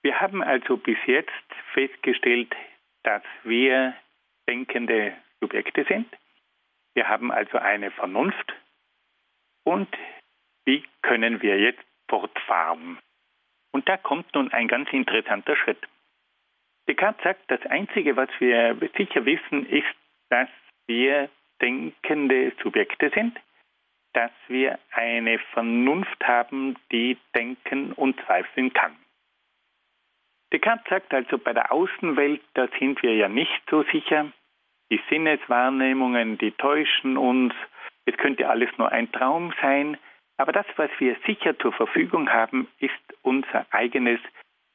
wir 0.03 0.21
haben 0.21 0.43
also 0.43 0.77
bis 0.77 0.99
jetzt 1.07 1.31
festgestellt, 1.73 2.55
dass 3.03 3.23
wir 3.45 3.95
denkende 4.49 5.17
Subjekte 5.41 5.85
sind. 5.85 6.07
Wir 6.95 7.09
haben 7.09 7.31
also 7.31 7.59
eine 7.59 7.91
Vernunft 7.91 8.55
und 9.65 9.89
wie 10.65 10.85
können 11.03 11.43
wir 11.43 11.59
jetzt 11.59 11.85
fortfahren? 12.09 12.99
Und 13.73 13.89
da 13.89 13.97
kommt 13.97 14.35
nun 14.35 14.53
ein 14.53 14.69
ganz 14.69 14.93
interessanter 14.93 15.57
Schritt. 15.57 15.79
Descartes 16.89 17.23
sagt, 17.23 17.51
das 17.51 17.61
Einzige, 17.67 18.17
was 18.17 18.31
wir 18.39 18.77
sicher 18.97 19.25
wissen, 19.27 19.67
ist, 19.69 19.87
dass 20.31 20.49
wir 20.87 21.29
denkende 21.61 22.53
Subjekte 22.63 23.11
sind, 23.15 23.39
dass 24.19 24.33
wir 24.49 24.81
eine 24.91 25.39
Vernunft 25.53 26.27
haben, 26.27 26.75
die 26.91 27.17
denken 27.37 27.93
und 27.93 28.21
zweifeln 28.27 28.73
kann. 28.73 28.97
Descartes 30.53 30.89
sagt 30.89 31.15
also, 31.15 31.39
bei 31.39 31.53
der 31.53 31.71
Außenwelt, 31.71 32.41
da 32.55 32.67
sind 32.81 33.01
wir 33.05 33.15
ja 33.15 33.29
nicht 33.29 33.63
so 33.71 33.85
sicher. 33.93 34.27
Die 34.91 35.01
Sinneswahrnehmungen, 35.09 36.37
die 36.37 36.51
täuschen 36.51 37.17
uns. 37.17 37.55
Es 38.07 38.17
könnte 38.17 38.49
alles 38.49 38.71
nur 38.77 38.91
ein 38.91 39.13
Traum 39.13 39.55
sein. 39.63 39.97
Aber 40.37 40.51
das, 40.51 40.67
was 40.75 40.91
wir 40.99 41.17
sicher 41.25 41.57
zur 41.57 41.73
Verfügung 41.73 42.29
haben, 42.29 42.67
ist 42.81 42.93
unser 43.23 43.67
eigenes 43.71 44.19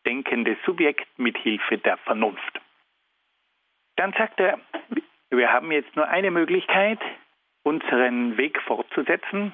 denkendes 0.05 0.57
Subjekt 0.65 1.07
mit 1.19 1.37
Hilfe 1.37 1.79
der 1.79 1.97
Vernunft. 1.97 2.61
Dann 3.97 4.13
sagt 4.13 4.39
er, 4.39 4.57
wir 5.31 5.51
haben 5.51 5.69
jetzt 5.73 5.93
nur 5.97 6.07
eine 6.07 6.31
Möglichkeit, 6.31 6.99
unseren 7.63 8.37
Weg 8.37 8.61
fortzusetzen, 8.61 9.53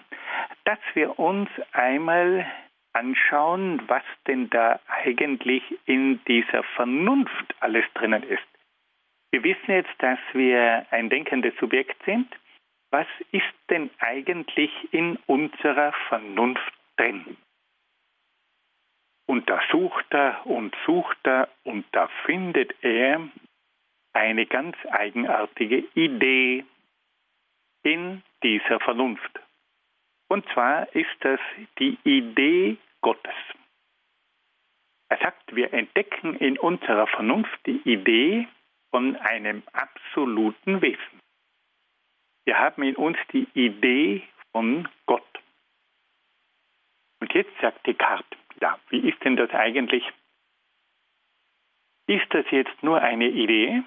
dass 0.66 0.80
wir 0.93 1.18
uns 1.20 1.49
einmal 1.72 2.45
anschauen, 2.93 3.82
was 3.88 4.03
denn 4.28 4.49
da 4.49 4.80
eigentlich 4.88 5.64
in 5.86 6.24
dieser 6.26 6.64
Vernunft 6.76 7.55
alles 7.60 7.86
drinnen 7.93 8.24
ist. 8.24 8.43
Wir 9.32 9.43
wissen 9.43 9.72
jetzt, 9.72 9.93
dass 9.99 10.20
wir 10.34 10.86
ein 10.89 11.10
denkendes 11.10 11.55
Subjekt 11.60 12.03
sind. 12.05 12.28
Was 12.91 13.07
ist 13.32 13.53
denn 13.70 13.91
eigentlich 13.99 14.72
in 14.91 15.18
unserer 15.28 15.93
Vernunft 16.07 16.74
drin? 16.97 17.38
Und 19.28 19.47
da 19.47 19.62
sucht 19.72 20.07
er 20.10 20.43
und 20.47 20.76
sucht 20.88 21.20
er 21.24 21.49
und 21.64 21.86
da 21.91 22.07
findet 22.26 22.74
er 22.84 23.30
eine 24.14 24.47
ganz 24.47 24.76
eigenartige 24.89 25.84
Idee 25.93 26.66
in 27.84 28.24
dieser 28.44 28.80
Vernunft. 28.80 29.40
Und 30.28 30.46
zwar 30.54 30.94
ist 30.96 31.16
das 31.22 31.40
die 31.80 31.98
Idee 32.04 32.78
Gottes. 33.02 33.34
Er 35.10 35.18
sagt, 35.18 35.56
wir 35.56 35.74
entdecken 35.74 36.36
in 36.36 36.60
unserer 36.60 37.08
Vernunft 37.08 37.60
die 37.66 37.82
Idee 37.84 38.48
von 38.92 39.16
einem 39.16 39.64
absoluten 39.74 40.82
Wesen. 40.82 41.20
Wir 42.46 42.60
haben 42.60 42.84
in 42.84 42.96
uns 42.96 43.18
die 43.34 43.48
Idee 43.54 44.24
von 44.52 44.88
Gott. 45.06 45.24
Und 47.20 47.34
jetzt 47.34 47.52
sagt 47.62 47.86
Descartes, 47.86 48.40
ja, 48.62 48.80
wie 48.90 49.10
ist 49.10 49.24
denn 49.24 49.36
das 49.36 49.52
eigentlich? 49.52 50.04
Ist 52.08 52.26
das 52.32 52.46
jetzt 52.52 52.82
nur 52.82 53.02
eine 53.02 53.28
Idee 53.28 53.84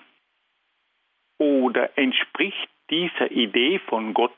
oder 1.38 1.96
entspricht 1.98 2.71
dieser 2.90 3.30
Idee 3.30 3.78
von 3.78 4.14
Gott 4.14 4.36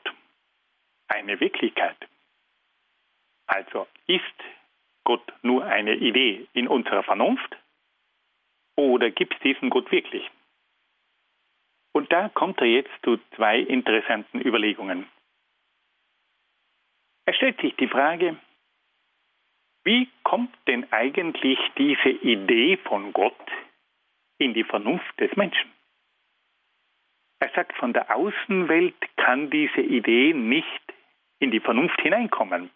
eine 1.07 1.39
Wirklichkeit? 1.39 1.97
Also 3.47 3.87
ist 4.07 4.23
Gott 5.03 5.33
nur 5.43 5.65
eine 5.65 5.95
Idee 5.95 6.47
in 6.53 6.67
unserer 6.67 7.03
Vernunft 7.03 7.55
oder 8.75 9.11
gibt 9.11 9.35
es 9.35 9.39
diesen 9.41 9.69
Gott 9.69 9.91
wirklich? 9.91 10.29
Und 11.93 12.11
da 12.11 12.29
kommt 12.29 12.59
er 12.59 12.67
jetzt 12.67 12.91
zu 13.03 13.17
zwei 13.35 13.59
interessanten 13.59 14.41
Überlegungen. 14.41 15.07
Er 17.25 17.33
stellt 17.33 17.59
sich 17.61 17.75
die 17.77 17.87
Frage, 17.87 18.37
wie 19.83 20.09
kommt 20.23 20.53
denn 20.67 20.91
eigentlich 20.91 21.59
diese 21.77 22.09
Idee 22.09 22.77
von 22.77 23.13
Gott 23.13 23.39
in 24.39 24.53
die 24.53 24.63
Vernunft 24.63 25.19
des 25.19 25.35
Menschen? 25.35 25.74
Er 27.39 27.49
sagt, 27.53 27.73
von 27.77 27.93
der 27.93 28.15
Außenwelt 28.15 28.95
kann 29.17 29.49
diese 29.49 29.81
Idee 29.81 30.33
nicht 30.33 30.93
in 31.39 31.51
die 31.51 31.59
Vernunft 31.59 31.99
hineinkommen, 32.01 32.69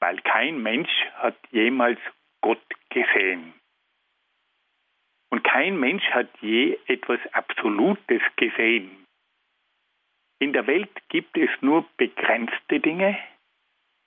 weil 0.00 0.20
kein 0.22 0.62
Mensch 0.62 0.90
hat 1.14 1.36
jemals 1.50 2.00
Gott 2.40 2.62
gesehen. 2.90 3.54
Und 5.30 5.44
kein 5.44 5.78
Mensch 5.78 6.04
hat 6.10 6.28
je 6.40 6.78
etwas 6.86 7.20
Absolutes 7.32 8.22
gesehen. 8.36 9.06
In 10.40 10.52
der 10.52 10.66
Welt 10.66 10.90
gibt 11.08 11.36
es 11.38 11.50
nur 11.60 11.86
begrenzte 11.96 12.80
Dinge, 12.80 13.16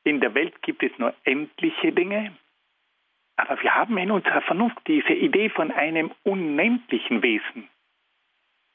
in 0.03 0.19
der 0.19 0.35
Welt 0.35 0.61
gibt 0.61 0.83
es 0.83 0.91
nur 0.99 1.15
endliche 1.23 1.91
Dinge, 1.91 2.37
aber 3.37 3.61
wir 3.61 3.73
haben 3.73 3.97
in 3.97 4.11
unserer 4.11 4.41
Vernunft 4.41 4.79
diese 4.87 5.13
Idee 5.13 5.49
von 5.49 5.71
einem 5.71 6.11
unendlichen 6.23 7.23
Wesen. 7.23 7.67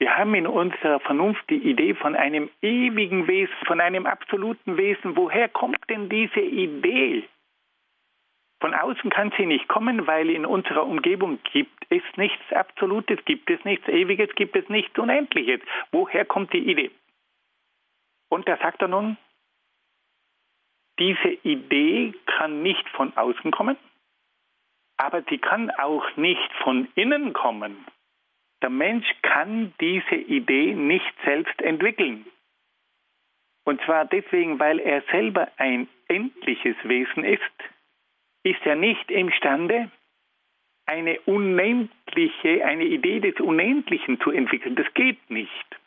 Wir 0.01 0.17
haben 0.17 0.35
in 0.35 0.47
unserer 0.47 0.99
Vernunft 1.01 1.45
die 1.51 1.59
Idee 1.59 1.93
von 1.95 2.17
einem 2.17 2.49
ewigen 2.63 3.29
Wesen, 3.29 3.55
von 3.67 3.83
einem 3.83 4.07
absoluten 4.07 4.79
Wesen. 4.79 5.15
Woher 5.15 5.47
kommt 5.51 5.79
denn 5.91 6.09
diese 6.09 6.41
Idee? 6.41 7.29
Von 8.63 8.73
außen 8.73 9.11
kann 9.11 9.31
sie 9.37 9.45
nicht 9.45 9.69
kommen, 9.69 10.07
weil 10.07 10.31
in 10.31 10.47
unserer 10.47 10.87
Umgebung 10.87 11.39
gibt 11.53 11.85
es 11.91 12.03
nichts 12.17 12.51
Absolutes, 12.51 13.23
gibt 13.27 13.51
es 13.51 13.63
nichts 13.67 13.87
Ewiges, 13.89 14.35
gibt 14.37 14.57
es 14.57 14.67
nichts 14.71 14.99
Unendliches. 14.99 15.61
Woher 15.93 16.25
kommt 16.25 16.55
die 16.55 16.71
Idee? 16.71 16.91
Und 18.31 18.49
da 18.49 18.57
sagt 18.57 18.81
er 18.81 18.89
nun, 18.89 19.19
diese 20.99 21.29
Idee 21.43 22.15
kann 22.25 22.63
nicht 22.63 22.89
von 22.91 23.15
außen 23.19 23.51
kommen, 23.51 23.77
aber 24.97 25.23
sie 25.29 25.39
kann 25.39 25.71
auch 25.73 26.17
nicht 26.17 26.53
von 26.63 26.89
innen 26.95 27.35
kommen. 27.35 27.85
Der 28.63 28.71
Mensch 28.71 29.07
kann 29.23 29.73
diese 29.81 30.17
Idee 30.17 30.75
nicht 30.75 31.15
selbst 31.25 31.61
entwickeln. 31.63 32.27
Und 33.65 33.81
zwar 33.83 34.05
deswegen, 34.05 34.59
weil 34.59 34.79
er 34.79 35.03
selber 35.11 35.51
ein 35.57 35.89
endliches 36.09 36.77
Wesen 36.85 37.25
ist, 37.25 37.43
ist 38.43 38.65
er 38.65 38.77
nicht 38.77 39.11
imstande, 39.11 39.91
eine 40.87 41.21
unendliche, 41.21 42.65
eine 42.65 42.85
Idee 42.85 43.21
des 43.21 43.39
Unendlichen 43.41 44.21
zu 44.21 44.31
entwickeln. 44.31 44.75
Das 44.75 44.93
geht 44.95 45.31
nicht. 45.31 45.81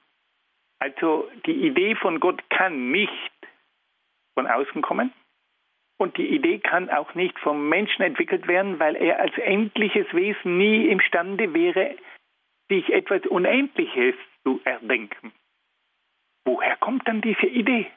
Also 0.79 1.29
die 1.45 1.67
Idee 1.67 1.95
von 1.95 2.19
Gott 2.19 2.41
kann 2.49 2.91
nicht 2.91 3.33
von 4.33 4.47
außen 4.47 4.81
kommen. 4.81 5.11
Und 5.97 6.17
die 6.17 6.27
Idee 6.27 6.59
kann 6.59 6.89
auch 6.89 7.13
nicht 7.15 7.37
vom 7.39 7.69
Menschen 7.69 8.01
entwickelt 8.01 8.47
werden, 8.47 8.79
weil 8.79 8.95
er 8.95 9.19
als 9.19 9.37
endliches 9.37 10.07
Wesen 10.13 10.57
nie 10.57 10.87
imstande 10.87 11.53
wäre, 11.53 11.95
sich 12.69 12.89
etwas 12.89 13.25
Unendliches 13.27 14.15
zu 14.43 14.61
erdenken. 14.63 15.31
Woher 16.45 16.75
kommt 16.77 17.07
dann 17.07 17.21
diese 17.21 17.47
Idee? 17.47 17.89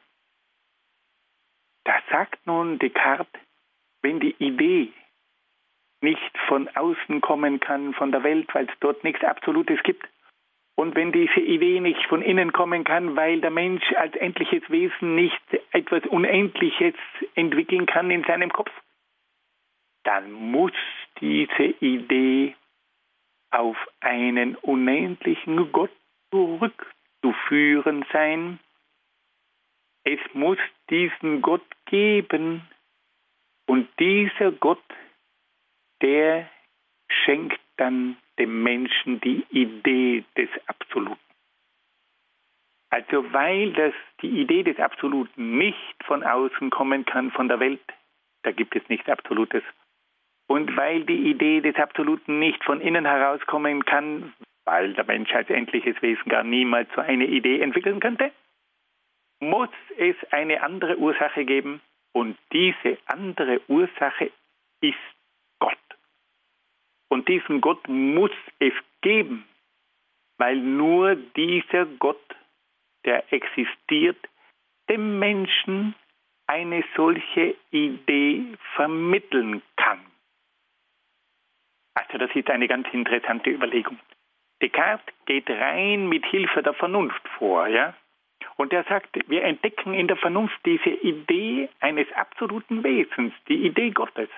Da 1.84 2.00
sagt 2.10 2.46
nun 2.46 2.78
Descartes, 2.78 3.40
wenn 4.02 4.20
die 4.20 4.34
Idee 4.38 4.92
nicht 6.00 6.38
von 6.46 6.68
außen 6.68 7.20
kommen 7.20 7.60
kann, 7.60 7.94
von 7.94 8.12
der 8.12 8.22
Welt, 8.22 8.52
weil 8.54 8.66
es 8.66 8.78
dort 8.80 9.02
nichts 9.02 9.24
Absolutes 9.24 9.82
gibt. 9.82 10.06
Und 10.76 10.94
wenn 10.94 11.10
diese 11.10 11.40
Idee 11.40 11.80
nicht 11.80 12.04
von 12.06 12.20
innen 12.22 12.52
kommen 12.52 12.84
kann, 12.84 13.16
weil 13.16 13.40
der 13.40 13.50
Mensch 13.50 13.90
als 13.94 14.14
endliches 14.16 14.68
Wesen 14.68 15.14
nicht 15.14 15.42
etwas 15.72 16.04
Unendliches 16.06 16.94
entwickeln 17.34 17.86
kann 17.86 18.10
in 18.10 18.24
seinem 18.24 18.52
Kopf, 18.52 18.70
dann 20.04 20.30
muss 20.30 20.72
diese 21.20 21.74
Idee 21.80 22.54
auf 23.50 23.76
einen 24.00 24.56
unendlichen 24.56 25.72
Gott 25.72 25.90
zurückzuführen 26.30 28.04
sein. 28.12 28.58
Es 30.04 30.20
muss 30.34 30.58
diesen 30.90 31.42
Gott 31.42 31.66
geben 31.86 32.62
und 33.66 33.88
dieser 33.98 34.52
Gott, 34.52 34.82
der 36.02 36.48
schenkt 37.08 37.60
dann 37.76 38.16
dem 38.38 38.62
Menschen 38.62 39.20
die 39.20 39.44
Idee 39.50 40.24
des 40.36 40.48
Absoluten. 40.66 41.20
Also 42.90 43.32
weil 43.32 43.72
das 43.72 43.94
die 44.22 44.40
Idee 44.40 44.62
des 44.62 44.78
Absoluten 44.78 45.58
nicht 45.58 46.04
von 46.04 46.22
außen 46.22 46.70
kommen 46.70 47.04
kann, 47.04 47.30
von 47.32 47.48
der 47.48 47.60
Welt, 47.60 47.82
da 48.42 48.52
gibt 48.52 48.76
es 48.76 48.88
nichts 48.88 49.08
Absolutes. 49.08 49.64
Und 50.48 50.76
weil 50.76 51.04
die 51.04 51.30
Idee 51.30 51.60
des 51.60 51.76
Absoluten 51.76 52.38
nicht 52.38 52.62
von 52.64 52.80
innen 52.80 53.04
herauskommen 53.04 53.84
kann, 53.84 54.32
weil 54.64 54.94
der 54.94 55.04
Mensch 55.04 55.32
als 55.34 55.50
endliches 55.50 56.00
Wesen 56.02 56.28
gar 56.28 56.44
niemals 56.44 56.88
so 56.94 57.00
eine 57.00 57.26
Idee 57.26 57.60
entwickeln 57.60 58.00
könnte, 58.00 58.32
muss 59.40 59.70
es 59.96 60.16
eine 60.30 60.62
andere 60.62 60.98
Ursache 60.98 61.44
geben 61.44 61.80
und 62.12 62.38
diese 62.52 62.98
andere 63.06 63.60
Ursache 63.68 64.30
ist 64.80 64.94
Gott. 65.58 65.78
Und 67.08 67.28
diesen 67.28 67.60
Gott 67.60 67.86
muss 67.88 68.32
es 68.58 68.72
geben, 69.02 69.44
weil 70.38 70.56
nur 70.56 71.16
dieser 71.16 71.86
Gott, 71.86 72.36
der 73.04 73.32
existiert, 73.32 74.18
dem 74.88 75.18
Menschen 75.18 75.94
eine 76.46 76.84
solche 76.96 77.56
Idee 77.70 78.44
vermitteln 78.74 79.62
kann. 79.76 80.00
Also 81.96 82.18
das 82.18 82.30
ist 82.36 82.50
eine 82.50 82.68
ganz 82.68 82.86
interessante 82.92 83.48
Überlegung. 83.50 83.98
Descartes 84.60 85.14
geht 85.24 85.48
rein 85.48 86.08
mit 86.08 86.26
Hilfe 86.26 86.62
der 86.62 86.74
Vernunft 86.74 87.26
vor, 87.38 87.66
ja? 87.68 87.94
Und 88.56 88.72
er 88.74 88.84
sagt, 88.84 89.18
wir 89.28 89.42
entdecken 89.42 89.94
in 89.94 90.06
der 90.06 90.18
Vernunft 90.18 90.58
diese 90.66 90.90
Idee 90.90 91.70
eines 91.80 92.10
absoluten 92.12 92.84
Wesens, 92.84 93.32
die 93.48 93.66
Idee 93.66 93.90
Gottes. 93.90 94.28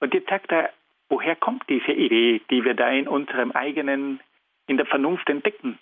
Und 0.00 0.14
jetzt 0.14 0.30
sagt 0.30 0.50
er, 0.50 0.70
woher 1.10 1.36
kommt 1.36 1.68
diese 1.68 1.92
Idee, 1.92 2.40
die 2.50 2.64
wir 2.64 2.74
da 2.74 2.88
in 2.88 3.06
unserem 3.06 3.52
eigenen, 3.52 4.20
in 4.66 4.78
der 4.78 4.86
Vernunft 4.86 5.28
entdecken? 5.28 5.78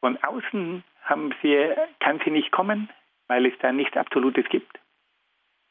Von 0.00 0.22
außen 0.22 0.84
sie, 1.40 1.74
kann 2.00 2.20
sie 2.22 2.30
nicht 2.30 2.52
kommen, 2.52 2.90
weil 3.28 3.46
es 3.46 3.58
da 3.60 3.72
nichts 3.72 3.96
Absolutes 3.96 4.46
gibt. 4.50 4.78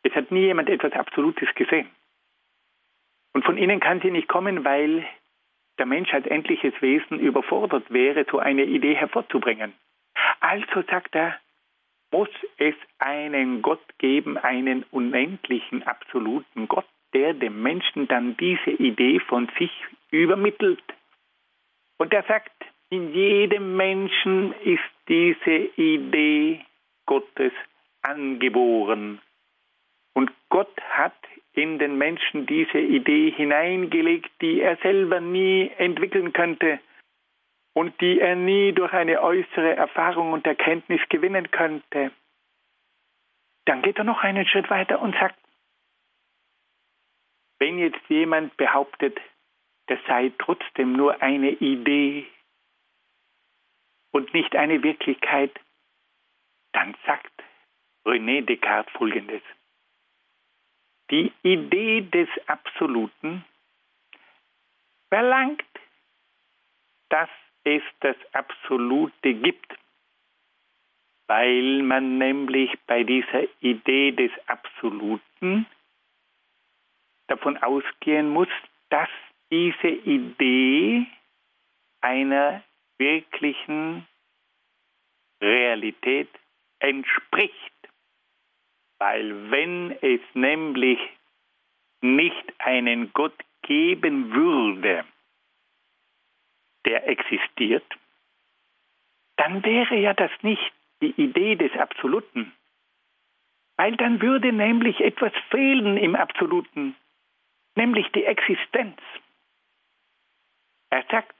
Es 0.01 0.15
hat 0.15 0.31
nie 0.31 0.45
jemand 0.45 0.67
etwas 0.67 0.93
Absolutes 0.93 1.53
gesehen. 1.53 1.89
Und 3.33 3.45
von 3.45 3.57
innen 3.57 3.79
kann 3.79 4.01
sie 4.01 4.11
nicht 4.11 4.27
kommen, 4.27 4.65
weil 4.65 5.07
der 5.77 5.85
Mensch 5.85 6.13
als 6.13 6.27
endliches 6.27 6.73
Wesen 6.81 7.19
überfordert 7.19 7.91
wäre, 7.91 8.25
so 8.29 8.39
eine 8.39 8.63
Idee 8.63 8.95
hervorzubringen. 8.95 9.73
Also 10.39 10.83
sagt 10.89 11.15
er, 11.15 11.39
muss 12.11 12.29
es 12.57 12.75
einen 12.99 13.61
Gott 13.61 13.83
geben, 13.97 14.37
einen 14.37 14.83
unendlichen, 14.91 15.83
absoluten 15.83 16.67
Gott, 16.67 16.85
der 17.13 17.33
dem 17.33 17.61
Menschen 17.61 18.07
dann 18.07 18.35
diese 18.37 18.71
Idee 18.71 19.19
von 19.19 19.49
sich 19.57 19.71
übermittelt. 20.11 20.83
Und 21.97 22.13
er 22.13 22.23
sagt, 22.23 22.51
in 22.89 23.13
jedem 23.13 23.77
Menschen 23.77 24.53
ist 24.63 24.83
diese 25.07 25.71
Idee 25.77 26.65
Gottes 27.05 27.53
angeboren. 28.01 29.21
Und 30.13 30.31
Gott 30.49 30.75
hat 30.89 31.15
in 31.53 31.79
den 31.79 31.97
Menschen 31.97 32.45
diese 32.45 32.79
Idee 32.79 33.31
hineingelegt, 33.31 34.31
die 34.41 34.61
er 34.61 34.77
selber 34.77 35.19
nie 35.19 35.69
entwickeln 35.77 36.33
könnte 36.33 36.79
und 37.73 37.99
die 38.01 38.19
er 38.19 38.35
nie 38.35 38.71
durch 38.73 38.93
eine 38.93 39.21
äußere 39.21 39.75
Erfahrung 39.75 40.33
und 40.33 40.45
Erkenntnis 40.45 41.01
gewinnen 41.09 41.51
könnte. 41.51 42.11
Dann 43.65 43.81
geht 43.81 43.97
er 43.97 44.03
noch 44.03 44.23
einen 44.23 44.45
Schritt 44.45 44.69
weiter 44.69 45.01
und 45.01 45.13
sagt, 45.15 45.37
wenn 47.59 47.77
jetzt 47.77 48.01
jemand 48.07 48.55
behauptet, 48.57 49.19
das 49.87 49.99
sei 50.07 50.31
trotzdem 50.39 50.93
nur 50.93 51.21
eine 51.21 51.51
Idee 51.51 52.25
und 54.11 54.33
nicht 54.33 54.55
eine 54.55 54.81
Wirklichkeit, 54.83 55.51
dann 56.73 56.95
sagt 57.05 57.31
René 58.05 58.41
Descartes 58.41 58.91
Folgendes. 58.93 59.43
Die 61.11 61.31
Idee 61.43 62.01
des 62.01 62.29
Absoluten 62.47 63.43
verlangt, 65.09 65.63
dass 67.09 67.29
es 67.65 67.83
das 67.99 68.15
Absolute 68.31 69.33
gibt, 69.33 69.75
weil 71.27 71.83
man 71.83 72.17
nämlich 72.17 72.71
bei 72.87 73.03
dieser 73.03 73.43
Idee 73.59 74.13
des 74.13 74.31
Absoluten 74.47 75.65
davon 77.27 77.57
ausgehen 77.57 78.29
muss, 78.29 78.49
dass 78.89 79.09
diese 79.51 79.89
Idee 79.89 81.05
einer 81.99 82.63
wirklichen 82.97 84.07
Realität 85.41 86.29
entspricht. 86.79 87.80
Weil 89.01 89.49
wenn 89.49 89.97
es 90.03 90.21
nämlich 90.35 90.99
nicht 92.01 92.53
einen 92.59 93.11
Gott 93.13 93.33
geben 93.63 94.31
würde, 94.31 95.03
der 96.85 97.07
existiert, 97.07 97.83
dann 99.37 99.65
wäre 99.65 99.95
ja 99.95 100.13
das 100.13 100.29
nicht 100.43 100.71
die 101.01 101.19
Idee 101.19 101.55
des 101.55 101.71
Absoluten. 101.79 102.53
Weil 103.75 103.97
dann 103.97 104.21
würde 104.21 104.53
nämlich 104.53 105.01
etwas 105.01 105.33
fehlen 105.49 105.97
im 105.97 106.15
Absoluten, 106.15 106.95
nämlich 107.73 108.07
die 108.11 108.25
Existenz. 108.25 109.01
Er 110.91 111.03
sagt, 111.09 111.35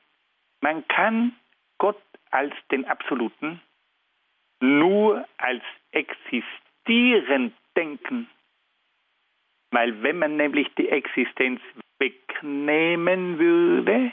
man 0.61 0.87
kann 0.87 1.35
Gott 1.77 2.01
als 2.31 2.55
den 2.71 2.85
Absoluten 2.85 3.61
nur 4.61 5.27
als 5.37 5.61
existierend 6.91 7.53
denken. 7.75 8.29
Weil 9.71 10.03
wenn 10.03 10.19
man 10.19 10.35
nämlich 10.35 10.67
die 10.77 10.89
Existenz 10.89 11.61
wegnehmen 11.99 13.39
würde, 13.39 14.11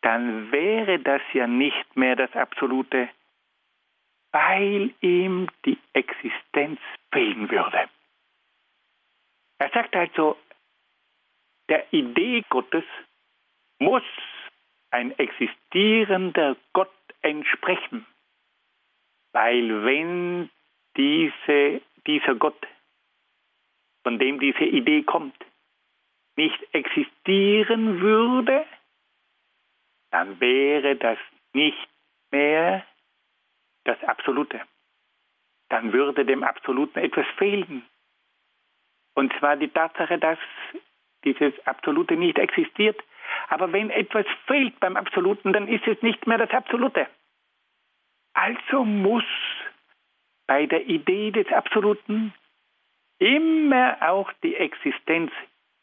dann 0.00 0.50
wäre 0.52 0.98
das 1.00 1.20
ja 1.34 1.46
nicht 1.46 1.96
mehr 1.96 2.16
das 2.16 2.32
Absolute, 2.32 3.10
weil 4.32 4.94
ihm 5.00 5.48
die 5.66 5.78
Existenz 5.92 6.80
fehlen 7.12 7.50
würde. 7.50 7.90
Er 9.58 9.70
sagt 9.70 9.94
also, 9.94 10.38
der 11.68 11.92
Idee 11.92 12.42
Gottes 12.48 12.84
muss 13.78 14.04
ein 14.90 15.10
existierender 15.18 16.56
Gott 16.72 16.92
entsprechen, 17.20 18.06
weil 19.32 19.84
wenn 19.84 20.50
diese, 20.96 21.80
dieser 22.06 22.34
Gott, 22.34 22.66
von 24.02 24.18
dem 24.18 24.38
diese 24.38 24.64
Idee 24.64 25.02
kommt, 25.02 25.36
nicht 26.36 26.58
existieren 26.72 28.00
würde, 28.00 28.64
dann 30.10 30.38
wäre 30.40 30.96
das 30.96 31.18
nicht 31.52 31.88
mehr 32.30 32.86
das 33.84 34.02
Absolute. 34.04 34.60
Dann 35.68 35.92
würde 35.92 36.24
dem 36.24 36.42
Absoluten 36.42 36.98
etwas 36.98 37.26
fehlen. 37.38 37.84
Und 39.14 39.32
zwar 39.38 39.56
die 39.56 39.68
Tatsache, 39.68 40.18
dass 40.18 40.38
dieses 41.24 41.54
Absolute 41.66 42.16
nicht 42.16 42.38
existiert. 42.38 43.02
Aber 43.48 43.72
wenn 43.72 43.90
etwas 43.90 44.26
fehlt 44.46 44.78
beim 44.78 44.96
Absoluten, 44.96 45.52
dann 45.52 45.68
ist 45.68 45.86
es 45.86 46.00
nicht 46.02 46.26
mehr 46.26 46.38
das 46.38 46.50
Absolute. 46.50 47.08
Also 48.34 48.84
muss 48.84 49.24
bei 50.46 50.66
der 50.66 50.86
Idee 50.86 51.30
des 51.30 51.46
Absoluten 51.52 52.32
immer 53.18 53.96
auch 54.00 54.32
die 54.42 54.56
Existenz 54.56 55.32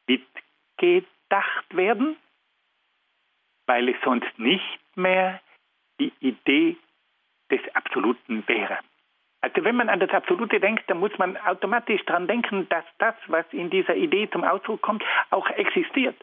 mitgedacht 0.07 1.76
werden 1.76 2.16
weil 3.66 3.89
es 3.89 3.95
sonst 4.03 4.38
nicht 4.38 4.80
mehr 4.95 5.41
die 5.99 6.11
Idee 6.20 6.78
des 7.51 7.61
Absoluten 7.76 8.47
wäre. 8.47 8.80
Also 9.41 9.64
wenn 9.64 9.76
man 9.76 9.89
an 9.89 9.99
das 9.99 10.09
Absolute 10.11 10.59
denkt, 10.59 10.89
dann 10.89 10.99
muss 10.99 11.18
man 11.18 11.38
automatisch 11.38 12.03
daran 12.05 12.28
denken, 12.28 12.68
dass 12.70 12.86
das, 12.97 13.16
was 13.28 13.45
in 13.51 13.70
dieser 13.70 13.95
Idee 13.95 14.30
zum 14.30 14.43
Ausdruck 14.43 14.82
kommt, 14.82 15.03
auch 15.32 15.49
existiert. 15.49 16.16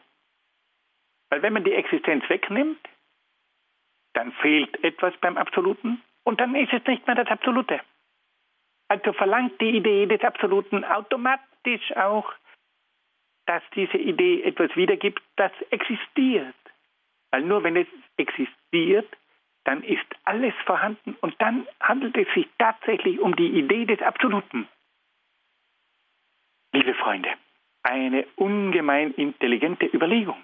Weil 1.29 1.41
wenn 1.43 1.53
man 1.53 1.63
die 1.63 1.73
Existenz 1.73 2.27
wegnimmt, 2.29 2.79
dann 4.13 4.31
fehlt 4.33 4.83
etwas 4.83 5.15
beim 5.17 5.37
Absoluten 5.37 6.01
und 6.23 6.41
dann 6.41 6.55
ist 6.55 6.73
es 6.73 6.85
nicht 6.85 7.05
mehr 7.05 7.15
das 7.15 7.27
Absolute. 7.27 7.79
Also 8.91 9.13
verlangt 9.13 9.61
die 9.61 9.77
Idee 9.77 10.05
des 10.05 10.19
Absoluten 10.21 10.83
automatisch 10.83 11.95
auch, 11.95 12.29
dass 13.45 13.63
diese 13.73 13.95
Idee 13.95 14.43
etwas 14.43 14.75
wiedergibt, 14.75 15.23
das 15.37 15.53
existiert. 15.69 16.53
Weil 17.31 17.43
nur 17.43 17.63
wenn 17.63 17.77
es 17.77 17.87
existiert, 18.17 19.07
dann 19.63 19.81
ist 19.81 20.05
alles 20.25 20.53
vorhanden 20.65 21.15
und 21.21 21.41
dann 21.41 21.65
handelt 21.79 22.17
es 22.17 22.27
sich 22.33 22.49
tatsächlich 22.57 23.17
um 23.21 23.33
die 23.37 23.59
Idee 23.59 23.85
des 23.85 24.01
Absoluten. 24.01 24.67
Liebe 26.73 26.93
Freunde, 26.95 27.29
eine 27.83 28.27
ungemein 28.35 29.13
intelligente 29.13 29.85
Überlegung. 29.85 30.43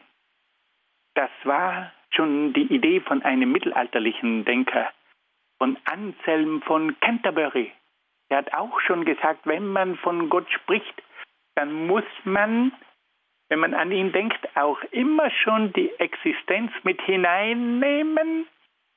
Das 1.15 1.31
war 1.43 1.91
schon 2.11 2.53
die 2.53 2.73
Idee 2.73 3.01
von 3.01 3.23
einem 3.23 3.51
mittelalterlichen 3.51 4.45
Denker, 4.45 4.89
von 5.57 5.77
Anselm 5.83 6.61
von 6.61 6.97
Canterbury. 7.01 7.73
Er 8.29 8.39
hat 8.39 8.53
auch 8.53 8.79
schon 8.81 9.05
gesagt, 9.05 9.41
wenn 9.45 9.67
man 9.67 9.97
von 9.97 10.29
Gott 10.29 10.49
spricht, 10.51 11.01
dann 11.55 11.87
muss 11.87 12.03
man, 12.23 12.71
wenn 13.49 13.59
man 13.59 13.73
an 13.73 13.91
ihn 13.91 14.11
denkt, 14.11 14.39
auch 14.55 14.81
immer 14.91 15.31
schon 15.31 15.73
die 15.73 15.91
Existenz 15.99 16.71
mit 16.83 17.01
hineinnehmen. 17.01 18.47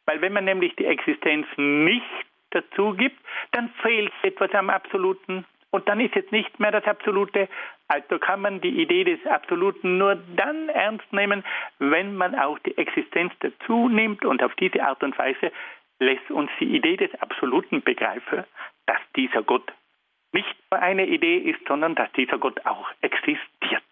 Weil 0.07 0.21
wenn 0.21 0.33
man 0.33 0.45
nämlich 0.45 0.75
die 0.77 0.87
Existenz 0.87 1.47
nicht 1.57 2.05
dazu 2.51 2.95
gibt, 2.95 3.19
dann 3.53 3.71
fehlt 3.83 4.13
etwas 4.23 4.53
am 4.53 4.71
Absoluten. 4.71 5.47
Und 5.71 5.89
dann 5.89 6.01
ist 6.01 6.17
es 6.17 6.29
nicht 6.33 6.59
mehr 6.59 6.73
das 6.73 6.85
Absolute. 6.85 7.49
Also 7.87 8.19
kann 8.19 8.41
man 8.41 8.61
die 8.61 8.83
Idee 8.83 9.05
des 9.05 9.25
Absoluten 9.27 9.99
nur 9.99 10.17
dann 10.37 10.69
ernst 10.69 11.13
nehmen, 11.13 11.45
wenn 11.79 12.17
man 12.17 12.35
auch 12.35 12.59
die 12.61 12.77
Existenz 12.77 13.33
dazu 13.41 13.89
nimmt 13.89 14.25
und 14.25 14.43
auf 14.43 14.55
diese 14.57 14.83
Art 14.83 15.03
und 15.03 15.17
Weise 15.19 15.53
lässt 16.01 16.31
uns 16.31 16.51
die 16.59 16.77
Idee 16.77 16.97
des 16.97 17.15
Absoluten 17.21 17.83
begreifen, 17.83 18.45
dass 18.91 19.01
dieser 19.15 19.45
Gott 19.45 19.73
nicht 20.33 20.57
nur 20.73 20.83
eine 20.83 21.07
Idee 21.07 21.39
ist, 21.39 21.61
sondern 21.69 21.95
dass 21.95 22.11
dieser 22.13 22.39
Gott 22.39 22.67
auch 22.67 22.91
existiert. 23.03 23.85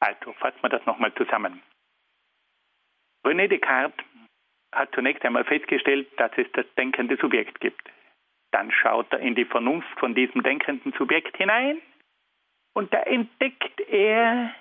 Also 0.00 0.34
fassen 0.34 0.58
wir 0.60 0.68
das 0.68 0.84
nochmal 0.84 1.14
zusammen. 1.14 1.62
René 3.24 3.48
Descartes 3.48 4.04
hat 4.70 4.94
zunächst 4.94 5.24
einmal 5.24 5.44
festgestellt, 5.44 6.08
dass 6.18 6.30
es 6.36 6.46
das 6.52 6.66
denkende 6.76 7.16
Subjekt 7.16 7.58
gibt. 7.60 7.88
Dann 8.50 8.70
schaut 8.70 9.10
er 9.12 9.20
in 9.20 9.34
die 9.34 9.46
Vernunft 9.46 9.98
von 9.98 10.14
diesem 10.14 10.42
denkenden 10.42 10.92
Subjekt 10.92 11.38
hinein 11.38 11.80
und 12.74 12.92
da 12.92 13.00
entdeckt 13.04 13.80
er, 13.88 14.54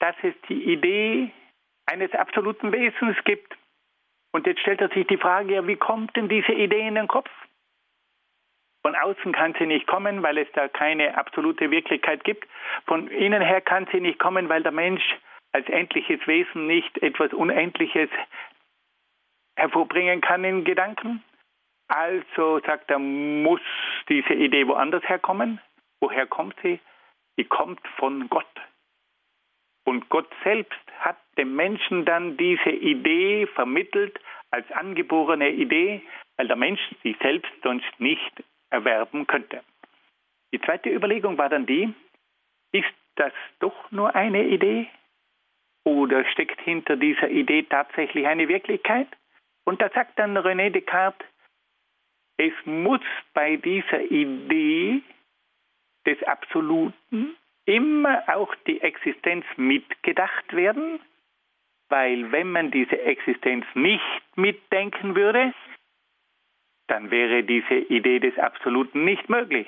dass 0.00 0.16
es 0.22 0.34
die 0.50 0.70
Idee 0.70 1.32
eines 1.86 2.12
absoluten 2.12 2.72
Wesens 2.72 3.16
gibt. 3.24 3.56
Und 4.32 4.46
jetzt 4.46 4.60
stellt 4.60 4.80
er 4.80 4.88
sich 4.90 5.06
die 5.06 5.16
Frage, 5.16 5.54
ja, 5.54 5.66
wie 5.66 5.76
kommt 5.76 6.14
denn 6.16 6.28
diese 6.28 6.52
Idee 6.52 6.86
in 6.86 6.94
den 6.94 7.08
Kopf? 7.08 7.30
Von 8.82 8.94
außen 8.94 9.32
kann 9.32 9.54
sie 9.58 9.66
nicht 9.66 9.86
kommen, 9.86 10.22
weil 10.22 10.38
es 10.38 10.48
da 10.52 10.68
keine 10.68 11.16
absolute 11.16 11.70
Wirklichkeit 11.70 12.24
gibt. 12.24 12.46
Von 12.86 13.08
innen 13.08 13.42
her 13.42 13.60
kann 13.60 13.88
sie 13.92 14.00
nicht 14.00 14.18
kommen, 14.18 14.48
weil 14.48 14.62
der 14.62 14.72
Mensch 14.72 15.02
als 15.52 15.68
endliches 15.68 16.26
Wesen 16.26 16.66
nicht 16.66 16.96
etwas 17.02 17.32
Unendliches 17.32 18.10
hervorbringen 19.56 20.20
kann 20.20 20.44
in 20.44 20.64
Gedanken. 20.64 21.22
Also 21.88 22.60
sagt 22.60 22.90
er, 22.90 22.98
muss 22.98 23.60
diese 24.08 24.34
Idee 24.34 24.66
woanders 24.68 25.02
herkommen. 25.08 25.60
Woher 26.00 26.26
kommt 26.26 26.54
sie? 26.62 26.80
Sie 27.36 27.44
kommt 27.44 27.80
von 27.96 28.28
Gott. 28.28 28.46
Und 29.84 30.08
Gott 30.10 30.28
selbst 30.44 30.78
hat 31.00 31.16
dem 31.38 31.54
Menschen 31.56 32.04
dann 32.04 32.36
diese 32.36 32.70
Idee 32.70 33.46
vermittelt 33.46 34.18
als 34.50 34.70
angeborene 34.72 35.50
Idee, 35.50 36.02
weil 36.36 36.48
der 36.48 36.56
Mensch 36.56 36.80
sie 37.02 37.16
selbst 37.22 37.52
sonst 37.62 37.88
nicht 37.98 38.44
erwerben 38.70 39.26
könnte. 39.26 39.62
Die 40.52 40.60
zweite 40.60 40.90
Überlegung 40.90 41.38
war 41.38 41.48
dann 41.48 41.66
die, 41.66 41.92
ist 42.72 42.92
das 43.16 43.32
doch 43.60 43.90
nur 43.90 44.14
eine 44.14 44.46
Idee? 44.46 44.88
Oder 45.84 46.24
steckt 46.26 46.60
hinter 46.60 46.96
dieser 46.96 47.30
Idee 47.30 47.62
tatsächlich 47.62 48.26
eine 48.26 48.48
Wirklichkeit? 48.48 49.08
Und 49.64 49.80
da 49.80 49.88
sagt 49.90 50.18
dann 50.18 50.36
René 50.36 50.70
Descartes, 50.70 51.26
es 52.38 52.52
muss 52.64 53.00
bei 53.34 53.56
dieser 53.56 54.00
Idee 54.10 55.02
des 56.06 56.22
Absoluten 56.22 57.36
immer 57.64 58.22
auch 58.28 58.54
die 58.66 58.80
Existenz 58.80 59.44
mitgedacht 59.56 60.54
werden, 60.54 61.00
weil 61.88 62.30
wenn 62.32 62.52
man 62.52 62.70
diese 62.70 63.00
Existenz 63.00 63.64
nicht 63.74 64.22
mitdenken 64.36 65.14
würde, 65.14 65.52
dann 66.88 67.10
wäre 67.10 67.42
diese 67.44 67.74
Idee 67.74 68.18
des 68.18 68.38
Absoluten 68.38 69.04
nicht 69.04 69.28
möglich. 69.28 69.66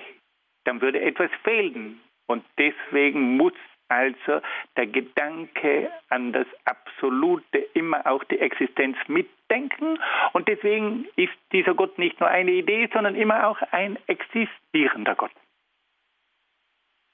Dann 0.64 0.80
würde 0.80 1.00
etwas 1.00 1.30
fehlen. 1.44 2.00
Und 2.26 2.44
deswegen 2.58 3.36
muss 3.36 3.52
also 3.88 4.40
der 4.76 4.86
Gedanke 4.86 5.90
an 6.08 6.32
das 6.32 6.46
Absolute 6.64 7.58
immer 7.74 8.06
auch 8.06 8.22
die 8.24 8.38
Existenz 8.38 8.96
mitdenken. 9.08 9.98
Und 10.32 10.48
deswegen 10.48 11.06
ist 11.16 11.32
dieser 11.52 11.74
Gott 11.74 11.98
nicht 11.98 12.20
nur 12.20 12.28
eine 12.28 12.52
Idee, 12.52 12.88
sondern 12.92 13.16
immer 13.16 13.48
auch 13.48 13.60
ein 13.72 13.98
existierender 14.06 15.16
Gott. 15.16 15.32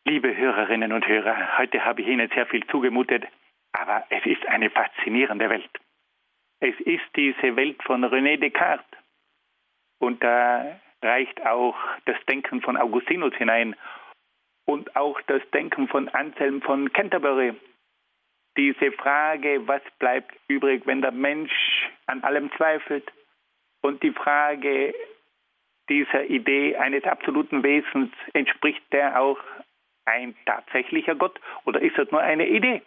Liebe 0.04 0.36
Hörerinnen 0.36 0.92
und 0.92 1.08
Hörer, 1.08 1.58
heute 1.58 1.84
habe 1.84 2.02
ich 2.02 2.08
Ihnen 2.08 2.28
sehr 2.28 2.46
viel 2.46 2.64
zugemutet, 2.66 3.24
aber 3.76 4.04
es 4.08 4.24
ist 4.24 4.46
eine 4.46 4.70
faszinierende 4.70 5.50
Welt. 5.50 5.70
Es 6.60 6.78
ist 6.80 7.04
diese 7.14 7.54
Welt 7.56 7.82
von 7.82 8.04
René 8.04 8.38
Descartes. 8.38 8.86
Und 9.98 10.22
da 10.22 10.80
reicht 11.02 11.44
auch 11.44 11.76
das 12.06 12.16
Denken 12.26 12.62
von 12.62 12.76
Augustinus 12.76 13.34
hinein 13.34 13.76
und 14.64 14.96
auch 14.96 15.20
das 15.22 15.42
Denken 15.52 15.88
von 15.88 16.08
Anselm 16.08 16.62
von 16.62 16.92
Canterbury. 16.92 17.54
Diese 18.56 18.92
Frage, 18.92 19.66
was 19.68 19.82
bleibt 19.98 20.34
übrig, 20.48 20.86
wenn 20.86 21.02
der 21.02 21.12
Mensch 21.12 21.52
an 22.06 22.22
allem 22.24 22.50
zweifelt? 22.56 23.12
Und 23.82 24.02
die 24.02 24.12
Frage 24.12 24.94
dieser 25.90 26.24
Idee 26.24 26.76
eines 26.76 27.04
absoluten 27.04 27.62
Wesens, 27.62 28.12
entspricht 28.32 28.82
der 28.92 29.20
auch 29.20 29.38
ein 30.06 30.34
tatsächlicher 30.46 31.14
Gott 31.14 31.38
oder 31.64 31.80
ist 31.80 31.98
das 31.98 32.10
nur 32.10 32.20
eine 32.20 32.48
Idee? 32.48 32.82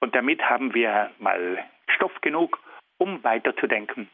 Und 0.00 0.14
damit 0.14 0.42
haben 0.42 0.74
wir 0.74 1.10
mal 1.18 1.64
Stoff 1.94 2.20
genug, 2.20 2.58
um 2.98 3.22
weiterzudenken. 3.22 4.08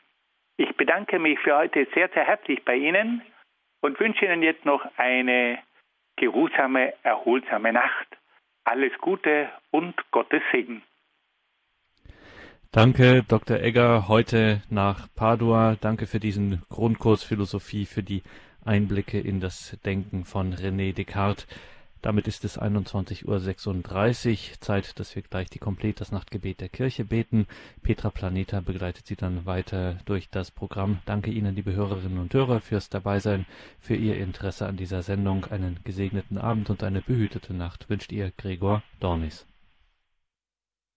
Ich 0.56 0.74
bedanke 0.76 1.18
mich 1.18 1.38
für 1.40 1.56
heute 1.56 1.86
sehr, 1.94 2.08
sehr 2.08 2.24
herzlich 2.24 2.64
bei 2.64 2.76
Ihnen 2.76 3.22
und 3.82 4.00
wünsche 4.00 4.24
Ihnen 4.24 4.42
jetzt 4.42 4.64
noch 4.64 4.84
eine 4.96 5.58
geruhsame, 6.16 6.94
erholsame 7.02 7.72
Nacht. 7.72 8.08
Alles 8.64 8.92
Gute 8.98 9.48
und 9.70 9.94
Gottes 10.10 10.42
Segen. 10.50 10.82
Danke, 12.72 13.22
Dr. 13.22 13.60
Egger, 13.60 14.08
heute 14.08 14.62
nach 14.70 15.06
Padua. 15.14 15.76
Danke 15.80 16.06
für 16.06 16.18
diesen 16.18 16.62
Grundkurs 16.68 17.22
Philosophie, 17.22 17.86
für 17.86 18.02
die 18.02 18.22
Einblicke 18.64 19.20
in 19.20 19.40
das 19.40 19.78
Denken 19.84 20.24
von 20.24 20.52
René 20.52 20.92
Descartes. 20.94 21.46
Damit 22.02 22.28
ist 22.28 22.44
es 22.44 22.60
21.36 22.60 23.24
Uhr, 23.26 24.60
Zeit, 24.60 24.98
dass 25.00 25.16
wir 25.16 25.22
gleich 25.22 25.50
die 25.50 25.58
Komplett 25.58 26.00
das 26.00 26.12
Nachtgebet 26.12 26.60
der 26.60 26.68
Kirche 26.68 27.04
beten. 27.04 27.46
Petra 27.82 28.10
Planeta 28.10 28.60
begleitet 28.60 29.06
Sie 29.06 29.16
dann 29.16 29.46
weiter 29.46 29.98
durch 30.04 30.28
das 30.30 30.50
Programm. 30.50 30.98
Danke 31.06 31.30
Ihnen, 31.30 31.54
liebe 31.54 31.72
Hörerinnen 31.72 32.18
und 32.18 32.32
Hörer, 32.32 32.60
fürs 32.60 32.90
Dabeisein, 32.90 33.46
für 33.80 33.96
Ihr 33.96 34.16
Interesse 34.16 34.66
an 34.66 34.76
dieser 34.76 35.02
Sendung. 35.02 35.46
Einen 35.46 35.80
gesegneten 35.84 36.38
Abend 36.38 36.70
und 36.70 36.82
eine 36.82 37.00
behütete 37.00 37.54
Nacht 37.54 37.88
wünscht 37.90 38.12
Ihr 38.12 38.32
Gregor 38.36 38.82
Dornis. 39.00 39.46